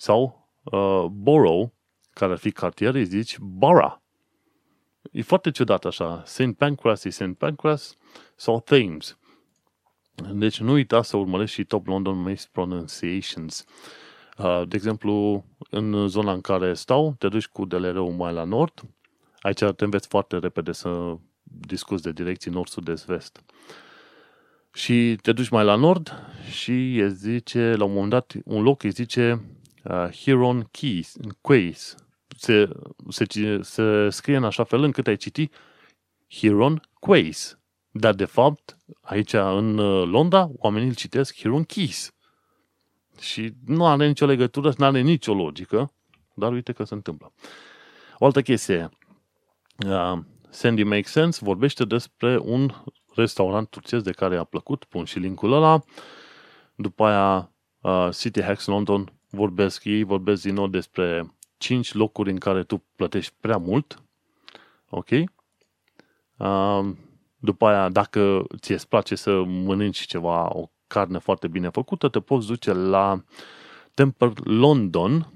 Sau 0.00 0.48
uh, 0.64 1.04
Borough, 1.10 1.70
care 2.10 2.32
ar 2.32 2.38
fi 2.38 2.50
cartier, 2.50 2.94
îi 2.94 3.04
zici 3.04 3.38
Borough. 3.38 3.96
E 5.12 5.22
foarte 5.22 5.50
ciudat 5.50 5.84
așa. 5.84 6.22
St. 6.26 6.52
Pancras 6.56 7.04
e 7.04 7.10
St. 7.10 7.34
Pancras 7.38 7.96
sau 8.36 8.60
Thames. 8.60 9.18
Deci 10.32 10.60
nu 10.60 10.72
uita 10.72 11.02
să 11.02 11.16
urmărești 11.16 11.54
și 11.54 11.64
Top 11.64 11.86
London 11.86 12.22
Mispronunciations. 12.22 13.64
Uh, 14.38 14.62
de 14.68 14.76
exemplu, 14.76 15.44
în 15.70 16.08
zona 16.08 16.32
în 16.32 16.40
care 16.40 16.74
stau, 16.74 17.14
te 17.18 17.28
duci 17.28 17.46
cu 17.46 17.64
DLR-ul 17.64 18.10
mai 18.10 18.32
la 18.32 18.44
nord. 18.44 18.82
Aici 19.40 19.58
te 19.58 19.84
înveți 19.84 20.08
foarte 20.08 20.38
repede 20.38 20.72
să 20.72 21.16
discuți 21.42 22.02
de 22.02 22.12
direcții 22.12 22.50
nord, 22.50 22.68
sud, 22.68 22.88
est, 22.88 23.06
vest. 23.06 23.42
Și 24.72 25.16
te 25.22 25.32
duci 25.32 25.48
mai 25.48 25.64
la 25.64 25.74
nord 25.74 26.12
și 26.50 26.98
îți 26.98 27.16
zice, 27.16 27.74
la 27.76 27.84
un 27.84 27.92
moment 27.92 28.10
dat, 28.10 28.34
un 28.44 28.62
loc 28.62 28.82
îi 28.82 28.90
zice 28.90 29.42
uh, 29.84 30.08
Huron 30.24 30.68
Keys, 30.70 31.16
Quays, 31.40 31.94
se, 32.36 32.68
se, 33.08 33.26
se 33.62 34.08
scrie 34.08 34.36
în 34.36 34.44
așa 34.44 34.64
fel 34.64 34.82
încât 34.82 35.06
ai 35.06 35.16
citi 35.16 35.50
Huron 36.28 36.82
Quays. 37.00 37.58
Dar, 37.90 38.14
de 38.14 38.24
fapt, 38.24 38.76
aici 39.00 39.32
în 39.32 39.78
uh, 39.78 40.08
Londra, 40.08 40.50
oamenii 40.56 40.88
îl 40.88 40.94
citesc 40.94 41.40
Huron 41.40 41.64
Keys. 41.64 42.12
Și 43.20 43.52
nu 43.66 43.86
are 43.86 44.06
nicio 44.06 44.26
legătură, 44.26 44.72
nu 44.76 44.84
are 44.84 45.00
nicio 45.00 45.34
logică, 45.34 45.92
dar 46.34 46.52
uite 46.52 46.72
că 46.72 46.84
se 46.84 46.94
întâmplă. 46.94 47.32
O 48.18 48.24
altă 48.24 48.42
chestie. 48.42 48.88
Uh, 49.86 50.18
Sandy 50.50 50.82
Makes 50.82 51.10
Sense 51.10 51.40
vorbește 51.42 51.84
despre 51.84 52.38
un 52.38 52.74
restaurant 53.14 53.68
turcesc 53.68 54.04
de 54.04 54.10
care 54.10 54.36
a 54.36 54.44
plăcut, 54.44 54.84
pun 54.84 55.04
și 55.04 55.18
linkul 55.18 55.52
ăla. 55.52 55.82
După 56.74 57.04
aia 57.04 57.52
uh, 57.80 58.08
City 58.14 58.42
Hacks 58.42 58.66
London 58.66 59.12
vorbesc, 59.30 59.84
ei 59.84 60.02
vorbesc 60.02 60.42
din 60.42 60.54
nou 60.54 60.66
despre 60.66 61.34
5 61.58 61.94
locuri 61.94 62.30
în 62.30 62.38
care 62.38 62.62
tu 62.62 62.84
plătești 62.96 63.34
prea 63.40 63.56
mult, 63.56 64.02
ok? 64.88 65.08
După 67.36 67.66
aia, 67.66 67.88
dacă 67.88 68.46
ți 68.60 68.72
îți 68.72 68.88
place 68.88 69.14
să 69.14 69.42
mănânci 69.42 70.06
ceva, 70.06 70.56
o 70.56 70.70
carne 70.86 71.18
foarte 71.18 71.48
bine 71.48 71.68
făcută, 71.68 72.08
te 72.08 72.20
poți 72.20 72.46
duce 72.46 72.72
la 72.72 73.24
Temple 73.94 74.32
London 74.44 75.32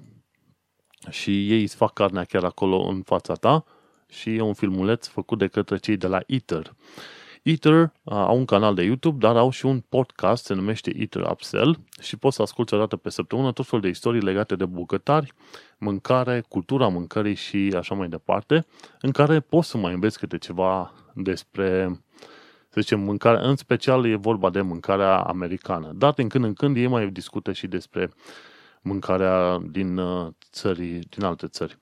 și 1.11 1.53
ei 1.53 1.63
îți 1.63 1.77
fac 1.77 1.93
carnea 1.93 2.25
chiar 2.25 2.45
acolo 2.45 2.81
în 2.81 3.03
fața 3.03 3.35
ta 3.35 3.65
și 4.09 4.35
e 4.35 4.41
un 4.41 4.55
filmuleț 4.55 5.07
făcut 5.07 5.39
de 5.39 5.47
către 5.47 5.77
cei 5.77 5.97
de 5.97 6.07
la 6.07 6.21
Eater. 6.27 6.75
Eater 7.43 7.81
uh, 7.83 7.89
au 8.05 8.37
un 8.37 8.45
canal 8.45 8.75
de 8.75 8.83
YouTube, 8.83 9.27
dar 9.27 9.37
au 9.37 9.51
și 9.51 9.67
un 9.67 9.81
podcast, 9.81 10.45
se 10.45 10.55
numește 10.55 10.93
Eater 10.97 11.31
Upsell 11.31 11.79
și 12.01 12.17
poți 12.17 12.37
să 12.37 12.43
asculti 12.43 12.75
o 12.75 12.79
dată 12.79 12.97
pe 12.97 13.11
săptămână 13.11 13.53
tot 13.53 13.67
felul 13.67 13.85
de 13.85 13.89
istorii 13.89 14.21
legate 14.21 14.57
de 14.57 14.65
bucătari, 14.65 15.33
mâncare, 15.79 16.45
cultura 16.49 16.89
mâncării 16.89 17.35
și 17.35 17.75
așa 17.77 17.95
mai 17.95 18.09
departe, 18.09 18.67
în 19.01 19.11
care 19.11 19.41
poți 19.41 19.69
să 19.69 19.77
mai 19.77 19.93
înveți 19.93 20.19
câte 20.19 20.39
ceva 20.39 20.93
despre, 21.15 22.01
să 22.69 22.81
zicem, 22.81 23.01
mâncare. 23.01 23.47
În 23.47 23.57
special 23.57 24.07
e 24.07 24.15
vorba 24.15 24.51
de 24.51 24.61
mâncarea 24.61 25.17
americană, 25.17 25.93
dar 25.95 26.13
din 26.13 26.29
când 26.29 26.45
în 26.45 26.55
când 26.55 26.77
ei 26.77 26.87
mai 26.87 27.11
discută 27.11 27.53
și 27.53 27.67
despre 27.67 28.11
mâncarea 28.83 29.59
din 29.71 29.99
uh, 29.99 30.29
țări, 30.53 30.99
din 31.09 31.25
alte 31.25 31.47
țări. 31.47 31.79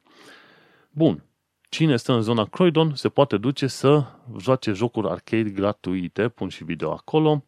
Bun. 0.90 1.24
Cine 1.70 1.96
stă 1.96 2.12
în 2.12 2.22
zona 2.22 2.44
Croydon 2.44 2.94
se 2.94 3.08
poate 3.08 3.36
duce 3.36 3.66
să 3.66 4.04
joace 4.38 4.72
jocuri 4.72 5.08
arcade 5.08 5.50
gratuite, 5.50 6.28
pun 6.28 6.48
și 6.48 6.64
video 6.64 6.92
acolo. 6.92 7.44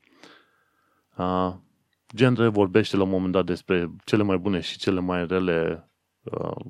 Uh, 1.16 1.54
Genre 2.14 2.48
vorbește 2.48 2.96
la 2.96 3.02
un 3.02 3.08
moment 3.08 3.32
dat 3.32 3.44
despre 3.44 3.90
cele 4.04 4.22
mai 4.22 4.38
bune 4.38 4.60
și 4.60 4.78
cele 4.78 5.00
mai 5.00 5.26
rele 5.26 5.88
uh, 6.22 6.64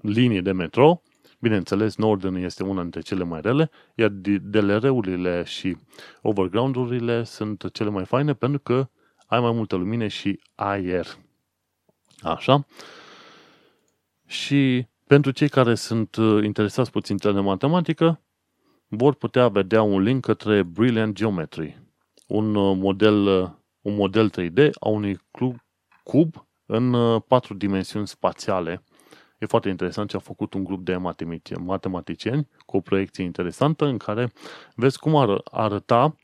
linii 0.00 0.42
de 0.42 0.52
metro. 0.52 1.02
Bineînțeles, 1.40 1.96
Northern 1.96 2.34
este 2.34 2.62
una 2.62 2.82
dintre 2.82 3.00
cele 3.00 3.24
mai 3.24 3.40
rele, 3.40 3.70
iar 3.94 4.08
DLR-urile 4.42 5.42
și 5.44 5.76
overground-urile 6.22 7.24
sunt 7.24 7.72
cele 7.72 7.90
mai 7.90 8.04
faine 8.04 8.34
pentru 8.34 8.58
că 8.58 8.88
ai 9.26 9.40
mai 9.40 9.52
multă 9.52 9.76
lumină 9.76 10.06
și 10.06 10.40
aer. 10.54 11.06
Așa. 12.22 12.66
Și 14.26 14.86
pentru 15.06 15.30
cei 15.30 15.48
care 15.48 15.74
sunt 15.74 16.16
uh, 16.16 16.44
interesați 16.44 16.90
puțin 16.90 17.16
de 17.16 17.30
matematică, 17.30 18.20
vor 18.88 19.14
putea 19.14 19.48
vedea 19.48 19.82
un 19.82 20.00
link 20.00 20.24
către 20.24 20.62
Brilliant 20.62 21.14
Geometry, 21.14 21.82
un 22.26 22.54
uh, 22.54 22.76
model, 22.76 23.26
uh, 23.26 23.50
un 23.80 23.94
model 23.94 24.30
3D 24.30 24.70
a 24.80 24.88
unui 24.88 25.20
cub 26.02 26.46
în 26.66 27.20
patru 27.20 27.54
dimensiuni 27.54 28.06
spațiale. 28.06 28.82
E 29.38 29.46
foarte 29.46 29.68
interesant 29.68 30.08
ce 30.08 30.16
a 30.16 30.20
făcut 30.20 30.54
un 30.54 30.64
grup 30.64 30.84
de 30.84 30.96
matematicieni 31.58 32.48
cu 32.66 32.76
o 32.76 32.80
proiecție 32.80 33.24
interesantă 33.24 33.84
în 33.84 33.96
care 33.96 34.32
vezi 34.74 34.98
cum 34.98 35.16
ar 35.16 35.40
arăta 35.44 36.16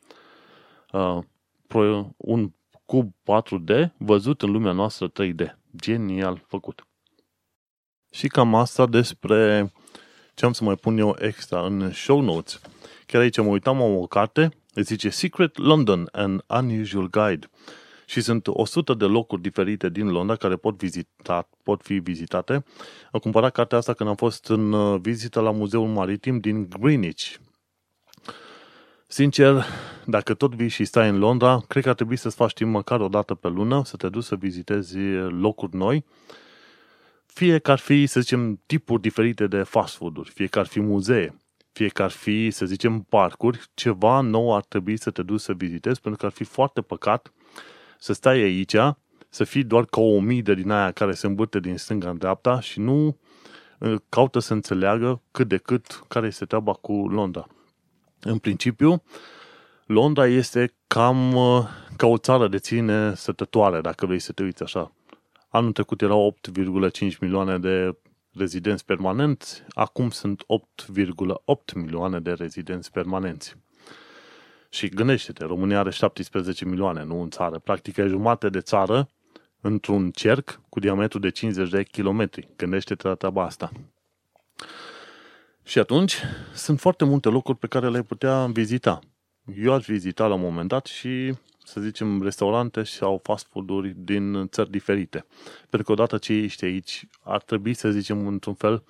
uh, 0.92 1.18
un 2.16 2.52
cub 2.84 3.12
4D 3.12 3.88
văzut 3.96 4.42
în 4.42 4.50
lumea 4.50 4.72
noastră 4.72 5.10
3D. 5.10 5.56
Genial 5.76 6.44
făcut. 6.46 6.86
Și 8.12 8.26
cam 8.26 8.54
asta 8.54 8.86
despre 8.86 9.72
ce 10.34 10.44
am 10.44 10.52
să 10.52 10.64
mai 10.64 10.74
pun 10.74 10.98
eu 10.98 11.16
extra 11.18 11.64
în 11.64 11.92
show 11.92 12.20
notes. 12.20 12.60
Chiar 13.06 13.20
aici 13.20 13.36
mă 13.36 13.44
uitam 13.44 13.78
la 13.78 13.84
o 13.84 14.06
carte, 14.06 14.48
zice 14.74 15.08
Secret 15.08 15.58
London, 15.58 16.08
an 16.12 16.40
Unusual 16.46 17.08
Guide. 17.10 17.50
Și 18.06 18.20
sunt 18.20 18.46
100 18.46 18.94
de 18.94 19.04
locuri 19.04 19.42
diferite 19.42 19.88
din 19.88 20.08
Londra 20.10 20.36
care 20.36 20.56
pot, 20.56 20.78
vizita, 20.78 21.48
pot 21.62 21.82
fi 21.82 21.94
vizitate. 21.94 22.64
Am 23.12 23.20
cumpărat 23.20 23.52
cartea 23.52 23.78
asta 23.78 23.92
când 23.92 24.08
am 24.08 24.14
fost 24.14 24.48
în 24.48 24.72
uh, 24.72 25.00
vizită 25.00 25.40
la 25.40 25.50
Muzeul 25.50 25.88
Maritim 25.88 26.38
din 26.38 26.68
Greenwich. 26.68 27.34
Sincer, 29.06 29.64
dacă 30.06 30.34
tot 30.34 30.54
vii 30.54 30.68
și 30.68 30.84
stai 30.84 31.08
în 31.08 31.18
Londra, 31.18 31.62
cred 31.68 31.82
că 31.82 31.88
ar 31.88 31.94
trebui 31.94 32.16
să-ți 32.16 32.36
faci 32.36 32.52
timp 32.52 32.70
măcar 32.70 33.00
o 33.00 33.08
dată 33.08 33.34
pe 33.34 33.48
lună, 33.48 33.82
să 33.84 33.96
te 33.96 34.08
duci 34.08 34.24
să 34.24 34.34
vizitezi 34.34 34.98
locuri 35.28 35.76
noi 35.76 36.04
fie 37.34 37.58
că 37.58 37.70
ar 37.70 37.78
fi, 37.78 38.06
să 38.06 38.20
zicem, 38.20 38.60
tipuri 38.66 39.00
diferite 39.00 39.46
de 39.46 39.62
fast 39.62 39.96
food-uri, 39.96 40.30
fie 40.30 40.46
că 40.46 40.58
ar 40.58 40.66
fi 40.66 40.80
muzee, 40.80 41.36
fie 41.72 41.88
că 41.88 42.02
ar 42.02 42.10
fi, 42.10 42.50
să 42.50 42.66
zicem, 42.66 43.00
parcuri, 43.00 43.60
ceva 43.74 44.20
nou 44.20 44.54
ar 44.54 44.64
trebui 44.64 44.96
să 44.96 45.10
te 45.10 45.22
duci 45.22 45.40
să 45.40 45.52
vizitezi, 45.52 46.00
pentru 46.00 46.20
că 46.20 46.26
ar 46.26 46.32
fi 46.32 46.44
foarte 46.44 46.80
păcat 46.80 47.32
să 47.98 48.12
stai 48.12 48.40
aici, 48.40 48.76
să 49.28 49.44
fii 49.44 49.64
doar 49.64 49.84
ca 49.84 50.00
o 50.00 50.14
omidă 50.14 50.54
din 50.54 50.70
aia 50.70 50.90
care 50.90 51.12
se 51.12 51.26
îmbârte 51.26 51.60
din 51.60 51.76
stânga 51.76 52.10
în 52.10 52.18
dreapta 52.18 52.60
și 52.60 52.80
nu 52.80 53.16
uh, 53.78 53.94
caută 54.08 54.38
să 54.38 54.52
înțeleagă 54.52 55.22
cât 55.30 55.48
de 55.48 55.56
cât 55.56 56.04
care 56.08 56.26
este 56.26 56.44
treaba 56.44 56.72
cu 56.72 56.92
Londra. 56.92 57.46
În 58.20 58.38
principiu, 58.38 59.02
Londra 59.86 60.26
este 60.26 60.74
cam 60.86 61.34
uh, 61.34 61.64
ca 61.96 62.06
o 62.06 62.18
țară 62.18 62.48
de 62.48 62.58
ține 62.58 63.14
sătătoare, 63.14 63.80
dacă 63.80 64.06
vrei 64.06 64.18
să 64.18 64.32
te 64.32 64.42
uiți 64.42 64.62
așa. 64.62 64.92
Anul 65.54 65.72
trecut 65.72 66.02
erau 66.02 66.36
8,5 66.50 67.18
milioane 67.20 67.58
de 67.58 67.96
rezidenți 68.34 68.84
permanenți, 68.84 69.62
acum 69.68 70.10
sunt 70.10 70.42
8,8 70.42 71.74
milioane 71.74 72.20
de 72.20 72.32
rezidenți 72.32 72.90
permanenți. 72.90 73.56
Și 74.70 74.88
gândește-te, 74.88 75.44
România 75.44 75.78
are 75.78 75.90
17 75.90 76.64
milioane, 76.64 77.04
nu 77.04 77.22
în 77.22 77.30
țară. 77.30 77.58
Practic 77.58 77.96
e 77.96 78.06
jumate 78.06 78.48
de 78.48 78.60
țară 78.60 79.08
într-un 79.60 80.10
cerc 80.10 80.60
cu 80.68 80.80
diametru 80.80 81.18
de 81.18 81.30
50 81.30 81.70
de 81.70 81.82
kilometri. 81.82 82.48
Gândește-te 82.56 83.08
la 83.08 83.14
treaba 83.14 83.44
asta. 83.44 83.72
Și 85.62 85.78
atunci 85.78 86.16
sunt 86.54 86.80
foarte 86.80 87.04
multe 87.04 87.28
locuri 87.28 87.58
pe 87.58 87.66
care 87.66 87.88
le-ai 87.88 88.04
putea 88.04 88.46
vizita. 88.46 88.98
Eu 89.56 89.72
aș 89.72 89.86
vizita 89.86 90.26
la 90.26 90.34
un 90.34 90.40
moment 90.40 90.68
dat 90.68 90.86
și, 90.86 91.34
să 91.64 91.80
zicem, 91.80 92.22
restaurante 92.22 92.82
sau 92.82 93.20
fast 93.22 93.46
food-uri 93.46 93.94
din 93.96 94.48
țări 94.48 94.70
diferite. 94.70 95.26
Pentru 95.60 95.82
că 95.82 95.92
odată 95.92 96.18
ce 96.18 96.32
ești 96.32 96.64
aici, 96.64 97.06
ar 97.22 97.42
trebui, 97.42 97.74
să 97.74 97.90
zicem, 97.90 98.26
într-un 98.26 98.54
fel, 98.54 98.84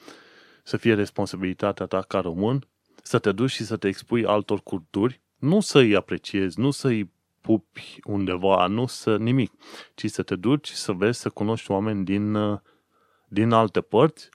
să 0.62 0.76
fie 0.76 0.94
responsabilitatea 0.94 1.86
ta 1.86 2.02
ca 2.02 2.20
român, 2.20 2.66
să 3.02 3.18
te 3.18 3.32
duci 3.32 3.50
și 3.50 3.64
să 3.64 3.76
te 3.76 3.88
expui 3.88 4.26
altor 4.26 4.60
culturi, 4.60 5.20
nu 5.38 5.60
să-i 5.60 5.96
apreciezi, 5.96 6.60
nu 6.60 6.70
să-i 6.70 7.10
pupi 7.40 7.98
undeva, 8.04 8.66
nu 8.66 8.86
să 8.86 9.16
nimic, 9.16 9.52
ci 9.94 10.10
să 10.10 10.22
te 10.22 10.36
duci 10.36 10.68
să 10.68 10.92
vezi, 10.92 11.20
să 11.20 11.28
cunoști 11.28 11.70
oameni 11.70 12.04
din, 12.04 12.36
din 13.28 13.52
alte 13.52 13.80
părți, 13.80 14.28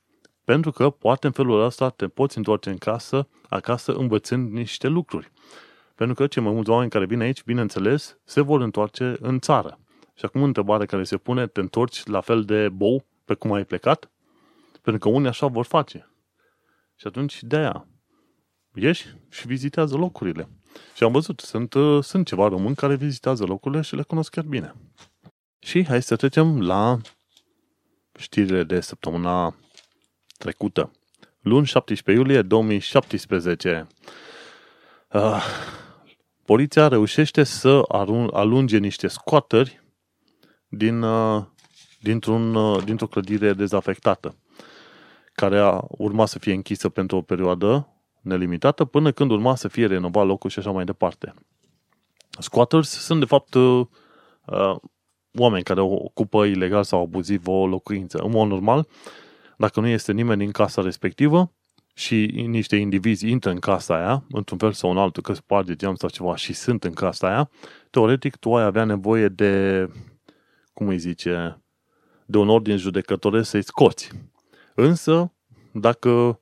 pentru 0.44 0.72
că 0.72 0.90
poate 0.90 1.28
în 1.28 1.34
felul 1.34 1.64
ăsta 1.64 1.90
te 1.90 2.08
poți 2.08 2.38
întoarce 2.38 2.70
în 2.70 2.78
casă, 2.78 3.28
acasă, 3.50 3.94
învățând 3.94 4.52
niște 4.52 4.88
lucruri. 4.88 5.32
Pentru 5.98 6.16
că 6.16 6.28
cei 6.28 6.44
mai 6.44 6.54
mulți 6.54 6.70
oameni 6.70 6.90
care 6.90 7.06
vin 7.06 7.22
aici, 7.22 7.44
bineînțeles, 7.44 8.18
se 8.24 8.42
vor 8.42 8.62
întoarce 8.62 9.16
în 9.20 9.40
țară. 9.40 9.80
Și 10.14 10.26
acum 10.26 10.44
întrebarea 10.44 10.86
care 10.86 11.04
se 11.04 11.18
pune, 11.18 11.48
te 11.48 11.60
întorci 11.60 12.06
la 12.06 12.22
fel 12.22 12.44
de 12.44 12.70
bou 12.70 13.06
pe 13.26 13.34
cum 13.34 13.52
ai 13.54 13.66
plecat? 13.66 14.12
Pentru 14.82 15.02
că 15.02 15.16
unii 15.16 15.28
așa 15.28 15.48
vor 15.48 15.66
face. 15.66 16.12
Și 16.96 17.08
atunci, 17.08 17.44
de 17.44 17.56
aia, 17.56 17.88
ieși 18.74 19.08
și 19.30 19.48
vizitează 19.48 19.96
locurile. 19.96 20.50
Și 20.96 21.04
am 21.04 21.12
văzut, 21.12 21.40
sunt, 21.40 21.74
uh, 21.74 22.04
sunt 22.04 22.28
ceva 22.28 22.48
români 22.48 22.76
care 22.76 22.96
vizitează 22.96 23.44
locurile 23.44 23.82
și 23.82 23.96
le 23.96 24.02
cunosc 24.02 24.30
chiar 24.30 24.46
bine. 24.46 24.74
Și 25.60 25.86
hai 25.86 26.02
să 26.02 26.16
trecem 26.16 26.62
la 26.62 26.98
știrile 28.20 28.64
de 28.64 28.80
săptămâna 28.80 29.56
trecută. 30.38 30.92
Luni 31.42 31.66
17 31.66 32.24
iulie 32.24 32.42
2017. 32.42 33.88
Uh, 35.12 35.44
poliția 36.48 36.88
reușește 36.88 37.44
să 37.44 37.82
alunge 38.32 38.78
niște 38.78 39.08
scoateri 39.08 39.84
din, 40.68 41.02
uh, 41.02 41.44
dintr-un, 42.02 42.56
uh, 42.56 42.84
dintr-o 42.84 43.08
clădire 43.08 43.54
dezafectată, 43.54 44.36
care 45.34 45.60
a 45.60 45.82
urma 45.88 46.26
să 46.26 46.40
fie 46.40 46.54
închisă 46.54 46.90
pentru 46.90 47.18
o 47.18 47.22
perioadă 47.22 47.88
nelimitată 48.22 48.86
până 48.86 49.12
când 49.12 49.32
urma 49.32 49.56
să 49.56 49.68
fie 49.68 49.86
renovat 49.86 50.26
locul 50.26 50.50
și 50.50 50.60
așa 50.60 50.72
mai 50.72 50.86
departe. 50.86 51.34
Squatters 52.40 52.90
sunt 52.90 53.20
de 53.20 53.26
fapt 53.26 53.54
uh, 53.54 53.86
uh, 54.46 54.76
oameni 55.34 55.64
care 55.64 55.82
ocupă 55.82 56.44
ilegal 56.44 56.84
sau 56.84 57.02
abuziv 57.02 57.48
o 57.48 57.68
locuință. 57.68 58.18
În 58.18 58.32
mod 58.32 58.48
normal, 58.48 58.88
dacă 59.58 59.80
nu 59.80 59.88
este 59.88 60.12
nimeni 60.12 60.46
în 60.46 60.52
casa 60.52 60.82
respectivă 60.82 61.52
și 61.98 62.26
niște 62.26 62.76
indivizi 62.76 63.30
intră 63.30 63.50
în 63.50 63.60
casa 63.60 63.96
aia, 63.96 64.24
într-un 64.30 64.58
fel 64.58 64.72
sau 64.72 64.92
în 64.92 64.98
altul, 64.98 65.24
că 65.24 65.34
sparge 65.34 65.76
geam 65.76 65.96
sau 65.96 66.10
ceva 66.10 66.36
și 66.36 66.54
sunt 66.54 66.84
în 66.84 66.94
casa 66.94 67.28
aia, 67.28 67.50
teoretic 67.90 68.36
tu 68.36 68.56
ai 68.56 68.64
avea 68.64 68.84
nevoie 68.84 69.28
de, 69.28 69.86
cum 70.74 70.88
îi 70.88 70.98
zice, 70.98 71.62
de 72.26 72.38
un 72.38 72.50
ordin 72.50 72.78
judecătoresc 72.78 73.50
să-i 73.50 73.64
scoți. 73.64 74.12
Însă, 74.76 75.34
dacă 75.72 76.40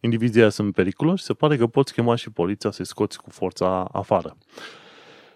indivizii 0.00 0.40
aia 0.40 0.50
sunt 0.50 0.74
periculoși, 0.74 1.24
se 1.24 1.32
pare 1.32 1.56
că 1.56 1.66
poți 1.66 1.92
chema 1.92 2.14
și 2.14 2.30
poliția 2.30 2.70
să-i 2.70 2.86
scoți 2.86 3.20
cu 3.20 3.30
forța 3.30 3.84
afară. 3.92 4.36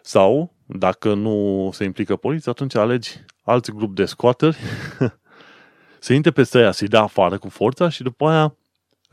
Sau, 0.01 0.55
dacă 0.67 1.15
nu 1.15 1.69
se 1.73 1.85
implică 1.85 2.17
poliția, 2.17 2.53
atunci 2.53 2.75
alegi 2.75 3.25
alți 3.43 3.71
grup 3.71 3.95
de 3.95 4.05
squatteri 4.05 4.57
să 5.99 6.13
intre 6.13 6.31
peste 6.31 6.59
aia, 6.59 6.71
să-i 6.71 6.89
dea 6.89 7.03
afară 7.03 7.39
cu 7.39 7.49
forța 7.49 7.89
și 7.89 8.03
după 8.03 8.29
aia 8.29 8.57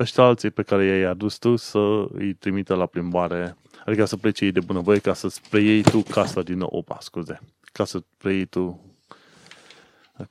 ăștia 0.01 0.23
alții 0.23 0.49
pe 0.49 0.63
care 0.63 0.85
i-ai 0.85 1.01
adus 1.03 1.37
tu 1.37 1.55
să 1.55 2.07
îi 2.11 2.33
trimită 2.33 2.75
la 2.75 2.85
plimbare, 2.85 3.57
adică 3.85 4.05
să 4.05 4.17
plece 4.17 4.45
ei 4.45 4.51
de 4.51 4.59
bunăvoie 4.59 4.99
ca 4.99 5.13
să-ți 5.13 5.49
preiei 5.49 5.81
tu 5.81 6.01
casa 6.01 6.41
din 6.41 6.57
nou. 6.57 6.69
Opa, 6.71 6.97
scuze. 6.99 7.39
Ca 7.61 7.85
să 7.85 8.03
preiei 8.17 8.45
tu 8.45 8.95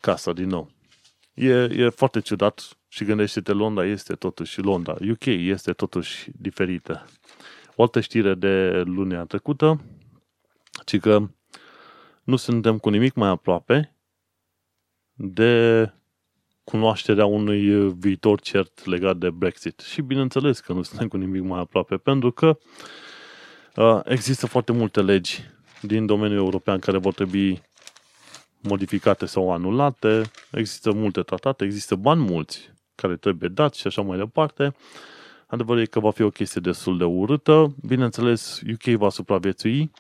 casa 0.01 0.33
din 0.33 0.49
nou. 0.49 0.71
E, 1.35 1.53
e 1.53 1.89
foarte 1.89 2.21
ciudat 2.21 2.77
și 2.89 3.05
gândește-te, 3.05 3.53
Londra 3.53 3.85
este 3.85 4.15
totuși 4.15 4.61
Londra. 4.61 4.97
UK 5.11 5.25
este 5.27 5.73
totuși 5.73 6.31
diferită. 6.35 7.05
O 7.75 7.83
altă 7.83 8.01
știre 8.01 8.35
de 8.35 8.83
lunea 8.87 9.25
trecută, 9.25 9.81
ci 10.85 10.99
că 10.99 11.29
nu 12.25 12.37
suntem 12.37 12.79
cu 12.79 12.89
nimic 12.89 13.15
mai 13.15 13.29
aproape 13.29 13.97
de 15.13 15.93
cunoașterea 16.71 17.27
unui 17.27 17.93
viitor 17.99 18.41
cert 18.41 18.85
legat 18.85 19.17
de 19.17 19.31
Brexit. 19.31 19.81
Și 19.81 20.03
bineînțeles 20.03 20.61
că 20.61 20.73
nu 20.73 20.83
suntem 20.83 21.09
cu 21.09 21.17
nimic 21.17 21.43
mai 21.43 21.61
aproape, 21.61 21.97
pentru 21.97 22.31
că 22.31 22.59
uh, 23.77 24.01
există 24.05 24.47
foarte 24.47 24.73
multe 24.73 25.03
legi 25.03 25.41
din 25.83 26.07
domeniul 26.07 26.39
european 26.39 26.79
care 26.79 26.99
vor 26.99 27.15
trebui 27.15 27.63
modificate 28.61 29.27
sau 29.27 29.53
anulate, 29.53 30.23
există 30.51 30.93
multe 30.93 31.21
tratate, 31.23 31.65
există 31.65 31.95
bani 31.95 32.21
mulți 32.21 32.73
care 32.95 33.17
trebuie 33.17 33.49
dați 33.49 33.79
și 33.79 33.87
așa 33.87 34.03
mai 34.03 34.19
departe. 34.19 34.75
Adevărul 35.47 35.83
e 35.83 35.85
că 35.85 36.01
va 36.01 36.11
fi 36.11 36.23
o 36.23 36.31
chestie 36.31 36.61
destul 36.61 36.99
de 36.99 37.05
urâtă. 37.05 37.75
Bineînțeles, 37.87 38.61
UK 38.73 38.83
va 38.83 39.09
supraviețui 39.09 39.91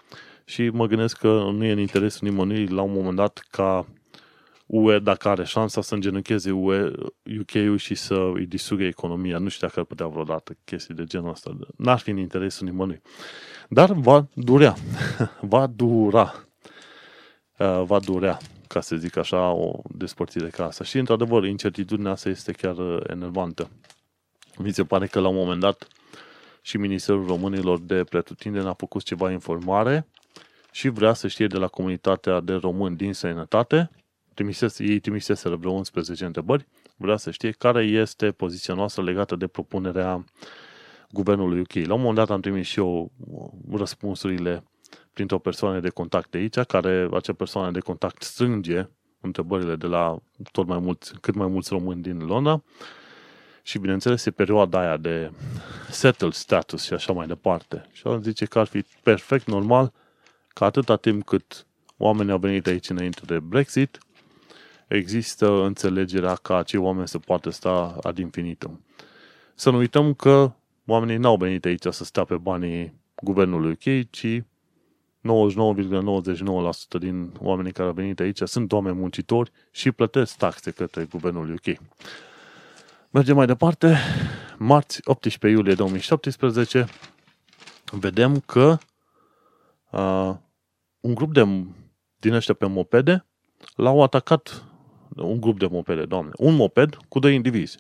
și 0.44 0.68
mă 0.68 0.86
gândesc 0.86 1.18
că 1.18 1.28
nu 1.28 1.64
e 1.64 1.72
în 1.72 1.78
interesul 1.78 2.28
nimănui 2.28 2.66
la 2.66 2.82
un 2.82 2.92
moment 2.92 3.16
dat 3.16 3.46
ca 3.50 3.86
UE, 4.72 4.98
dacă 4.98 5.28
are 5.28 5.44
șansa 5.44 5.80
să 5.80 5.94
îngenuncheze 5.94 6.50
UE, 6.50 6.90
UK-ul 7.40 7.78
și 7.78 7.94
să 7.94 8.30
îi 8.34 8.46
distrugă 8.46 8.84
economia. 8.84 9.38
Nu 9.38 9.48
știu 9.48 9.66
dacă 9.66 9.80
ar 9.80 9.86
putea 9.86 10.06
vreodată 10.06 10.56
chestii 10.64 10.94
de 10.94 11.04
genul 11.04 11.30
ăsta. 11.30 11.56
N-ar 11.76 11.98
fi 11.98 12.10
în 12.10 12.16
interesul 12.16 12.66
nimănui. 12.66 13.00
Dar 13.68 13.92
va 13.92 14.26
durea. 14.34 14.74
va 15.40 15.66
dura. 15.66 16.34
Uh, 17.58 17.82
va 17.84 17.98
durea 17.98 18.38
ca 18.66 18.80
să 18.80 18.96
zic 18.96 19.16
așa, 19.16 19.50
o 19.50 19.80
despărțire 19.88 20.48
ca 20.48 20.64
asta. 20.64 20.84
Și, 20.84 20.98
într-adevăr, 20.98 21.44
incertitudinea 21.44 22.10
asta 22.10 22.28
este 22.28 22.52
chiar 22.52 22.76
uh, 22.76 23.00
enervantă. 23.06 23.70
Mi 24.58 24.72
se 24.72 24.84
pare 24.84 25.06
că, 25.06 25.20
la 25.20 25.28
un 25.28 25.34
moment 25.34 25.60
dat, 25.60 25.86
și 26.62 26.76
Ministerul 26.76 27.26
Românilor 27.26 27.80
de 27.80 28.04
Pretutindeni 28.04 28.66
a 28.66 28.72
făcut 28.72 29.02
ceva 29.02 29.30
informare 29.30 30.06
și 30.72 30.88
vrea 30.88 31.12
să 31.12 31.28
știe 31.28 31.46
de 31.46 31.56
la 31.56 31.66
comunitatea 31.66 32.40
de 32.40 32.52
români 32.52 32.96
din 32.96 33.12
sănătate, 33.12 33.90
trimisese, 34.41 34.84
ei 34.84 34.99
trimiseseră 34.99 35.57
vreo 35.57 35.70
11 35.70 36.24
întrebări, 36.24 36.66
vrea 36.97 37.16
să 37.16 37.30
știe 37.30 37.51
care 37.51 37.84
este 37.84 38.30
poziția 38.30 38.74
noastră 38.74 39.03
legată 39.03 39.36
de 39.36 39.47
propunerea 39.47 40.24
guvernului 41.11 41.61
UK. 41.61 41.72
La 41.72 41.95
un 41.95 42.01
moment 42.01 42.16
dat 42.16 42.30
am 42.30 42.41
trimis 42.41 42.66
și 42.66 42.78
eu 42.78 43.12
răspunsurile 43.72 44.64
printr-o 45.12 45.38
persoană 45.38 45.80
de 45.80 45.88
contact 45.88 46.30
de 46.30 46.38
aici, 46.38 46.59
care 46.59 47.09
acea 47.12 47.32
persoană 47.32 47.70
de 47.70 47.80
contact 47.80 48.22
strânge 48.22 48.88
întrebările 49.20 49.76
de 49.76 49.86
la 49.86 50.16
tot 50.53 50.66
mai 50.66 50.78
mulți, 50.78 51.20
cât 51.20 51.34
mai 51.34 51.47
mulți 51.47 51.72
români 51.72 52.03
din 52.03 52.18
Londra 52.18 52.62
și 53.62 53.78
bineînțeles 53.78 54.26
e 54.26 54.30
perioada 54.30 54.80
aia 54.80 54.97
de 54.97 55.30
settled 55.91 56.32
status 56.32 56.84
și 56.84 56.93
așa 56.93 57.12
mai 57.12 57.26
departe. 57.26 57.86
Și 57.93 58.09
el 58.09 58.22
zice 58.22 58.45
că 58.45 58.59
ar 58.59 58.66
fi 58.66 58.84
perfect 59.03 59.47
normal 59.47 59.93
că 60.49 60.64
atâta 60.64 60.97
timp 60.97 61.24
cât 61.24 61.66
oamenii 61.97 62.32
au 62.32 62.38
venit 62.38 62.66
aici 62.66 62.88
înainte 62.88 63.20
de 63.24 63.38
Brexit, 63.38 63.99
există 64.91 65.64
înțelegerea 65.64 66.34
ca 66.34 66.57
acei 66.57 66.80
oameni 66.80 67.09
să 67.09 67.18
poată 67.18 67.51
sta 67.51 67.99
ad 68.03 68.18
infinitum. 68.18 68.84
Să 69.55 69.70
nu 69.70 69.76
uităm 69.76 70.14
că 70.14 70.53
oamenii 70.86 71.16
n-au 71.16 71.36
venit 71.36 71.64
aici 71.64 71.86
să 71.91 72.05
stea 72.05 72.24
pe 72.24 72.36
banii 72.36 72.95
guvernului 73.22 73.70
UK, 73.70 74.11
ci 74.11 74.26
99,99% 74.26 74.43
din 76.99 77.32
oamenii 77.38 77.72
care 77.72 77.88
au 77.88 77.95
venit 77.95 78.20
aici 78.20 78.41
sunt 78.45 78.72
oameni 78.72 78.97
muncitori 78.97 79.51
și 79.70 79.91
plătesc 79.91 80.36
taxe 80.36 80.70
către 80.70 81.05
guvernul 81.05 81.53
UK. 81.53 81.78
Mergem 83.11 83.36
mai 83.36 83.47
departe. 83.47 83.97
Marți, 84.59 85.01
18 85.05 85.59
iulie 85.59 85.74
2017, 85.74 86.86
vedem 87.91 88.41
că 88.41 88.78
uh, 89.91 90.34
un 91.01 91.14
grup 91.14 91.32
de 91.32 91.64
din 92.16 92.32
ăștia 92.32 92.55
pe 92.55 92.66
mopede 92.66 93.26
l-au 93.76 94.03
atacat 94.03 94.64
un 95.16 95.40
grup 95.40 95.58
de 95.58 95.66
mopede, 95.66 96.04
doamne, 96.04 96.30
un 96.36 96.54
moped 96.54 96.96
cu 97.08 97.18
doi 97.18 97.34
indivizi. 97.34 97.78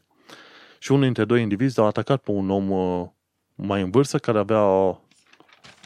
Și 0.78 0.90
unul 0.90 1.04
dintre 1.04 1.24
doi 1.24 1.42
indivizi 1.42 1.80
a 1.80 1.82
atacat 1.82 2.22
pe 2.22 2.30
un 2.30 2.50
om 2.50 2.70
uh, 2.70 3.08
mai 3.54 3.82
în 3.82 3.90
vârstă 3.90 4.18
care 4.18 4.38
avea 4.38 4.62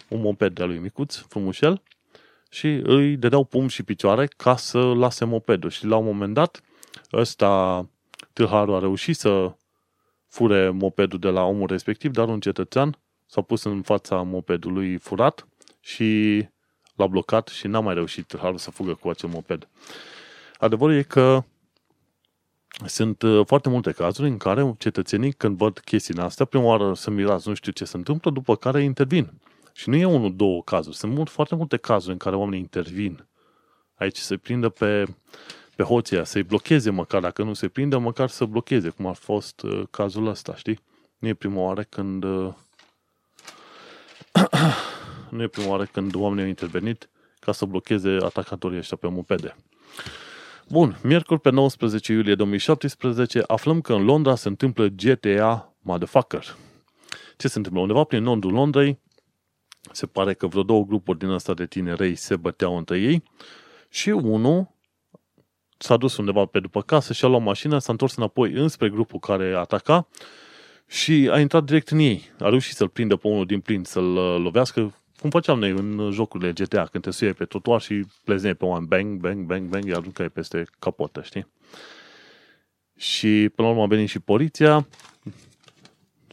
un 0.08 0.20
moped 0.20 0.52
de-a 0.52 0.64
lui 0.64 0.78
micuț, 0.78 1.16
frumușel, 1.16 1.82
și 2.50 2.66
îi 2.82 3.16
dădeau 3.16 3.44
pum 3.44 3.68
și 3.68 3.82
picioare 3.82 4.26
ca 4.26 4.56
să 4.56 4.78
lase 4.78 5.24
mopedul. 5.24 5.70
Și 5.70 5.86
la 5.86 5.96
un 5.96 6.04
moment 6.04 6.34
dat, 6.34 6.62
ăsta, 7.12 7.86
tâlharul 8.32 8.74
a 8.74 8.78
reușit 8.78 9.16
să 9.16 9.56
fure 10.28 10.70
mopedul 10.70 11.18
de 11.18 11.28
la 11.28 11.42
omul 11.42 11.66
respectiv, 11.66 12.12
dar 12.12 12.28
un 12.28 12.40
cetățean 12.40 12.98
s-a 13.26 13.40
pus 13.40 13.64
în 13.64 13.82
fața 13.82 14.22
mopedului 14.22 14.96
furat 14.96 15.46
și 15.80 16.42
l-a 16.94 17.06
blocat 17.06 17.48
și 17.48 17.66
n-a 17.66 17.80
mai 17.80 17.94
reușit 17.94 18.26
tâlharul 18.26 18.58
să 18.58 18.70
fugă 18.70 18.94
cu 18.94 19.08
acel 19.08 19.28
moped. 19.28 19.68
Adevărul 20.58 20.94
e 20.94 21.02
că 21.02 21.44
sunt 22.86 23.22
uh, 23.22 23.46
foarte 23.46 23.68
multe 23.68 23.92
cazuri 23.92 24.28
în 24.28 24.36
care 24.36 24.74
cetățenii, 24.78 25.32
când 25.32 25.56
văd 25.56 25.78
chestiile 25.78 26.22
astea, 26.22 26.44
prima 26.44 26.64
oară 26.64 26.94
să 26.94 27.10
mirați, 27.10 27.48
nu 27.48 27.54
știu 27.54 27.72
ce 27.72 27.84
se 27.84 27.96
întâmplă, 27.96 28.30
după 28.30 28.56
care 28.56 28.82
intervin. 28.82 29.32
Și 29.72 29.88
nu 29.88 29.96
e 29.96 30.04
unul, 30.04 30.36
două 30.36 30.62
cazuri. 30.62 30.96
Sunt 30.96 31.12
mult, 31.12 31.30
foarte 31.30 31.54
multe 31.54 31.76
cazuri 31.76 32.12
în 32.12 32.18
care 32.18 32.36
oamenii 32.36 32.60
intervin. 32.60 33.26
Aici 33.94 34.16
se 34.16 34.36
prindă 34.36 34.68
pe, 34.68 35.04
pe 35.76 35.82
hoția, 35.82 36.24
să-i 36.24 36.42
blocheze 36.42 36.90
măcar, 36.90 37.20
dacă 37.20 37.42
nu 37.42 37.54
se 37.54 37.68
prinde, 37.68 37.96
măcar 37.96 38.28
să 38.28 38.44
blocheze, 38.44 38.88
cum 38.88 39.06
a 39.06 39.12
fost 39.12 39.62
uh, 39.62 39.82
cazul 39.90 40.26
ăsta, 40.26 40.54
știi? 40.56 40.80
Nu 41.18 41.28
e 41.28 41.34
prima 41.34 41.60
oară 41.60 41.82
când 41.82 42.24
uh, 42.24 42.54
nu 45.30 45.42
e 45.42 45.46
prima 45.46 45.68
oară 45.68 45.84
când 45.84 46.14
oamenii 46.14 46.42
au 46.42 46.48
intervenit 46.48 47.08
ca 47.40 47.52
să 47.52 47.64
blocheze 47.64 48.16
atacatorii 48.20 48.78
ăștia 48.78 48.96
pe 48.96 49.08
mopede. 49.08 49.56
Bun, 50.68 50.98
miercuri 51.02 51.40
pe 51.40 51.50
19 51.50 52.12
iulie 52.12 52.34
2017 52.34 53.42
aflăm 53.46 53.80
că 53.80 53.92
în 53.92 54.04
Londra 54.04 54.34
se 54.34 54.48
întâmplă 54.48 54.86
GTA 54.86 55.74
Motherfucker. 55.80 56.56
Ce 57.36 57.48
se 57.48 57.56
întâmplă? 57.56 57.80
Undeva 57.80 58.04
prin 58.04 58.22
nordul 58.22 58.52
Londrei 58.52 58.98
se 59.92 60.06
pare 60.06 60.34
că 60.34 60.46
vreo 60.46 60.62
două 60.62 60.84
grupuri 60.84 61.18
din 61.18 61.28
ăsta 61.28 61.54
de 61.54 61.66
tinerei 61.66 62.14
se 62.14 62.36
băteau 62.36 62.76
între 62.76 62.98
ei 62.98 63.22
și 63.88 64.10
unul 64.10 64.68
s-a 65.78 65.96
dus 65.96 66.16
undeva 66.16 66.44
pe 66.44 66.60
după 66.60 66.82
casă 66.82 67.12
și 67.12 67.24
a 67.24 67.28
luat 67.28 67.42
mașina, 67.42 67.78
s-a 67.78 67.92
întors 67.92 68.16
înapoi 68.16 68.52
înspre 68.52 68.88
grupul 68.88 69.18
care 69.18 69.54
ataca 69.54 70.08
și 70.86 71.28
a 71.32 71.40
intrat 71.40 71.64
direct 71.64 71.88
în 71.88 71.98
ei. 71.98 72.30
A 72.38 72.48
reușit 72.48 72.74
să-l 72.74 72.88
prindă 72.88 73.16
pe 73.16 73.28
unul 73.28 73.46
din 73.46 73.60
plin, 73.60 73.84
să-l 73.84 74.16
uh, 74.16 74.36
lovească, 74.42 74.94
cum 75.24 75.32
făceam 75.32 75.58
noi 75.58 75.70
în 75.70 76.10
jocurile 76.10 76.52
GTA, 76.52 76.86
când 76.86 77.04
te 77.04 77.10
suiai 77.10 77.32
pe 77.32 77.44
trotuar 77.44 77.80
și 77.80 78.06
plezneai 78.24 78.54
pe 78.54 78.64
oameni, 78.64 78.86
bang, 78.86 79.20
bang, 79.20 79.44
bang, 79.44 79.68
bang, 79.68 79.84
iar 79.84 79.96
aruncai 79.96 80.28
peste 80.28 80.64
capotă, 80.78 81.22
știi? 81.22 81.46
Și 82.96 83.50
până 83.54 83.68
la 83.68 83.74
urmă 83.74 83.82
a 83.82 83.86
venit 83.86 84.08
și 84.08 84.18
poliția, 84.18 84.86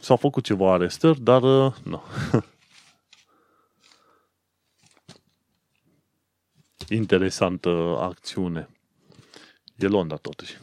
s-au 0.00 0.16
făcut 0.16 0.44
ceva 0.44 0.72
arestări, 0.72 1.20
dar 1.20 1.42
uh, 1.42 1.74
nu. 1.82 2.02
Interesantă 6.88 7.98
acțiune. 8.00 8.68
E 9.76 9.86
Londra 9.86 10.16
totuși. 10.16 10.58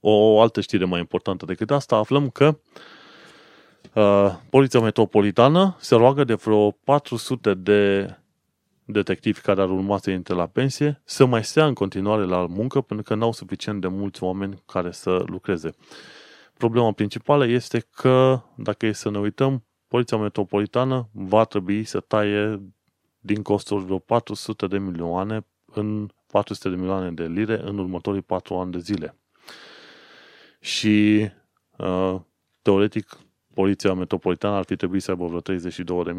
O 0.00 0.40
altă 0.40 0.60
știre 0.60 0.84
mai 0.84 1.00
importantă 1.00 1.44
decât 1.44 1.70
asta, 1.70 1.96
aflăm 1.96 2.30
că 2.30 2.46
uh, 2.46 2.60
Poliția 4.50 4.80
Metropolitană 4.80 5.76
se 5.78 5.94
roagă 5.94 6.24
de 6.24 6.34
vreo 6.34 6.70
400 6.70 7.54
de 7.54 8.10
detectivi 8.84 9.40
care 9.40 9.60
ar 9.60 9.70
urma 9.70 9.98
să 9.98 10.10
intre 10.10 10.34
la 10.34 10.46
pensie 10.46 11.00
să 11.04 11.24
mai 11.24 11.44
stea 11.44 11.66
în 11.66 11.74
continuare 11.74 12.24
la 12.24 12.46
muncă 12.46 12.80
pentru 12.80 13.04
că 13.06 13.14
n-au 13.14 13.32
suficient 13.32 13.80
de 13.80 13.86
mulți 13.88 14.22
oameni 14.22 14.62
care 14.66 14.90
să 14.90 15.22
lucreze. 15.26 15.74
Problema 16.58 16.92
principală 16.92 17.46
este 17.46 17.86
că, 17.90 18.40
dacă 18.56 18.86
e 18.86 18.92
să 18.92 19.10
ne 19.10 19.18
uităm, 19.18 19.64
Poliția 19.88 20.16
Metropolitană 20.16 21.08
va 21.12 21.44
trebui 21.44 21.84
să 21.84 22.00
taie 22.00 22.62
din 23.20 23.42
costuri 23.42 23.84
vreo 23.84 23.98
400 23.98 24.66
de 24.66 24.78
milioane 24.78 25.46
în 25.64 26.08
400 26.26 26.68
de 26.68 26.76
milioane 26.76 27.10
de 27.10 27.24
lire 27.24 27.60
în 27.62 27.78
următorii 27.78 28.22
4 28.22 28.54
ani 28.54 28.72
de 28.72 28.78
zile. 28.78 29.16
Și 30.60 31.28
uh, 31.76 32.20
teoretic 32.62 33.18
Poliția 33.56 33.94
Metropolitană 33.94 34.54
ar 34.54 34.64
fi 34.64 34.76
trebuit 34.76 35.02
să 35.02 35.10
aibă 35.10 35.26
vreo 35.26 35.40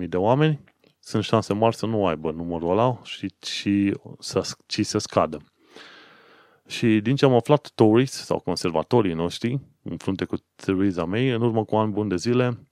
32.000 0.02 0.08
de 0.08 0.18
oameni. 0.18 0.64
Sunt 1.00 1.24
șanse 1.24 1.54
mari 1.54 1.76
să 1.76 1.86
nu 1.86 2.06
aibă 2.06 2.32
numărul 2.32 2.72
ăla 2.72 3.00
și, 3.04 3.34
și 3.46 3.98
să, 4.20 4.56
ci 4.66 4.86
să 4.86 4.98
scadă. 4.98 5.44
Și 6.68 7.00
din 7.02 7.16
ce 7.16 7.26
am 7.26 7.34
aflat, 7.34 7.72
Tories 7.76 8.12
sau 8.12 8.40
conservatorii 8.40 9.14
noștri, 9.14 9.60
în 9.84 9.98
frunte 9.98 10.26
cu 10.26 10.36
Theresa 10.56 11.06
May, 11.06 11.30
în 11.30 11.42
urmă 11.42 11.66
cu 11.66 11.76
ani 11.76 11.92
buni 11.92 12.10
de 12.10 12.16
zile, 12.16 12.68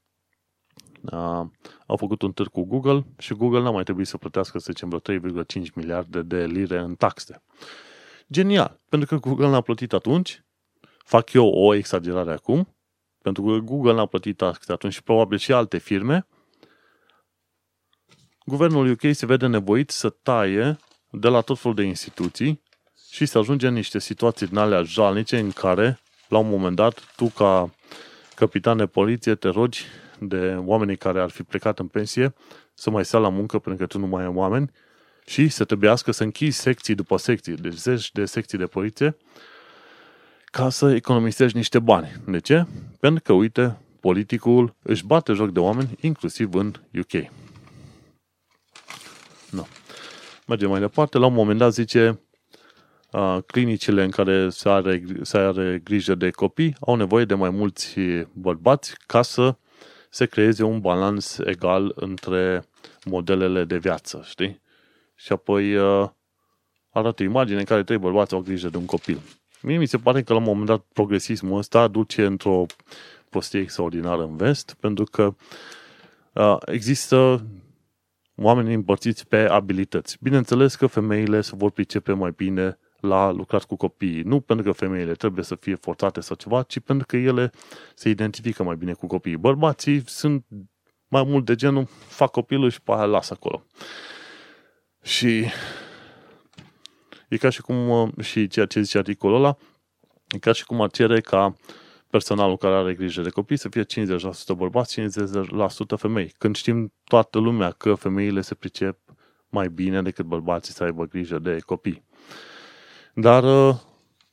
a, 1.05 1.51
au 1.86 1.97
făcut 1.97 2.22
un 2.22 2.32
târg 2.32 2.49
cu 2.49 2.63
Google 2.63 3.05
și 3.18 3.34
Google 3.34 3.61
n-a 3.61 3.72
mai 3.72 3.84
trebuit 3.84 4.07
să 4.07 4.18
plătească, 4.18 4.59
să 4.59 4.72
zicem, 4.72 4.89
vreo 4.89 5.18
3,5 5.20 5.74
miliarde 5.74 6.22
de 6.22 6.45
lire 6.45 6.80
în 6.80 6.95
taxe. 6.95 7.43
Genial! 8.32 8.82
Pentru 8.89 9.07
că 9.07 9.28
Google 9.28 9.49
n-a 9.49 9.61
plătit 9.61 9.93
atunci, 9.93 10.43
fac 10.97 11.34
eu 11.34 11.47
o 11.47 11.74
exagerare 11.74 12.32
acum, 12.32 12.74
pentru 13.26 13.43
că 13.43 13.57
Google 13.57 13.93
n-a 13.93 14.05
plătit 14.05 14.38
taxe 14.38 14.71
atunci 14.71 14.93
și 14.93 15.03
probabil 15.03 15.38
și 15.38 15.53
alte 15.53 15.78
firme, 15.78 16.28
guvernul 18.45 18.89
UK 18.89 19.01
se 19.11 19.26
vede 19.26 19.47
nevoit 19.47 19.89
să 19.89 20.09
taie 20.09 20.78
de 21.11 21.28
la 21.28 21.41
tot 21.41 21.59
felul 21.59 21.76
de 21.76 21.84
instituții 21.84 22.61
și 23.11 23.26
să 23.26 23.38
ajunge 23.38 23.67
în 23.67 23.73
niște 23.73 23.99
situații 23.99 24.47
din 24.47 24.57
alea 24.57 24.82
jalnice 24.82 25.38
în 25.39 25.51
care, 25.51 25.99
la 26.28 26.38
un 26.38 26.49
moment 26.49 26.76
dat, 26.76 27.13
tu 27.15 27.26
ca 27.26 27.76
capitan 28.36 28.78
de 28.78 28.86
poliție 28.86 29.36
te 29.36 29.47
rogi 29.47 29.86
de 30.19 30.61
oamenii 30.65 30.97
care 30.97 31.21
ar 31.21 31.30
fi 31.30 31.43
plecat 31.43 31.80
în 31.80 31.88
pensie 31.88 32.34
să 32.73 32.89
mai 32.89 33.05
stea 33.05 33.19
la 33.19 33.30
muncă 33.30 33.59
pentru 33.59 33.86
că 33.86 33.91
tu 33.91 33.99
nu 33.99 34.07
mai 34.07 34.23
ai 34.23 34.32
oameni 34.36 34.71
și 35.26 35.47
să 35.47 35.63
trebuiască 35.63 36.11
să 36.11 36.23
închizi 36.23 36.59
secții 36.59 36.95
după 36.95 37.17
secții, 37.17 37.55
deci 37.55 37.73
zeci 37.73 38.11
de 38.11 38.26
secții 38.26 38.57
de 38.57 38.65
poliție, 38.65 39.17
ca 40.56 40.70
să 40.70 40.93
economisești 40.93 41.58
niște 41.58 41.80
bani. 41.80 42.12
De 42.28 42.39
ce? 42.39 42.66
Pentru 42.99 43.24
că, 43.24 43.34
uite, 43.34 43.78
politicul 43.99 44.76
își 44.82 45.06
bate 45.06 45.34
joc 45.34 45.49
de 45.51 45.60
oameni, 45.60 45.97
inclusiv 46.01 46.53
în 46.53 46.74
UK. 46.99 47.32
No. 49.49 49.64
Mergem 50.47 50.70
mai 50.70 50.80
departe. 50.80 51.18
La 51.18 51.26
un 51.26 51.34
moment 51.34 51.60
dat 51.60 51.74
zice 51.74 52.20
clinicile 53.45 54.03
în 54.03 54.10
care 54.10 54.49
se 54.49 54.70
are, 54.70 55.03
se 55.22 55.38
are 55.38 55.82
grijă 55.84 56.16
de 56.16 56.30
copii 56.30 56.76
au 56.80 56.95
nevoie 56.95 57.26
de 57.26 57.34
mai 57.34 57.49
mulți 57.49 57.95
bărbați 58.34 58.95
ca 59.06 59.22
să 59.22 59.56
se 60.10 60.26
creeze 60.26 60.64
un 60.64 60.80
balans 60.80 61.38
egal 61.38 61.91
între 61.95 62.64
modelele 63.06 63.64
de 63.64 63.78
viață, 63.78 64.22
știi? 64.26 64.62
Și 65.16 65.32
apoi 65.32 65.76
uh, 65.76 66.10
arată 66.89 67.24
imagine 67.24 67.60
în 67.60 67.66
care 67.66 67.84
trei 67.84 67.97
bărbați 67.97 68.34
au 68.34 68.39
grijă 68.39 68.70
de 68.70 68.78
un 68.78 68.86
copil. 68.86 69.22
Mie 69.66 69.78
mi 69.78 69.86
se 69.86 69.97
pare 69.97 70.22
că 70.22 70.34
la 70.34 70.39
un 70.39 70.45
moment 70.45 70.66
dat 70.66 70.86
progresismul 70.93 71.57
ăsta 71.57 71.88
duce 71.88 72.26
într-o 72.26 72.66
prostie 73.30 73.59
extraordinară 73.59 74.22
în 74.24 74.36
vest, 74.36 74.76
pentru 74.80 75.03
că 75.03 75.36
uh, 76.34 76.57
există 76.66 77.45
oameni 78.36 78.74
împărțiți 78.74 79.28
pe 79.28 79.38
abilități. 79.38 80.18
Bineînțeles 80.22 80.76
că 80.76 80.88
femeile 80.88 81.41
se 81.41 81.55
vor 81.55 81.72
pricepe 81.72 82.13
mai 82.13 82.34
bine 82.36 82.80
la 82.99 83.32
lucrat 83.32 83.63
cu 83.63 83.76
copiii. 83.76 84.22
Nu 84.22 84.39
pentru 84.39 84.66
că 84.66 84.72
femeile 84.72 85.13
trebuie 85.13 85.43
să 85.43 85.55
fie 85.55 85.76
forțate 85.76 86.22
sau 86.22 86.36
ceva, 86.36 86.63
ci 86.63 86.80
pentru 86.80 87.05
că 87.05 87.18
ele 87.18 87.51
se 87.95 88.09
identifică 88.09 88.63
mai 88.63 88.76
bine 88.76 88.93
cu 88.93 89.07
copiii. 89.07 89.38
Bărbații 89.38 90.03
sunt 90.05 90.45
mai 91.07 91.24
mult 91.24 91.45
de 91.45 91.55
genul, 91.55 91.88
fac 92.07 92.32
copilul 92.32 92.70
și 92.70 92.82
pe 92.82 92.91
aia 92.91 93.05
lasă 93.05 93.34
acolo. 93.34 93.63
Și 95.03 95.45
e 97.30 97.38
ca 97.38 97.49
și 97.49 97.61
cum, 97.61 98.13
și 98.21 98.47
ceea 98.47 98.65
ce 98.65 98.82
zice 98.82 98.97
articolul 98.97 99.36
ăla, 99.36 99.57
e 100.28 100.38
ca 100.38 100.51
și 100.51 100.65
cum 100.65 100.82
ar 100.82 100.91
cere 100.91 101.21
ca 101.21 101.55
personalul 102.09 102.57
care 102.57 102.76
are 102.76 102.93
grijă 102.93 103.21
de 103.21 103.30
copii 103.30 103.57
să 103.57 103.69
fie 103.69 103.86
50% 103.86 104.55
bărbați, 104.55 105.01
50% 105.01 105.05
femei. 105.97 106.34
Când 106.38 106.55
știm 106.55 106.93
toată 107.03 107.39
lumea 107.39 107.71
că 107.71 107.93
femeile 107.93 108.41
se 108.41 108.55
pricep 108.55 108.99
mai 109.49 109.67
bine 109.67 110.01
decât 110.01 110.26
bărbații 110.26 110.73
să 110.73 110.84
aibă 110.84 111.05
grijă 111.05 111.39
de 111.39 111.59
copii. 111.65 112.03
Dar 113.13 113.43
uh, 113.43 113.76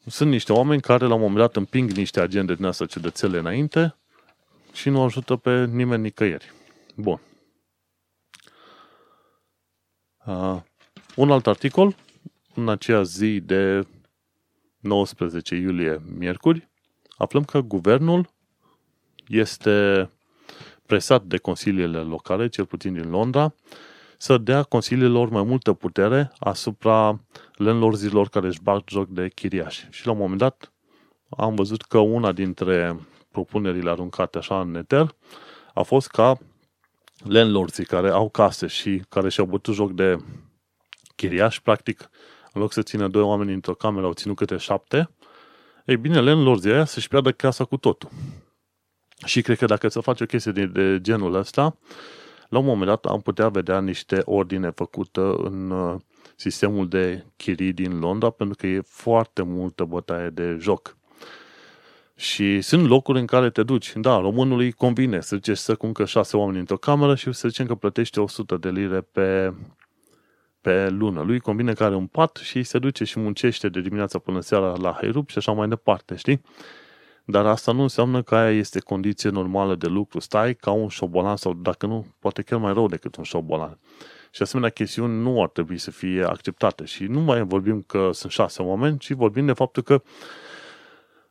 sunt 0.07 0.31
niște 0.31 0.53
oameni 0.53 0.81
care 0.81 1.07
la 1.07 1.15
un 1.15 1.21
moment 1.21 1.39
dat 1.39 1.57
împing 1.57 1.91
niște 1.91 2.21
agende 2.21 2.55
din 2.55 2.65
asta 2.65 2.87
ciudățele 2.87 3.39
înainte 3.39 3.97
și 4.73 4.89
nu 4.89 5.03
ajută 5.03 5.37
pe 5.37 5.65
nimeni 5.67 6.03
nicăieri. 6.03 6.53
Bun. 6.97 7.21
Uh, 10.27 10.61
un 11.17 11.31
alt 11.31 11.47
articol, 11.47 11.95
în 12.55 12.69
aceea 12.69 13.03
zi 13.03 13.41
de 13.41 13.87
19 14.79 15.55
iulie, 15.55 16.03
miercuri, 16.19 16.69
aflăm 17.17 17.45
că 17.45 17.61
guvernul 17.61 18.31
este 19.29 20.09
presat 20.87 21.23
de 21.23 21.37
consiliile 21.37 21.99
locale, 21.99 22.49
cel 22.49 22.67
puțin 22.67 22.93
din 22.93 23.11
Londra, 23.11 23.55
să 24.19 24.39
dea 24.39 24.63
consiliilor 24.63 25.29
mai 25.29 25.43
multă 25.43 25.73
putere 25.73 26.33
asupra 26.39 27.21
landlordilor 27.55 28.29
care 28.29 28.47
își 28.47 28.63
bag 28.63 28.83
joc 28.89 29.09
de 29.09 29.29
chiriași. 29.29 29.87
Și 29.91 30.07
la 30.07 30.13
un 30.13 30.19
moment 30.19 30.39
dat 30.39 30.73
am 31.29 31.55
văzut 31.55 31.83
că 31.83 31.99
una 31.99 32.33
dintre 32.33 32.97
propunerile 33.31 33.91
aruncate 33.91 34.39
așa 34.39 34.61
în 34.61 34.71
neter 34.71 35.15
a 35.75 35.83
fost 35.83 36.09
ca 36.09 36.39
landlordii 37.25 37.85
care 37.85 38.11
au 38.11 38.29
case 38.29 38.67
și 38.67 39.03
care 39.09 39.29
și-au 39.29 39.47
bătut 39.47 39.75
joc 39.75 39.93
de 39.93 40.17
chiriași, 41.17 41.63
practic, 41.63 42.11
în 42.53 42.61
loc 42.61 42.73
să 42.73 42.83
țină 42.83 43.09
doi 43.09 43.23
oameni 43.23 43.53
într-o 43.53 43.75
cameră, 43.75 44.07
au 44.07 44.13
ținut 44.13 44.37
câte 44.37 44.57
șapte, 44.57 45.11
ei 45.85 45.97
bine, 45.97 46.21
landlordii 46.21 46.73
aia 46.73 46.85
să-și 46.85 47.09
piardă 47.09 47.33
casa 47.33 47.65
cu 47.65 47.77
totul. 47.77 48.09
Și 49.25 49.43
cred 49.43 49.59
că 49.59 49.67
dacă 49.67 49.89
să 49.89 50.01
faci 50.01 50.21
o 50.21 50.27
chestie 50.27 50.53
de, 50.53 50.67
de 50.67 51.01
genul 51.01 51.35
ăsta, 51.35 51.77
la 52.49 52.59
un 52.59 52.65
moment 52.65 52.87
dat 52.87 53.05
am 53.05 53.21
putea 53.21 53.49
vedea 53.49 53.81
niște 53.81 54.23
ordine 54.25 54.71
făcută 54.71 55.35
în 55.35 55.71
uh, 55.71 56.01
sistemul 56.37 56.89
de 56.89 57.25
chirii 57.37 57.73
din 57.73 57.99
Londra, 57.99 58.31
pentru 58.31 58.57
că 58.57 58.67
e 58.67 58.81
foarte 58.87 59.43
multă 59.43 59.85
bătaie 59.85 60.29
de 60.29 60.57
joc. 60.61 60.97
Și 62.17 62.61
sunt 62.61 62.89
locuri 62.89 63.19
în 63.19 63.27
care 63.27 63.51
te 63.51 63.63
duci. 63.63 63.93
Da, 63.95 64.19
românului 64.19 64.73
convine 64.73 65.21
să 65.21 65.37
zice 65.37 65.55
să 65.55 65.75
cuncă 65.75 66.05
șase 66.05 66.37
oameni 66.37 66.59
într-o 66.59 66.77
cameră 66.77 67.15
și 67.15 67.33
să 67.33 67.49
zicem 67.49 67.67
că 67.67 67.75
plătește 67.75 68.21
100 68.21 68.57
de 68.57 68.71
lire 68.71 69.01
pe, 69.01 69.55
pe 70.63 70.89
lună. 70.89 71.21
Lui 71.23 71.41
convine 71.41 71.73
că 71.73 71.85
are 71.85 71.95
un 71.95 72.07
pat 72.07 72.37
și 72.37 72.63
se 72.63 72.79
duce 72.79 73.05
și 73.05 73.19
muncește 73.19 73.69
de 73.69 73.81
dimineața 73.81 74.19
până 74.19 74.41
seara 74.41 74.75
la 74.77 74.97
Hairup 75.01 75.29
și 75.31 75.39
așa 75.39 75.53
mai 75.53 75.69
departe, 75.69 76.17
știi? 76.17 76.41
Dar 77.25 77.47
asta 77.47 77.73
nu 77.73 77.83
înseamnă 77.83 78.23
că 78.23 78.35
aia 78.35 78.51
este 78.59 78.81
condiție 78.81 79.31
normală 79.31 79.75
de 79.75 79.87
lucru. 79.87 80.21
Stai 80.21 80.55
ca 80.55 80.71
un 80.71 80.89
șobolan 80.89 81.37
sau, 81.37 81.55
dacă 81.55 81.87
nu, 81.87 82.07
poate 82.19 82.43
chiar 82.43 82.59
mai 82.59 82.73
rău 82.73 82.89
decât 82.89 83.17
un 83.17 83.25
șobolan. 83.25 83.79
Și 84.31 84.43
asemenea 84.43 84.71
chestiuni 84.71 85.23
nu 85.23 85.43
ar 85.43 85.49
trebui 85.49 85.79
să 85.79 85.91
fie 85.91 86.25
acceptate. 86.25 86.85
Și 86.85 87.05
nu 87.05 87.21
mai 87.21 87.43
vorbim 87.43 87.83
că 87.87 88.11
sunt 88.13 88.33
șase 88.33 88.63
oameni, 88.63 88.99
ci 88.99 89.13
vorbim 89.13 89.47
de 89.47 89.53
faptul 89.53 89.83
că 89.83 90.03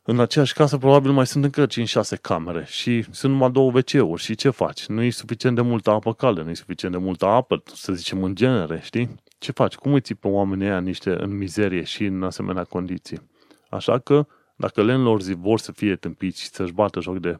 în 0.04 0.20
aceeași 0.20 0.54
casă 0.54 0.78
probabil 0.78 1.10
mai 1.10 1.26
sunt 1.26 1.44
încă 1.44 1.66
5-6 1.66 2.20
camere 2.20 2.64
și 2.68 3.04
sunt 3.10 3.32
numai 3.32 3.50
două 3.50 3.72
wc 3.74 4.18
și 4.18 4.34
ce 4.34 4.50
faci? 4.50 4.86
Nu 4.86 5.02
e 5.02 5.10
suficient 5.10 5.56
de 5.56 5.62
multă 5.62 5.90
apă 5.90 6.12
caldă, 6.12 6.42
nu 6.42 6.50
e 6.50 6.54
suficient 6.54 6.94
de 6.94 7.00
multă 7.00 7.26
apă, 7.26 7.62
să 7.74 7.92
zicem 7.92 8.22
în 8.22 8.34
genere, 8.34 8.80
știi? 8.84 9.21
Ce 9.42 9.52
faci? 9.52 9.74
Cum 9.74 9.92
îi 9.92 10.00
ții 10.00 10.14
pe 10.14 10.28
oamenii 10.28 10.66
ăia 10.66 10.80
niște 10.80 11.22
în 11.22 11.36
mizerie 11.36 11.82
și 11.82 12.04
în 12.04 12.22
asemenea 12.22 12.64
condiții? 12.64 13.30
Așa 13.70 13.98
că, 13.98 14.26
dacă 14.56 14.82
landlords 14.82 15.28
vor 15.28 15.58
să 15.58 15.72
fie 15.72 15.96
tâmpiți 15.96 16.40
și 16.40 16.48
să-și 16.48 16.72
bată 16.72 17.00
joc 17.00 17.18
de 17.18 17.38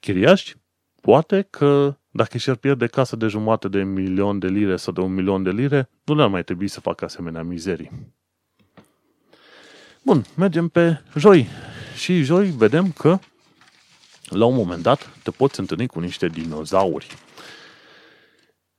chiriași, 0.00 0.56
poate 1.00 1.46
că 1.50 1.96
dacă 2.10 2.38
și-ar 2.38 2.56
pierde 2.56 2.86
casă 2.86 3.16
de 3.16 3.26
jumătate 3.26 3.68
de 3.68 3.82
milion 3.82 4.38
de 4.38 4.46
lire 4.46 4.76
sau 4.76 4.92
de 4.92 5.00
un 5.00 5.14
milion 5.14 5.42
de 5.42 5.50
lire, 5.50 5.90
nu 6.04 6.14
le-ar 6.14 6.28
mai 6.28 6.44
trebui 6.44 6.68
să 6.68 6.80
facă 6.80 7.04
asemenea 7.04 7.42
mizerii. 7.42 7.90
Bun, 10.02 10.24
mergem 10.36 10.68
pe 10.68 11.02
joi. 11.16 11.46
Și 11.96 12.22
joi 12.22 12.50
vedem 12.50 12.92
că 12.92 13.18
la 14.24 14.44
un 14.44 14.54
moment 14.54 14.82
dat 14.82 15.16
te 15.22 15.30
poți 15.30 15.60
întâlni 15.60 15.86
cu 15.86 16.00
niște 16.00 16.26
dinozauri. 16.26 17.16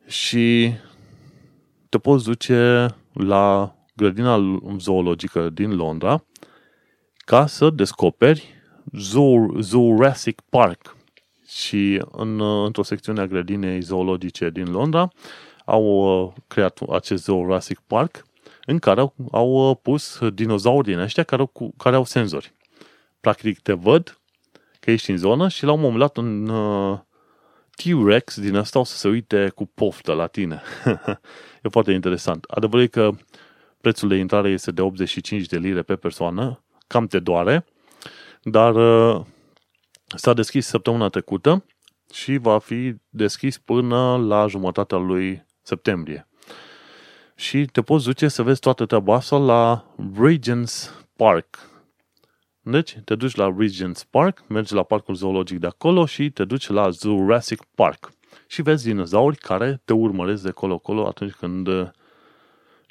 Și 0.08 0.74
te 1.92 1.98
poți 1.98 2.24
duce 2.24 2.88
la 3.14 3.76
grădina 3.96 4.60
zoologică 4.78 5.50
din 5.50 5.76
Londra 5.76 6.24
ca 7.18 7.48
să 7.48 7.70
descoperi 7.70 8.54
Jurassic 9.60 10.42
Park. 10.50 10.98
Și 11.48 12.02
în, 12.12 12.42
într-o 12.42 12.84
secțiune 12.84 13.22
a 13.22 13.28
grădinei 13.28 13.82
zoologice 13.82 14.50
din 14.50 14.72
Londra 14.72 15.08
au 15.66 15.84
uh, 15.84 16.34
creat 16.48 16.80
acest 16.90 17.24
Jurassic 17.24 17.80
Park 17.80 18.26
în 18.66 18.80
care 18.80 19.00
au, 19.00 19.14
au 19.32 19.70
uh, 19.70 19.78
pus 19.82 20.20
dinozauri 20.34 20.88
din 20.88 21.00
ăștia 21.00 21.24
care 21.24 21.42
au, 21.42 21.74
care 21.78 21.96
au 21.96 22.06
senzori. 22.06 22.54
Practic 23.20 23.60
te 23.60 23.74
văd 23.74 24.20
că 24.80 24.92
ești 24.92 25.12
în 25.12 25.18
zonă 25.18 25.48
și 25.48 25.66
la 25.66 25.72
un 25.72 25.80
moment 25.80 26.00
dat 26.00 26.18
un 26.18 26.48
uh, 26.48 27.00
T-Rex 27.84 28.40
din 28.40 28.56
ăsta 28.56 28.80
o 28.80 28.84
să 28.84 28.98
se 28.98 29.08
uite 29.08 29.52
cu 29.56 29.66
poftă 29.66 30.14
la 30.14 30.28
tine. 30.28 30.62
e 31.64 31.70
foarte 31.70 31.92
interesant. 31.92 32.44
Adevărul 32.44 32.84
e 32.84 32.88
că 32.88 33.10
prețul 33.82 34.10
de 34.10 34.16
intrare 34.16 34.50
este 34.50 34.72
de 34.72 34.82
85 34.82 35.46
de 35.46 35.58
lire 35.58 35.82
pe 35.82 35.96
persoană, 35.96 36.64
cam 36.88 37.08
te 37.08 37.20
doare, 37.20 37.66
dar 38.44 38.76
uh, 38.76 39.26
s-a 40.16 40.34
deschis 40.34 40.66
săptămâna 40.66 41.08
trecută 41.08 41.66
și 42.14 42.38
va 42.38 42.60
fi 42.60 42.96
deschis 43.10 43.58
până 43.58 44.18
la 44.18 44.48
jumătatea 44.48 44.98
lui 44.98 45.46
septembrie 45.62 46.26
și 47.42 47.66
te 47.66 47.82
poți 47.82 48.06
duce 48.06 48.28
să 48.28 48.44
vezi 48.44 48.60
toată 48.60 48.86
treaba 48.86 49.16
asta 49.16 49.38
la 49.38 49.86
Regents 50.20 51.06
Park. 51.16 51.71
Deci, 52.62 52.98
te 53.06 53.16
duci 53.16 53.36
la 53.36 53.56
Regents 53.58 54.04
Park, 54.04 54.44
mergi 54.48 54.74
la 54.74 54.84
parcul 54.84 55.16
zoologic 55.16 55.60
de 55.60 55.68
acolo 55.68 56.06
și 56.06 56.30
te 56.30 56.46
duci 56.46 56.68
la 56.68 56.90
Jurassic 56.90 57.64
Park. 57.76 58.12
Și 58.48 58.62
vezi 58.62 58.86
dinozauri 58.86 59.38
care 59.38 59.82
te 59.86 59.94
urmăresc 59.94 60.44
de 60.44 60.52
colo-colo 60.52 61.08
atunci 61.08 61.32
când 61.32 61.68
uh, 61.68 61.90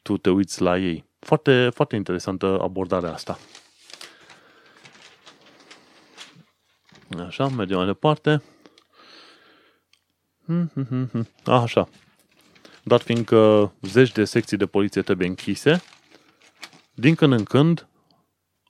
tu 0.03 0.17
te 0.17 0.31
uiți 0.31 0.63
la 0.63 0.79
ei. 0.79 1.05
Foarte, 1.19 1.71
foarte 1.75 1.97
interesantă 1.97 2.59
abordarea 2.61 3.13
asta. 3.13 3.39
Așa, 7.27 7.49
mergem 7.49 7.77
mai 7.77 7.87
departe. 7.87 8.43
Hmm, 10.45 10.71
hmm, 10.75 11.09
hmm, 11.13 11.27
Așa 11.45 11.89
dat 12.83 13.03
fiindcă 13.03 13.73
zeci 13.83 14.13
de 14.13 14.25
secții 14.25 14.57
de 14.57 14.67
poliție 14.67 15.03
trebuie 15.03 15.29
închise, 15.29 15.83
din 16.95 17.15
când 17.15 17.33
în 17.33 17.45
când, 17.45 17.87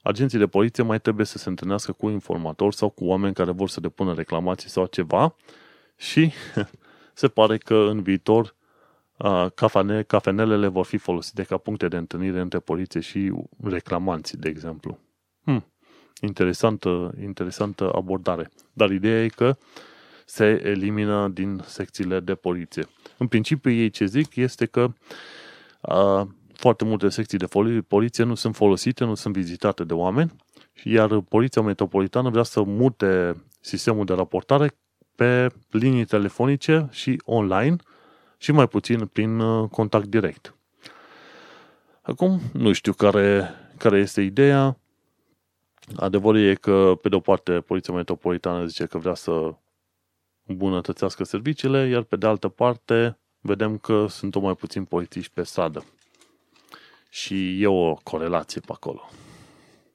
agenții 0.02 0.38
de 0.38 0.46
poliție 0.46 0.82
mai 0.82 1.00
trebuie 1.00 1.26
să 1.26 1.38
se 1.38 1.48
întâlnească 1.48 1.92
cu 1.92 2.08
informatori 2.08 2.74
sau 2.74 2.88
cu 2.88 3.04
oameni 3.04 3.34
care 3.34 3.50
vor 3.50 3.68
să 3.68 3.80
depună 3.80 4.14
reclamații 4.14 4.68
sau 4.68 4.86
ceva 4.86 5.34
și 5.96 6.32
se 7.14 7.28
pare 7.28 7.58
că 7.58 7.74
în 7.74 8.02
viitor 8.02 8.58
cafene, 9.54 10.02
cafenelele 10.02 10.66
vor 10.66 10.84
fi 10.84 10.96
folosite 10.96 11.42
ca 11.42 11.56
puncte 11.56 11.88
de 11.88 11.96
întâlnire 11.96 12.40
între 12.40 12.58
poliție 12.58 13.00
și 13.00 13.32
reclamanții, 13.62 14.38
de 14.38 14.48
exemplu. 14.48 14.98
Hmm, 15.44 15.64
interesantă, 16.20 17.14
interesantă 17.22 17.92
abordare. 17.94 18.50
Dar 18.72 18.90
ideea 18.90 19.24
e 19.24 19.28
că 19.28 19.56
se 20.24 20.62
elimină 20.64 21.28
din 21.28 21.62
secțiile 21.64 22.20
de 22.20 22.34
poliție. 22.34 22.86
În 23.18 23.26
principiu, 23.26 23.70
ei 23.70 23.90
ce 23.90 24.04
zic 24.04 24.36
este 24.36 24.66
că 24.66 24.92
a, 25.80 26.28
foarte 26.60 26.84
multe 26.84 27.08
secții 27.08 27.38
de 27.38 27.46
poliție 27.88 28.24
nu 28.24 28.34
sunt 28.34 28.54
folosite, 28.54 29.04
nu 29.04 29.14
sunt 29.14 29.34
vizitate 29.34 29.84
de 29.84 29.94
oameni, 29.94 30.32
iar 30.84 31.20
Poliția 31.20 31.62
Metropolitană 31.62 32.30
vrea 32.30 32.42
să 32.42 32.62
mute 32.62 33.42
sistemul 33.60 34.04
de 34.04 34.12
raportare 34.12 34.76
pe 35.14 35.46
linii 35.70 36.04
telefonice 36.04 36.88
și 36.90 37.22
online 37.24 37.76
și 38.38 38.52
mai 38.52 38.68
puțin 38.68 39.06
prin 39.06 39.38
uh, 39.38 39.68
contact 39.68 40.06
direct. 40.06 40.54
Acum, 42.02 42.40
nu 42.52 42.72
știu 42.72 42.92
care, 42.92 43.50
care 43.78 43.98
este 43.98 44.20
ideea. 44.20 44.78
Adevărul 45.96 46.40
e 46.40 46.54
că, 46.54 46.98
pe 47.02 47.08
de 47.08 47.14
o 47.14 47.20
parte, 47.20 47.60
Poliția 47.60 47.94
Metropolitană 47.94 48.66
zice 48.66 48.86
că 48.86 48.98
vrea 48.98 49.14
să 49.14 49.54
îmbunătățească 50.46 51.24
serviciile, 51.24 51.88
iar 51.88 52.02
pe 52.02 52.16
de 52.16 52.26
altă 52.26 52.48
parte 52.48 53.18
vedem 53.40 53.78
că 53.78 54.06
sunt 54.08 54.34
o 54.34 54.40
mai 54.40 54.54
puțin 54.54 54.84
polițiști 54.84 55.32
pe 55.34 55.42
stradă. 55.42 55.84
Și 57.10 57.62
e 57.62 57.66
o 57.66 57.94
corelație 57.94 58.60
pe 58.60 58.72
acolo. 58.72 59.10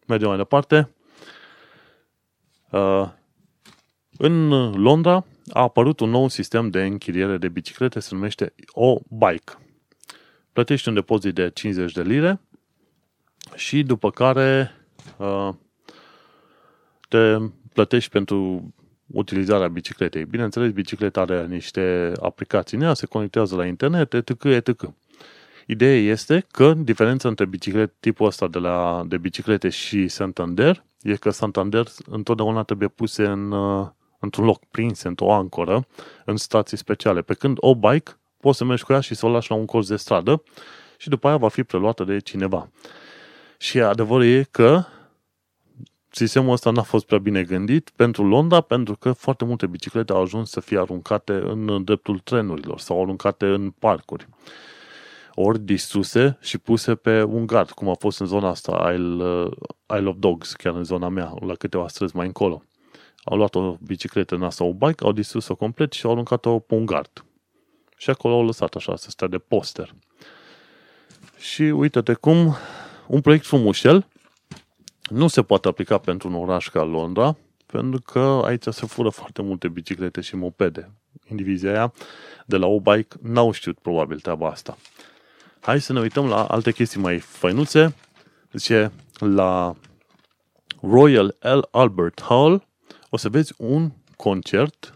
Mergem 0.08 0.28
mai 0.28 0.38
departe. 0.38 0.90
Uh, 2.72 3.10
în 4.18 4.50
Londra 4.72 5.26
a 5.52 5.62
apărut 5.62 6.00
un 6.00 6.10
nou 6.10 6.28
sistem 6.28 6.70
de 6.70 6.84
închiriere 6.84 7.38
de 7.38 7.50
biciclete, 7.50 8.00
se 8.00 8.10
numește 8.16 8.54
o 8.68 9.00
bike. 9.10 9.54
Plătești 10.54 10.88
un 10.88 10.94
depozit 10.94 11.34
de 11.34 11.50
50 11.50 11.92
de 11.92 12.02
lire 12.02 12.40
și 13.56 13.84
după 13.84 14.10
care 14.10 14.72
uh, 15.18 15.50
te 17.10 17.38
plătești 17.74 18.10
pentru 18.10 18.70
utilizarea 19.06 19.68
bicicletei. 19.68 20.26
Bineînțeles, 20.26 20.72
bicicleta 20.72 21.22
are 21.22 21.46
niște 21.46 22.12
aplicații 22.22 22.78
în 22.78 22.84
ea, 22.84 22.94
se 22.94 23.06
conectează 23.06 23.56
la 23.56 23.66
internet, 23.66 24.14
etc., 24.14 24.44
etc. 24.44 24.94
Ideea 25.66 25.98
este 25.98 26.46
că 26.52 26.74
diferența 26.74 27.28
între 27.28 27.46
biciclete, 27.46 27.94
tipul 28.00 28.26
ăsta 28.26 28.48
de, 28.48 28.60
la, 28.60 29.04
de 29.08 29.18
biciclete 29.18 29.70
și 29.70 30.08
Santander 30.08 30.84
e 31.02 31.16
că 31.16 31.30
Santander 31.30 31.88
întotdeauna 32.06 32.64
trebuie 32.64 32.88
puse 32.88 33.26
în, 33.26 33.52
uh, 33.52 33.88
într-un 34.20 34.46
loc, 34.46 34.66
prinse 34.66 35.08
într-o 35.08 35.34
ancoră, 35.34 35.88
în 36.26 36.38
stații 36.38 36.78
speciale. 36.78 37.22
Pe 37.22 37.34
când 37.34 37.58
o 37.60 37.76
bike 37.76 38.12
poți 38.40 38.58
să 38.58 38.64
mergi 38.64 38.84
cu 38.84 38.94
ea 38.94 39.00
și 39.00 39.16
să 39.16 39.26
o 39.26 39.30
lași 39.30 39.50
la 39.50 39.56
un 39.56 39.66
colț 39.66 39.88
de 39.88 39.96
stradă 39.96 40.44
și 40.98 41.10
după 41.10 41.28
aia 41.28 41.38
va 41.38 41.48
fi 41.48 41.64
preluată 41.64 42.04
de 42.04 42.20
cineva. 42.20 42.70
Și 43.58 43.80
adevărul 43.80 44.26
e 44.26 44.48
că 44.52 44.84
sistemul 46.10 46.52
ăsta 46.52 46.72
n-a 46.72 46.82
fost 46.82 47.06
prea 47.06 47.20
bine 47.20 47.44
gândit 47.44 47.92
pentru 47.96 48.28
Londra, 48.28 48.62
pentru 48.62 48.96
că 48.96 49.12
foarte 49.12 49.46
multe 49.46 49.68
biciclete 49.68 50.12
au 50.14 50.22
ajuns 50.22 50.50
să 50.50 50.60
fie 50.60 50.80
aruncate 50.80 51.34
în 51.34 51.84
dreptul 51.84 52.20
trenurilor 52.20 52.80
sau 52.80 53.02
aruncate 53.02 53.46
în 53.46 53.70
parcuri. 53.70 54.28
Ori 55.36 55.60
distruse 55.60 56.38
și 56.42 56.58
puse 56.58 56.96
pe 56.96 57.24
un 57.24 57.46
gard, 57.46 57.72
cum 57.72 57.90
a 57.90 57.94
fost 57.94 58.20
în 58.20 58.26
zona 58.26 58.50
asta, 58.50 58.92
Isle, 58.94 59.50
Isle 59.96 60.10
of 60.10 60.16
Dogs, 60.18 60.54
chiar 60.54 60.76
în 60.76 60.84
zona 60.84 61.10
mea, 61.10 61.34
la 61.40 61.56
câteva 61.56 61.88
străzi 61.88 62.16
mai 62.16 62.26
încolo. 62.26 62.64
Au 63.24 63.38
luat 63.38 63.56
o 63.56 63.78
bicicletă 63.86 64.36
în 64.36 64.44
asta, 64.44 64.64
o 64.64 64.74
bike, 64.74 65.04
au 65.04 65.12
distrus-o 65.12 65.56
complet 65.56 65.92
și 65.94 66.06
au 66.06 66.12
aruncat-o 66.12 66.60
pe 66.60 66.74
un 66.76 66.86
gard. 66.86 67.26
Și 67.98 68.10
acolo 68.10 68.34
au 68.34 68.46
lăsat 68.46 68.76
așa, 68.76 68.96
să 68.96 69.10
stea 69.10 69.28
de 69.28 69.38
poster. 69.38 69.96
Și 71.38 71.62
uite-te 71.62 72.14
cum 72.14 72.56
un 73.08 73.22
proiect 73.22 73.46
frumușel 73.46 74.08
nu 75.10 75.28
se 75.28 75.44
poate 75.44 75.68
aplica 75.68 75.98
pentru 75.98 76.28
un 76.28 76.34
oraș 76.36 76.70
ca 76.70 76.84
Londra, 76.84 77.38
pentru 77.66 78.02
că 78.02 78.42
aici 78.46 78.64
se 78.64 78.86
fură 78.86 79.10
foarte 79.10 79.42
multe 79.42 79.68
biciclete 79.68 80.22
și 80.22 80.36
mopede. 80.36 80.92
Indivizia 81.30 81.72
aia 81.72 81.94
de 82.46 82.58
la 82.58 82.68
O-Bike 82.68 83.16
n-au 83.22 83.52
știut 83.52 83.80
probabil 83.80 84.20
treaba 84.20 84.50
asta. 84.50 84.78
Hai 85.66 85.82
să 85.82 85.94
ne 85.94 86.00
uităm 86.00 86.28
la 86.28 86.46
alte 86.46 86.72
chestii 86.72 87.00
mai 87.00 87.20
fainuțe. 87.20 87.96
Zice, 88.52 88.92
la 89.20 89.76
Royal 90.82 91.38
Albert 91.72 92.22
Hall 92.22 92.68
o 93.10 93.18
să 93.18 93.30
vezi 93.30 93.54
un 93.58 93.92
concert 94.16 94.94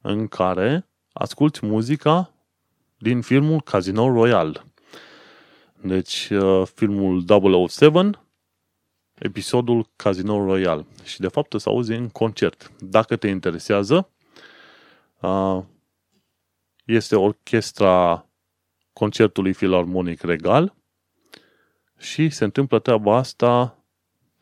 în 0.00 0.28
care 0.28 0.88
asculti 1.12 1.66
muzica 1.66 2.32
din 2.98 3.20
filmul 3.20 3.62
Casino 3.62 4.12
Royale. 4.12 4.64
Deci, 5.82 6.28
uh, 6.30 6.66
filmul 6.74 7.24
007, 7.68 8.10
episodul 9.18 9.90
Casino 9.96 10.44
Royale. 10.44 10.86
Și, 11.04 11.20
de 11.20 11.28
fapt, 11.28 11.54
o 11.54 11.58
să 11.58 11.68
auzi 11.68 11.92
în 11.92 12.08
concert. 12.08 12.72
Dacă 12.78 13.16
te 13.16 13.28
interesează, 13.28 14.10
uh, 15.20 15.62
este 16.84 17.16
orchestra 17.16 18.24
concertului 19.00 19.52
filarmonic 19.52 20.22
regal 20.22 20.74
și 21.98 22.28
se 22.28 22.44
întâmplă 22.44 22.78
treaba 22.78 23.16
asta 23.16 23.78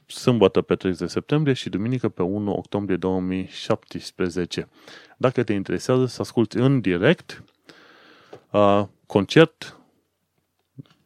sâmbătă 0.07 0.63
pe 0.63 0.75
30 0.75 1.11
septembrie 1.11 1.55
și 1.55 1.69
duminică 1.69 2.09
pe 2.09 2.23
1 2.23 2.53
octombrie 2.53 2.97
2017. 2.97 4.69
Dacă 5.17 5.43
te 5.43 5.53
interesează 5.53 6.07
să 6.07 6.21
asculti 6.21 6.57
în 6.57 6.81
direct 6.81 7.45
uh, 8.51 8.85
concert 9.07 9.81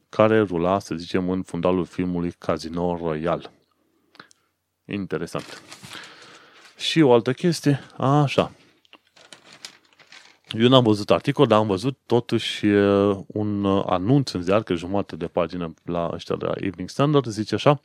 care 0.09 0.41
rula, 0.41 0.79
să 0.79 0.95
zicem, 0.95 1.31
în 1.31 1.43
fundalul 1.43 1.85
filmului 1.85 2.33
Casino 2.39 2.97
Royal. 2.97 3.51
Interesant. 4.85 5.63
Și 6.77 7.01
o 7.01 7.13
altă 7.13 7.33
chestie, 7.33 7.81
așa. 7.97 8.53
Eu 10.59 10.69
n-am 10.69 10.83
văzut 10.83 11.11
articol, 11.11 11.47
dar 11.47 11.59
am 11.59 11.67
văzut 11.67 11.99
totuși 12.07 12.65
un 13.27 13.67
anunț 13.87 14.31
în 14.31 14.43
ziar, 14.43 14.63
că 14.63 14.75
jumătate 14.75 15.17
de 15.17 15.27
pagină 15.27 15.75
la 15.85 16.11
ăștia 16.13 16.37
de 16.37 16.45
la 16.45 16.53
Evening 16.57 16.89
Standard, 16.89 17.27
zice 17.27 17.55
așa, 17.55 17.81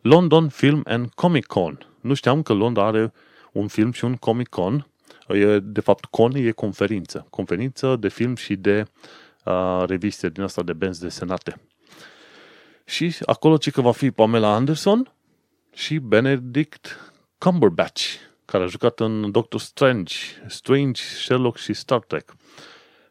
London 0.00 0.48
Film 0.48 0.82
and 0.84 1.12
Comic 1.14 1.46
Con. 1.46 1.78
Nu 2.00 2.14
știam 2.14 2.42
că 2.42 2.52
Londra 2.52 2.86
are 2.86 3.12
un 3.52 3.68
film 3.68 3.92
și 3.92 4.04
un 4.04 4.14
Comic 4.16 4.48
Con. 4.48 4.86
E, 5.28 5.58
de 5.58 5.80
fapt, 5.80 6.04
con 6.04 6.34
e 6.34 6.50
conferință. 6.50 7.26
Conferință 7.30 7.96
de 7.96 8.08
film 8.08 8.34
și 8.34 8.56
de 8.56 8.84
uh, 9.44 9.82
reviste 9.86 10.28
din 10.28 10.42
asta 10.42 10.62
de 10.62 10.72
benzi 10.72 11.00
desenate. 11.00 11.60
Și 12.84 13.16
acolo 13.24 13.56
ci 13.56 13.70
că 13.70 13.80
va 13.80 13.92
fi 13.92 14.10
Pamela 14.10 14.54
Anderson 14.54 15.12
și 15.72 15.98
Benedict 15.98 17.12
Cumberbatch, 17.38 18.02
care 18.48 18.64
a 18.64 18.66
jucat 18.66 19.00
în 19.00 19.30
Doctor 19.30 19.60
Strange, 19.60 20.14
Strange, 20.46 21.02
Sherlock 21.02 21.56
și 21.56 21.72
Star 21.72 22.00
Trek. 22.00 22.34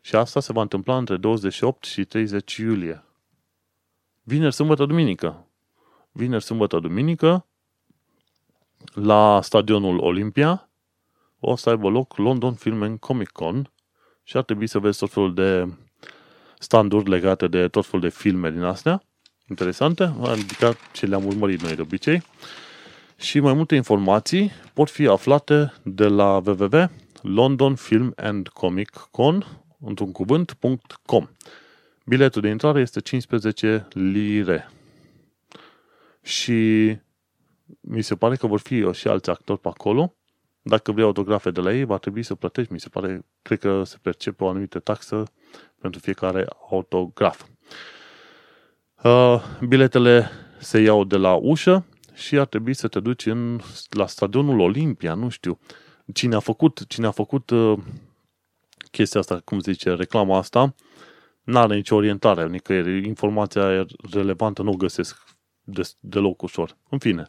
Și 0.02 0.16
asta 0.16 0.40
se 0.40 0.54
va 0.54 0.62
întâmpla 0.62 0.98
între 0.98 1.18
28 1.18 1.84
și 1.84 2.06
30 2.06 2.56
iulie. 2.56 3.04
Vineri, 4.24 4.54
sâmbătă, 4.54 4.86
duminică 4.86 5.48
vineri, 6.18 6.44
sâmbătă, 6.44 6.80
duminică, 6.80 7.46
la 8.94 9.42
stadionul 9.42 9.98
Olimpia, 9.98 10.70
o 11.40 11.56
să 11.56 11.70
aibă 11.70 11.90
loc 11.90 12.18
London 12.18 12.54
Film 12.54 12.84
and 12.84 13.00
Comic 13.00 13.30
Con 13.30 13.72
și 14.24 14.38
ar 14.38 14.44
trebui 14.44 14.68
să 14.68 14.80
vezi 14.80 15.00
tot 15.00 15.12
felul 15.12 15.34
de 15.34 15.68
standuri 16.60 17.10
legate 17.10 17.48
de 17.48 17.68
tot 17.68 17.86
felul 17.86 18.02
de 18.02 18.10
filme 18.10 18.52
din 18.52 18.62
astea, 18.62 19.04
interesante, 19.50 20.14
adică 20.22 20.76
ce 20.94 21.06
le-am 21.06 21.26
urmărit 21.26 21.62
noi 21.62 21.76
de 21.76 21.82
obicei. 21.82 22.24
Și 23.20 23.40
mai 23.40 23.54
multe 23.54 23.76
informații 23.76 24.52
pot 24.74 24.90
fi 24.90 25.08
aflate 25.08 25.74
de 25.84 26.08
la 26.08 26.42
www.londonfilmandcomiccon 26.46 29.46
într-un 29.80 30.12
cuvânt.com. 30.12 31.28
Biletul 32.06 32.42
de 32.42 32.50
intrare 32.50 32.80
este 32.80 33.00
15 33.00 33.88
lire. 33.90 34.70
Și 36.22 36.86
mi 37.82 38.02
se 38.02 38.16
pare 38.16 38.36
că 38.36 38.48
vor 38.48 38.60
fi 38.60 38.92
și 38.92 39.08
alți 39.08 39.30
actori 39.30 39.60
pe 39.60 39.68
acolo. 39.68 40.16
Dacă 40.62 40.92
vrei 40.92 41.06
autografe 41.06 41.52
de 41.52 41.62
la 41.62 41.74
ei, 41.74 41.84
va 41.84 41.98
trebui 41.98 42.24
să 42.24 42.36
plătești. 42.36 42.74
Mi 42.74 42.80
se 42.80 42.90
pare, 42.90 43.26
cred 43.42 43.60
că 43.60 43.84
se 43.84 43.98
percepe 44.02 44.44
o 44.44 44.48
anumită 44.48 44.80
taxă 44.80 45.24
pentru 45.82 46.00
fiecare 46.00 46.46
autograf. 46.70 47.44
Uh, 49.04 49.44
biletele 49.68 50.30
se 50.60 50.80
iau 50.80 51.04
de 51.04 51.18
la 51.18 51.34
ușă 51.34 51.86
și 52.18 52.38
ar 52.40 52.46
trebui 52.46 52.74
să 52.74 52.88
te 52.88 53.00
duci 53.00 53.26
în, 53.26 53.60
la 53.90 54.08
stadionul 54.08 54.60
Olimpia, 54.60 55.14
nu 55.14 55.30
știu. 55.30 55.60
Cine 56.14 56.36
a 56.36 56.40
făcut, 56.40 56.88
cine 56.88 57.08
a 57.08 57.12
făcut 57.12 57.50
uh, 57.50 57.78
chestia 58.92 59.20
asta, 59.20 59.42
cum 59.46 59.60
zice, 59.60 59.94
reclama 59.94 60.38
asta, 60.38 60.76
n-are 61.44 61.76
nicio 61.76 61.96
orientare, 61.96 62.48
nicăieri. 62.48 63.08
Informația 63.08 63.86
relevantă 64.12 64.62
nu 64.62 64.72
o 64.72 64.76
găsesc 64.76 65.24
de, 65.64 65.82
deloc 66.00 66.42
ușor. 66.42 66.78
În 66.90 66.98
fine, 66.98 67.26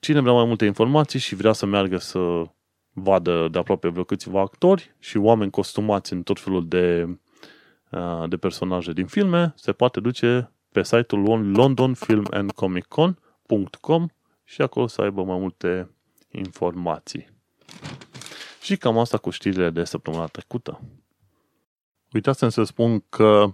cine 0.00 0.20
vrea 0.20 0.32
mai 0.32 0.44
multe 0.44 0.64
informații 0.64 1.18
și 1.18 1.34
vrea 1.34 1.52
să 1.52 1.66
meargă 1.66 1.96
să 1.96 2.42
vadă 2.92 3.48
de 3.50 3.58
aproape 3.58 3.88
vreo 3.88 4.04
câțiva 4.04 4.40
actori 4.40 4.94
și 4.98 5.16
oameni 5.16 5.50
costumați 5.50 6.12
în 6.12 6.22
tot 6.22 6.40
felul 6.40 6.68
de, 6.68 7.18
uh, 7.90 8.28
de 8.28 8.36
personaje 8.36 8.92
din 8.92 9.06
filme, 9.06 9.52
se 9.56 9.72
poate 9.72 10.00
duce 10.00 10.52
pe 10.72 10.82
site-ul 10.82 11.22
londonfilmandcomiccon.com 13.50 14.06
și 14.44 14.62
acolo 14.62 14.86
să 14.86 15.02
aibă 15.02 15.24
mai 15.24 15.38
multe 15.38 15.90
informații. 16.30 17.28
Și 18.62 18.76
cam 18.76 18.98
asta 18.98 19.18
cu 19.18 19.30
știrile 19.30 19.70
de 19.70 19.84
săptămâna 19.84 20.26
trecută. 20.26 20.80
Uitați 22.12 22.44
să 22.48 22.62
spun 22.62 23.04
că 23.08 23.50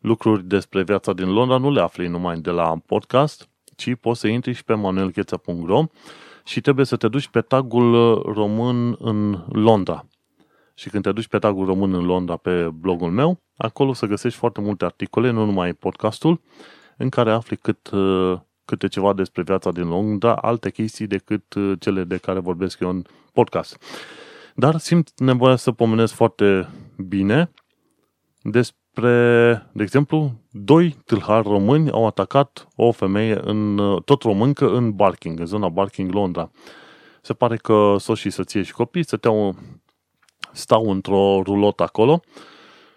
lucruri 0.00 0.44
despre 0.44 0.82
viața 0.82 1.12
din 1.12 1.32
Londra 1.32 1.56
nu 1.56 1.70
le 1.70 1.80
afli 1.80 2.06
numai 2.06 2.40
de 2.40 2.50
la 2.50 2.76
podcast, 2.86 3.48
ci 3.76 3.94
poți 3.94 4.20
să 4.20 4.26
intri 4.26 4.52
și 4.52 4.64
pe 4.64 4.74
manuelcheța.ro 4.74 5.84
și 6.44 6.60
trebuie 6.60 6.86
să 6.86 6.96
te 6.96 7.08
duci 7.08 7.28
pe 7.28 7.40
tagul 7.40 8.14
român 8.32 8.96
în 8.98 9.44
Londra. 9.48 10.06
Și 10.74 10.88
când 10.88 11.02
te 11.02 11.12
duci 11.12 11.26
pe 11.26 11.38
tagul 11.38 11.66
român 11.66 11.94
în 11.94 12.04
Londra 12.04 12.36
pe 12.36 12.68
blogul 12.68 13.10
meu, 13.10 13.40
acolo 13.56 13.92
să 13.92 14.06
găsești 14.06 14.38
foarte 14.38 14.60
multe 14.60 14.84
articole, 14.84 15.30
nu 15.30 15.44
numai 15.44 15.72
podcastul, 15.72 16.40
în 16.96 17.08
care 17.08 17.30
afli 17.30 17.56
cât, 17.56 17.90
câte 18.70 18.88
ceva 18.88 19.12
despre 19.12 19.42
viața 19.42 19.70
din 19.70 19.88
Londra, 19.88 20.34
alte 20.34 20.70
chestii 20.70 21.06
decât 21.06 21.54
cele 21.78 22.04
de 22.04 22.16
care 22.16 22.38
vorbesc 22.38 22.80
eu 22.80 22.88
în 22.88 23.02
podcast. 23.32 23.82
Dar 24.54 24.76
simt 24.76 25.20
nevoia 25.20 25.56
să 25.56 25.72
pomenesc 25.72 26.12
foarte 26.12 26.68
bine 26.96 27.50
despre 28.42 28.78
despre, 28.92 29.70
de 29.72 29.82
exemplu, 29.82 30.32
doi 30.50 30.96
tâlhari 31.04 31.48
români 31.48 31.90
au 31.90 32.06
atacat 32.06 32.68
o 32.76 32.90
femeie 32.90 33.40
în, 33.42 33.76
tot 34.04 34.22
româncă 34.22 34.68
în 34.68 34.92
Barking, 34.92 35.40
în 35.40 35.46
zona 35.46 35.68
Barking, 35.68 36.12
Londra. 36.12 36.50
Se 37.22 37.32
pare 37.32 37.56
că 37.56 37.96
soț 37.98 38.18
și 38.18 38.30
soție 38.30 38.62
și 38.62 38.72
copii 38.72 39.04
stăteau, 39.04 39.54
stau 40.52 40.90
într-o 40.90 41.42
rulotă 41.44 41.82
acolo. 41.82 42.20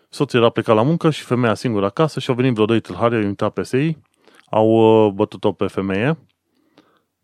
Soțul 0.10 0.40
era 0.40 0.50
plecat 0.50 0.76
la 0.76 0.82
muncă 0.82 1.10
și 1.10 1.24
femeia 1.24 1.54
singură 1.54 1.86
acasă 1.86 2.20
și 2.20 2.30
au 2.30 2.36
venit 2.36 2.54
vreo 2.54 2.66
doi 2.66 2.80
tâlhari, 2.80 3.16
au 3.16 3.22
intrat 3.22 3.54
pe 3.54 3.70
ei, 3.72 3.98
au 4.54 5.06
uh, 5.06 5.12
bătut-o 5.12 5.52
pe 5.52 5.68
femeie 5.68 6.18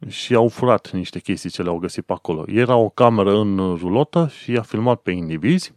și 0.08 0.36
au 0.36 0.48
furat 0.48 0.92
niște 0.92 1.20
chestii 1.20 1.50
ce 1.50 1.64
le-au 1.64 1.78
găsit 1.78 2.06
pe 2.06 2.14
acolo. 2.14 2.44
Era 2.48 2.76
o 2.76 2.90
cameră 2.90 3.38
în 3.38 3.76
rulotă 3.76 4.30
și 4.40 4.52
i-a 4.52 4.62
filmat 4.62 5.02
pe 5.02 5.12
indivizi 5.12 5.74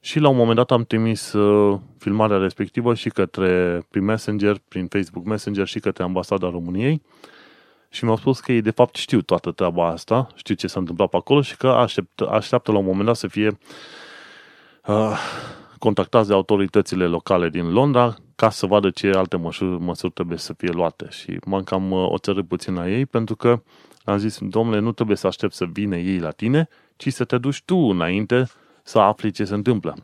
și 0.00 0.18
la 0.18 0.28
un 0.28 0.36
moment 0.36 0.56
dat 0.56 0.70
am 0.70 0.84
trimis 0.84 1.32
uh, 1.32 1.78
filmarea 1.98 2.36
respectivă 2.36 2.94
și 2.94 3.08
către, 3.08 3.82
prin 3.90 4.04
Messenger, 4.04 4.56
prin 4.68 4.86
Facebook 4.86 5.24
Messenger 5.24 5.66
și 5.66 5.80
către 5.80 6.02
ambasada 6.02 6.50
României 6.50 7.02
și 7.88 8.04
mi-au 8.04 8.16
spus 8.16 8.40
că 8.40 8.52
ei 8.52 8.60
de 8.60 8.70
fapt 8.70 8.94
știu 8.94 9.20
toată 9.20 9.50
treaba 9.50 9.86
asta, 9.86 10.26
știu 10.34 10.54
ce 10.54 10.66
s-a 10.66 10.78
întâmplat 10.78 11.08
pe 11.08 11.16
acolo 11.16 11.42
și 11.42 11.56
că 11.56 11.68
aștept, 11.68 12.20
așteaptă 12.20 12.72
la 12.72 12.78
un 12.78 12.84
moment 12.84 13.06
dat 13.06 13.16
să 13.16 13.26
fie 13.26 13.58
uh, 14.86 15.18
contactați 15.80 16.28
de 16.28 16.34
autoritățile 16.34 17.06
locale 17.06 17.48
din 17.48 17.72
Londra 17.72 18.16
ca 18.36 18.50
să 18.50 18.66
vadă 18.66 18.90
ce 18.90 19.10
alte 19.10 19.36
măsuri, 19.36 19.80
măsuri 19.80 20.12
trebuie 20.12 20.38
să 20.38 20.52
fie 20.52 20.70
luate. 20.70 21.06
Și 21.10 21.38
m-am 21.44 21.62
cam 21.62 21.90
uh, 21.90 22.06
oțărât 22.10 22.48
puțin 22.48 22.74
la 22.74 22.90
ei 22.90 23.06
pentru 23.06 23.36
că 23.36 23.62
am 24.04 24.18
zis, 24.18 24.38
domnule, 24.40 24.78
nu 24.78 24.92
trebuie 24.92 25.16
să 25.16 25.26
aștept 25.26 25.52
să 25.52 25.64
vină 25.72 25.96
ei 25.96 26.18
la 26.18 26.30
tine, 26.30 26.68
ci 26.96 27.12
să 27.12 27.24
te 27.24 27.38
duci 27.38 27.62
tu 27.64 27.76
înainte 27.76 28.44
să 28.82 28.98
afli 28.98 29.30
ce 29.30 29.44
se 29.44 29.54
întâmplă. 29.54 29.96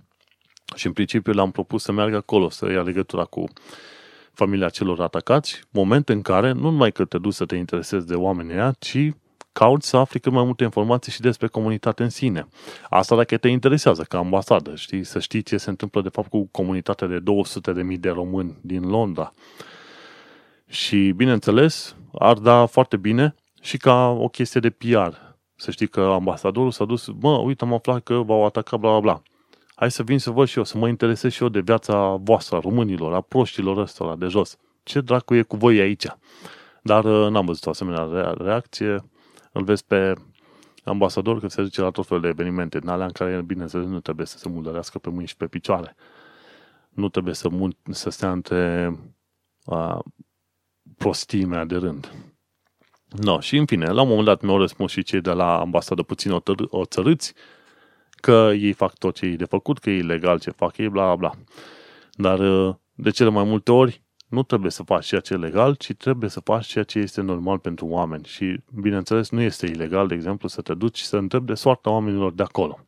Și 0.74 0.86
în 0.86 0.92
principiu 0.92 1.32
l-am 1.32 1.50
propus 1.50 1.82
să 1.82 1.92
meargă 1.92 2.16
acolo, 2.16 2.50
să 2.50 2.70
ia 2.70 2.82
legătura 2.82 3.24
cu 3.24 3.44
familia 4.32 4.68
celor 4.68 5.00
atacați, 5.00 5.60
moment 5.70 6.08
în 6.08 6.22
care 6.22 6.52
nu 6.52 6.60
numai 6.60 6.92
că 6.92 7.04
te 7.04 7.18
duci 7.18 7.32
să 7.32 7.44
te 7.44 7.56
interesezi 7.56 8.06
de 8.06 8.14
oamenii 8.14 8.52
ăia, 8.52 8.74
ci 8.78 9.10
cauți 9.58 9.88
să 9.88 9.96
afli 9.96 10.20
cât 10.20 10.32
mai 10.32 10.44
multe 10.44 10.64
informații 10.64 11.12
și 11.12 11.20
despre 11.20 11.46
comunitate 11.46 12.02
în 12.02 12.08
sine. 12.08 12.48
Asta 12.90 13.16
dacă 13.16 13.36
te 13.36 13.48
interesează, 13.48 14.02
ca 14.02 14.18
ambasadă, 14.18 14.74
știi, 14.74 15.04
să 15.04 15.18
știi 15.18 15.42
ce 15.42 15.56
se 15.56 15.70
întâmplă 15.70 16.02
de 16.02 16.08
fapt 16.08 16.28
cu 16.28 16.48
comunitatea 16.50 17.06
de 17.06 17.22
200.000 17.92 17.98
de 17.98 18.10
români 18.10 18.58
din 18.60 18.88
Londra. 18.88 19.32
Și, 20.68 21.12
bineînțeles, 21.16 21.96
ar 22.18 22.38
da 22.38 22.66
foarte 22.66 22.96
bine 22.96 23.34
și 23.60 23.76
ca 23.76 24.08
o 24.08 24.28
chestie 24.28 24.60
de 24.60 24.70
PR. 24.70 25.12
Să 25.54 25.70
știi 25.70 25.88
că 25.88 26.00
ambasadorul 26.00 26.70
s-a 26.70 26.84
dus, 26.84 27.08
mă, 27.20 27.38
uite, 27.38 27.64
am 27.64 27.72
aflat 27.72 28.02
că 28.02 28.14
v-au 28.14 28.44
atacat, 28.44 28.80
bla, 28.80 28.90
bla, 28.90 29.00
bla. 29.00 29.22
Hai 29.74 29.90
să 29.90 30.02
vin 30.02 30.18
să 30.18 30.30
văd 30.30 30.48
și 30.48 30.58
eu, 30.58 30.64
să 30.64 30.78
mă 30.78 30.88
interesez 30.88 31.32
și 31.32 31.42
eu 31.42 31.48
de 31.48 31.60
viața 31.60 32.20
voastră, 32.22 32.56
a 32.56 32.60
românilor, 32.60 33.14
a 33.14 33.20
proștilor 33.20 33.78
ăstora 33.78 34.16
de 34.16 34.26
jos. 34.26 34.56
Ce 34.82 35.00
dracu 35.00 35.34
e 35.34 35.42
cu 35.42 35.56
voi 35.56 35.78
aici? 35.78 36.06
Dar 36.82 37.04
uh, 37.04 37.30
n-am 37.30 37.46
văzut 37.46 37.66
o 37.66 37.70
asemenea 37.70 38.34
reacție 38.38 39.04
îl 39.56 39.64
vezi 39.64 39.84
pe 39.84 40.14
ambasador 40.84 41.40
că 41.40 41.48
se 41.48 41.62
duce 41.62 41.80
la 41.80 41.90
tot 41.90 42.06
felul 42.06 42.22
de 42.22 42.28
evenimente, 42.28 42.78
în 42.82 42.88
alea 42.88 43.06
în 43.06 43.12
care, 43.12 43.42
bineînțeles, 43.42 43.86
nu 43.86 44.00
trebuie 44.00 44.26
să 44.26 44.38
se 44.38 44.48
murdărească 44.48 44.98
pe 44.98 45.10
mâini 45.10 45.26
și 45.26 45.36
pe 45.36 45.46
picioare. 45.46 45.96
Nu 46.88 47.08
trebuie 47.08 47.34
să, 47.34 47.48
mun- 47.48 47.82
să 47.90 48.10
stea 48.10 48.32
între 48.32 48.92
a, 49.64 50.02
prostimea 50.96 51.64
de 51.64 51.76
rând. 51.76 52.12
No, 53.08 53.40
și 53.40 53.56
în 53.56 53.66
fine, 53.66 53.86
la 53.86 54.02
un 54.02 54.08
moment 54.08 54.26
dat 54.26 54.40
mi-au 54.40 54.58
răspuns 54.58 54.90
și 54.90 55.02
cei 55.02 55.20
de 55.20 55.30
la 55.32 55.60
ambasadă 55.60 56.02
puțin 56.02 56.30
o, 56.30 56.40
tăr- 56.40 56.68
o 56.68 56.84
țărâți 56.84 57.34
că 58.10 58.50
ei 58.54 58.72
fac 58.72 58.98
tot 58.98 59.14
ce 59.14 59.26
e 59.26 59.36
de 59.36 59.44
făcut, 59.44 59.78
că 59.78 59.90
e 59.90 59.96
ilegal 59.96 60.40
ce 60.40 60.50
fac 60.50 60.76
ei, 60.76 60.88
bla 60.88 61.16
bla. 61.16 61.30
Dar 62.12 62.38
de 62.94 63.10
cele 63.10 63.28
mai 63.28 63.44
multe 63.44 63.72
ori 63.72 64.04
nu 64.28 64.42
trebuie 64.42 64.70
să 64.70 64.82
faci 64.82 65.06
ceea 65.06 65.20
ce 65.20 65.32
e 65.32 65.36
legal, 65.36 65.74
ci 65.74 65.94
trebuie 65.94 66.30
să 66.30 66.40
faci 66.40 66.66
ceea 66.66 66.84
ce 66.84 66.98
este 66.98 67.20
normal 67.20 67.58
pentru 67.58 67.86
oameni. 67.86 68.24
Și, 68.24 68.60
bineînțeles, 68.80 69.30
nu 69.30 69.40
este 69.40 69.66
ilegal, 69.66 70.06
de 70.06 70.14
exemplu, 70.14 70.48
să 70.48 70.62
te 70.62 70.74
duci 70.74 70.96
și 70.96 71.04
să 71.04 71.16
întrebi 71.16 71.46
de 71.46 71.54
soarta 71.54 71.90
oamenilor 71.90 72.32
de 72.32 72.42
acolo. 72.42 72.78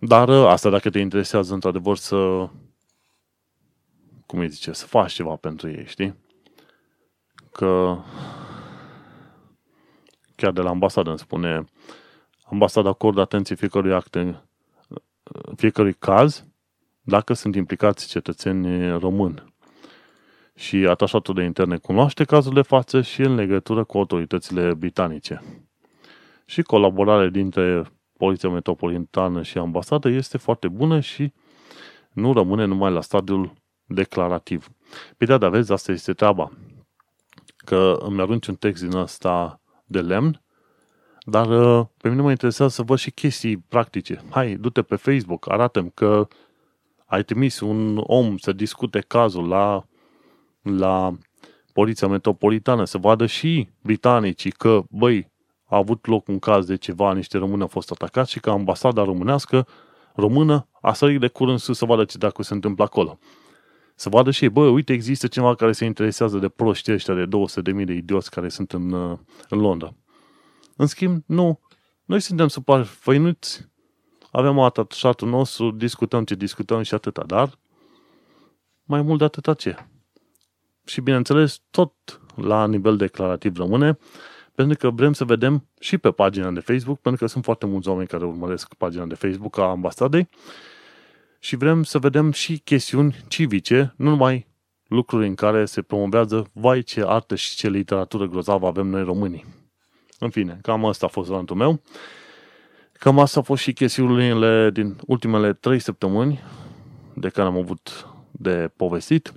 Dar 0.00 0.28
ă, 0.28 0.48
asta 0.48 0.70
dacă 0.70 0.90
te 0.90 0.98
interesează 0.98 1.54
într-adevăr 1.54 1.96
să, 1.96 2.48
cum 4.26 4.38
îi 4.38 4.48
zice, 4.48 4.72
să 4.72 4.86
faci 4.86 5.12
ceva 5.12 5.36
pentru 5.36 5.68
ei, 5.68 5.86
știi? 5.86 6.14
Că 7.52 7.98
chiar 10.34 10.52
de 10.52 10.60
la 10.60 10.70
ambasadă 10.70 11.08
îmi 11.08 11.18
spune 11.18 11.64
ambasada 12.44 12.88
acordă 12.88 13.20
atenție 13.20 13.54
fiecărui 13.54 13.92
act, 13.92 14.16
fiecărui 15.56 15.94
caz 15.94 16.44
dacă 17.00 17.32
sunt 17.32 17.54
implicați 17.54 18.08
cetățeni 18.08 18.98
români 18.98 19.49
și 20.60 20.76
atașatul 20.76 21.34
de 21.34 21.42
interne 21.42 21.76
cunoaște 21.76 22.24
cazul 22.24 22.54
de 22.54 22.62
față 22.62 23.00
și 23.00 23.20
în 23.20 23.34
legătură 23.34 23.84
cu 23.84 23.98
autoritățile 23.98 24.74
britanice. 24.74 25.42
Și 26.44 26.62
colaborarea 26.62 27.28
dintre 27.28 27.82
Poliția 28.16 28.48
Metropolitană 28.48 29.42
și 29.42 29.58
ambasadă 29.58 30.08
este 30.08 30.38
foarte 30.38 30.68
bună 30.68 31.00
și 31.00 31.32
nu 32.12 32.32
rămâne 32.32 32.64
numai 32.64 32.92
la 32.92 33.00
stadiul 33.00 33.52
declarativ. 33.84 34.68
Pe 35.16 35.24
de 35.24 35.48
vezi, 35.48 35.72
asta 35.72 35.92
este 35.92 36.12
treaba. 36.12 36.50
Că 37.56 37.98
îmi 38.00 38.20
arunci 38.20 38.46
un 38.46 38.54
text 38.54 38.82
din 38.82 38.96
ăsta 38.96 39.60
de 39.84 40.00
lemn, 40.00 40.42
dar 41.20 41.48
uh, 41.48 41.86
pe 41.96 42.08
mine 42.08 42.22
mă 42.22 42.30
interesează 42.30 42.72
să 42.72 42.82
văd 42.82 42.98
și 42.98 43.10
chestii 43.10 43.56
practice. 43.56 44.22
Hai, 44.30 44.54
du-te 44.54 44.82
pe 44.82 44.96
Facebook, 44.96 45.50
arată 45.50 45.82
că 45.94 46.28
ai 47.06 47.24
trimis 47.24 47.60
un 47.60 48.00
om 48.02 48.36
să 48.36 48.52
discute 48.52 49.00
cazul 49.00 49.48
la 49.48 49.84
la 50.62 51.18
Poliția 51.72 52.08
Metropolitană 52.08 52.84
să 52.84 52.98
vadă 52.98 53.26
și 53.26 53.68
britanicii 53.82 54.50
că, 54.50 54.82
băi, 54.90 55.30
a 55.64 55.76
avut 55.76 56.06
loc 56.06 56.28
un 56.28 56.38
caz 56.38 56.66
de 56.66 56.76
ceva, 56.76 57.12
niște 57.12 57.38
români 57.38 57.60
au 57.60 57.66
fost 57.66 57.90
atacați 57.90 58.30
și 58.30 58.40
că 58.40 58.50
ambasada 58.50 59.04
românească, 59.04 59.66
română, 60.14 60.68
a 60.80 60.92
sărit 60.92 61.20
de 61.20 61.28
curând 61.28 61.58
sus 61.58 61.78
să 61.78 61.84
vadă 61.84 62.04
ce 62.04 62.18
dacă 62.18 62.42
se 62.42 62.54
întâmplă 62.54 62.84
acolo. 62.84 63.18
Să 63.94 64.08
vadă 64.08 64.30
și 64.30 64.44
ei, 64.44 64.50
băi, 64.50 64.70
uite, 64.70 64.92
există 64.92 65.26
cineva 65.26 65.54
care 65.54 65.72
se 65.72 65.84
interesează 65.84 66.38
de 66.38 66.48
proști 66.48 66.92
ăștia 66.92 67.14
de 67.14 67.26
200.000 67.26 67.84
de 67.84 67.92
idioți 67.92 68.30
care 68.30 68.48
sunt 68.48 68.72
în, 68.72 68.92
în 69.48 69.58
Londra. 69.58 69.94
În 70.76 70.86
schimb, 70.86 71.22
nu. 71.26 71.60
Noi 72.04 72.20
suntem 72.20 72.48
super 72.48 72.82
făinuți, 72.82 73.68
avem 74.30 74.58
atașatul 74.58 75.28
nostru, 75.28 75.70
discutăm 75.70 76.24
ce 76.24 76.34
discutăm 76.34 76.82
și 76.82 76.94
atâta, 76.94 77.22
dar 77.26 77.58
mai 78.82 79.02
mult 79.02 79.18
de 79.18 79.24
atâta 79.24 79.54
ce? 79.54 79.76
Și, 80.90 81.00
bineînțeles, 81.00 81.60
tot 81.70 81.92
la 82.34 82.66
nivel 82.66 82.96
declarativ 82.96 83.56
rămâne, 83.56 83.98
pentru 84.54 84.76
că 84.76 84.90
vrem 84.90 85.12
să 85.12 85.24
vedem 85.24 85.68
și 85.80 85.98
pe 85.98 86.10
pagina 86.10 86.50
de 86.50 86.60
Facebook, 86.60 87.00
pentru 87.00 87.24
că 87.24 87.30
sunt 87.30 87.44
foarte 87.44 87.66
mulți 87.66 87.88
oameni 87.88 88.08
care 88.08 88.24
urmăresc 88.24 88.74
pagina 88.74 89.04
de 89.04 89.14
Facebook 89.14 89.58
a 89.58 89.62
ambasadei 89.62 90.28
și 91.38 91.56
vrem 91.56 91.82
să 91.82 91.98
vedem 91.98 92.32
și 92.32 92.58
chestiuni 92.58 93.24
civice, 93.28 93.94
nu 93.96 94.08
numai 94.08 94.46
lucruri 94.86 95.26
în 95.26 95.34
care 95.34 95.64
se 95.64 95.82
promovează 95.82 96.50
vai 96.52 96.82
ce 96.82 97.02
artă 97.06 97.34
și 97.34 97.56
ce 97.56 97.68
literatură 97.68 98.26
grozavă 98.26 98.66
avem 98.66 98.86
noi 98.86 99.02
românii. 99.02 99.44
În 100.18 100.30
fine, 100.30 100.58
cam 100.62 100.84
asta 100.84 101.06
a 101.06 101.08
fost 101.08 101.30
rantul 101.30 101.56
meu. 101.56 101.82
Cam 102.92 103.18
asta 103.18 103.38
au 103.38 103.44
fost 103.44 103.62
și 103.62 103.72
chestiunile 103.72 104.70
din 104.70 104.96
ultimele 105.06 105.52
trei 105.52 105.78
săptămâni 105.78 106.40
de 107.14 107.28
care 107.28 107.48
am 107.48 107.56
avut 107.56 108.06
de 108.30 108.70
povestit. 108.76 109.32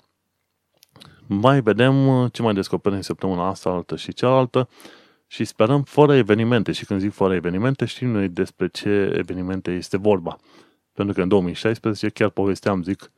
Mai 1.42 1.62
vedem 1.62 2.08
uh, 2.08 2.32
ce 2.32 2.42
mai 2.42 2.54
descoperim 2.54 3.02
săptămâna 3.02 3.48
asta, 3.48 3.70
altă 3.70 3.96
și 3.96 4.14
cealaltă 4.14 4.70
și 5.28 5.46
sperăm 5.46 5.84
fără 5.84 6.16
evenimente. 6.16 6.72
Și 6.72 6.86
când 6.86 7.00
zic 7.00 7.14
fără 7.14 7.34
evenimente, 7.34 7.86
știm 7.86 8.10
noi 8.10 8.28
despre 8.28 8.68
ce 8.68 9.14
evenimente 9.18 9.72
este 9.72 9.98
vorba. 9.98 10.38
Pentru 10.94 11.14
că 11.14 11.22
în 11.22 11.28
2016 11.28 12.10
chiar 12.10 12.30
povesteam, 12.30 12.84
zic, 12.84 13.12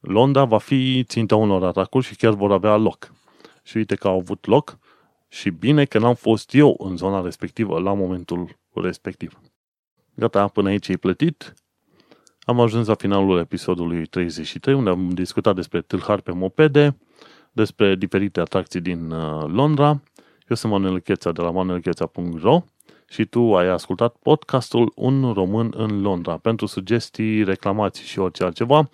Londra 0.00 0.44
va 0.44 0.58
fi 0.58 1.04
ținta 1.04 1.36
unor 1.36 1.64
atacuri 1.64 2.06
și 2.06 2.16
chiar 2.16 2.32
vor 2.32 2.52
avea 2.52 2.76
loc. 2.76 3.12
Și 3.62 3.76
uite 3.76 3.94
că 3.94 4.08
au 4.08 4.18
avut 4.18 4.46
loc 4.46 4.78
și 5.28 5.50
bine 5.50 5.84
că 5.84 5.98
n-am 5.98 6.14
fost 6.14 6.54
eu 6.54 6.76
în 6.78 6.96
zona 6.96 7.20
respectivă 7.20 7.78
la 7.78 7.94
momentul 7.94 8.58
respectiv. 8.74 9.40
Gata, 10.14 10.46
până 10.48 10.68
aici 10.68 10.88
e 10.88 10.96
plătit. 10.96 11.54
Am 12.40 12.60
ajuns 12.60 12.86
la 12.86 12.94
finalul 12.94 13.38
episodului 13.38 14.06
33, 14.06 14.74
unde 14.74 14.90
am 14.90 15.08
discutat 15.08 15.54
despre 15.54 15.80
tâlhari 15.80 16.22
pe 16.22 16.32
mopede, 16.32 16.96
despre 17.58 17.94
diferite 17.94 18.40
atracții 18.40 18.80
din 18.80 19.10
uh, 19.10 19.44
Londra. 19.46 19.88
Eu 20.48 20.56
sunt 20.56 20.72
Manuel 20.72 21.00
Cheța 21.00 21.32
de 21.32 21.42
la 21.42 21.50
manuelcheța.ro 21.50 22.62
și 23.08 23.24
tu 23.24 23.56
ai 23.56 23.68
ascultat 23.68 24.16
podcastul 24.22 24.92
Un 24.94 25.32
român 25.32 25.72
în 25.76 26.00
Londra. 26.00 26.36
Pentru 26.36 26.66
sugestii, 26.66 27.44
reclamații 27.44 28.04
și 28.04 28.18
orice 28.18 28.44
altceva, 28.44 28.88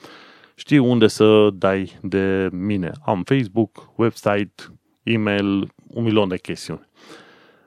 știi 0.54 0.78
unde 0.78 1.06
să 1.06 1.50
dai 1.52 1.98
de 2.02 2.48
mine. 2.52 2.92
Am 3.04 3.22
Facebook, 3.24 3.90
website, 3.96 4.54
e-mail, 5.02 5.72
un 5.86 6.02
milion 6.02 6.28
de 6.28 6.38
chestiuni. 6.38 6.88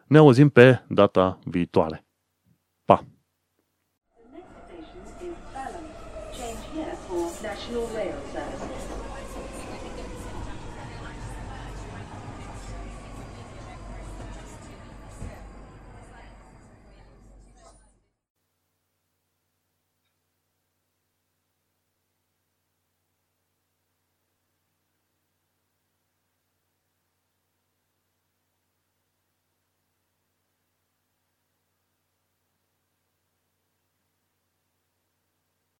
Ne 0.07 0.17
auzim 0.17 0.49
pe 0.49 0.81
data 0.87 1.39
viitoare. 1.43 2.06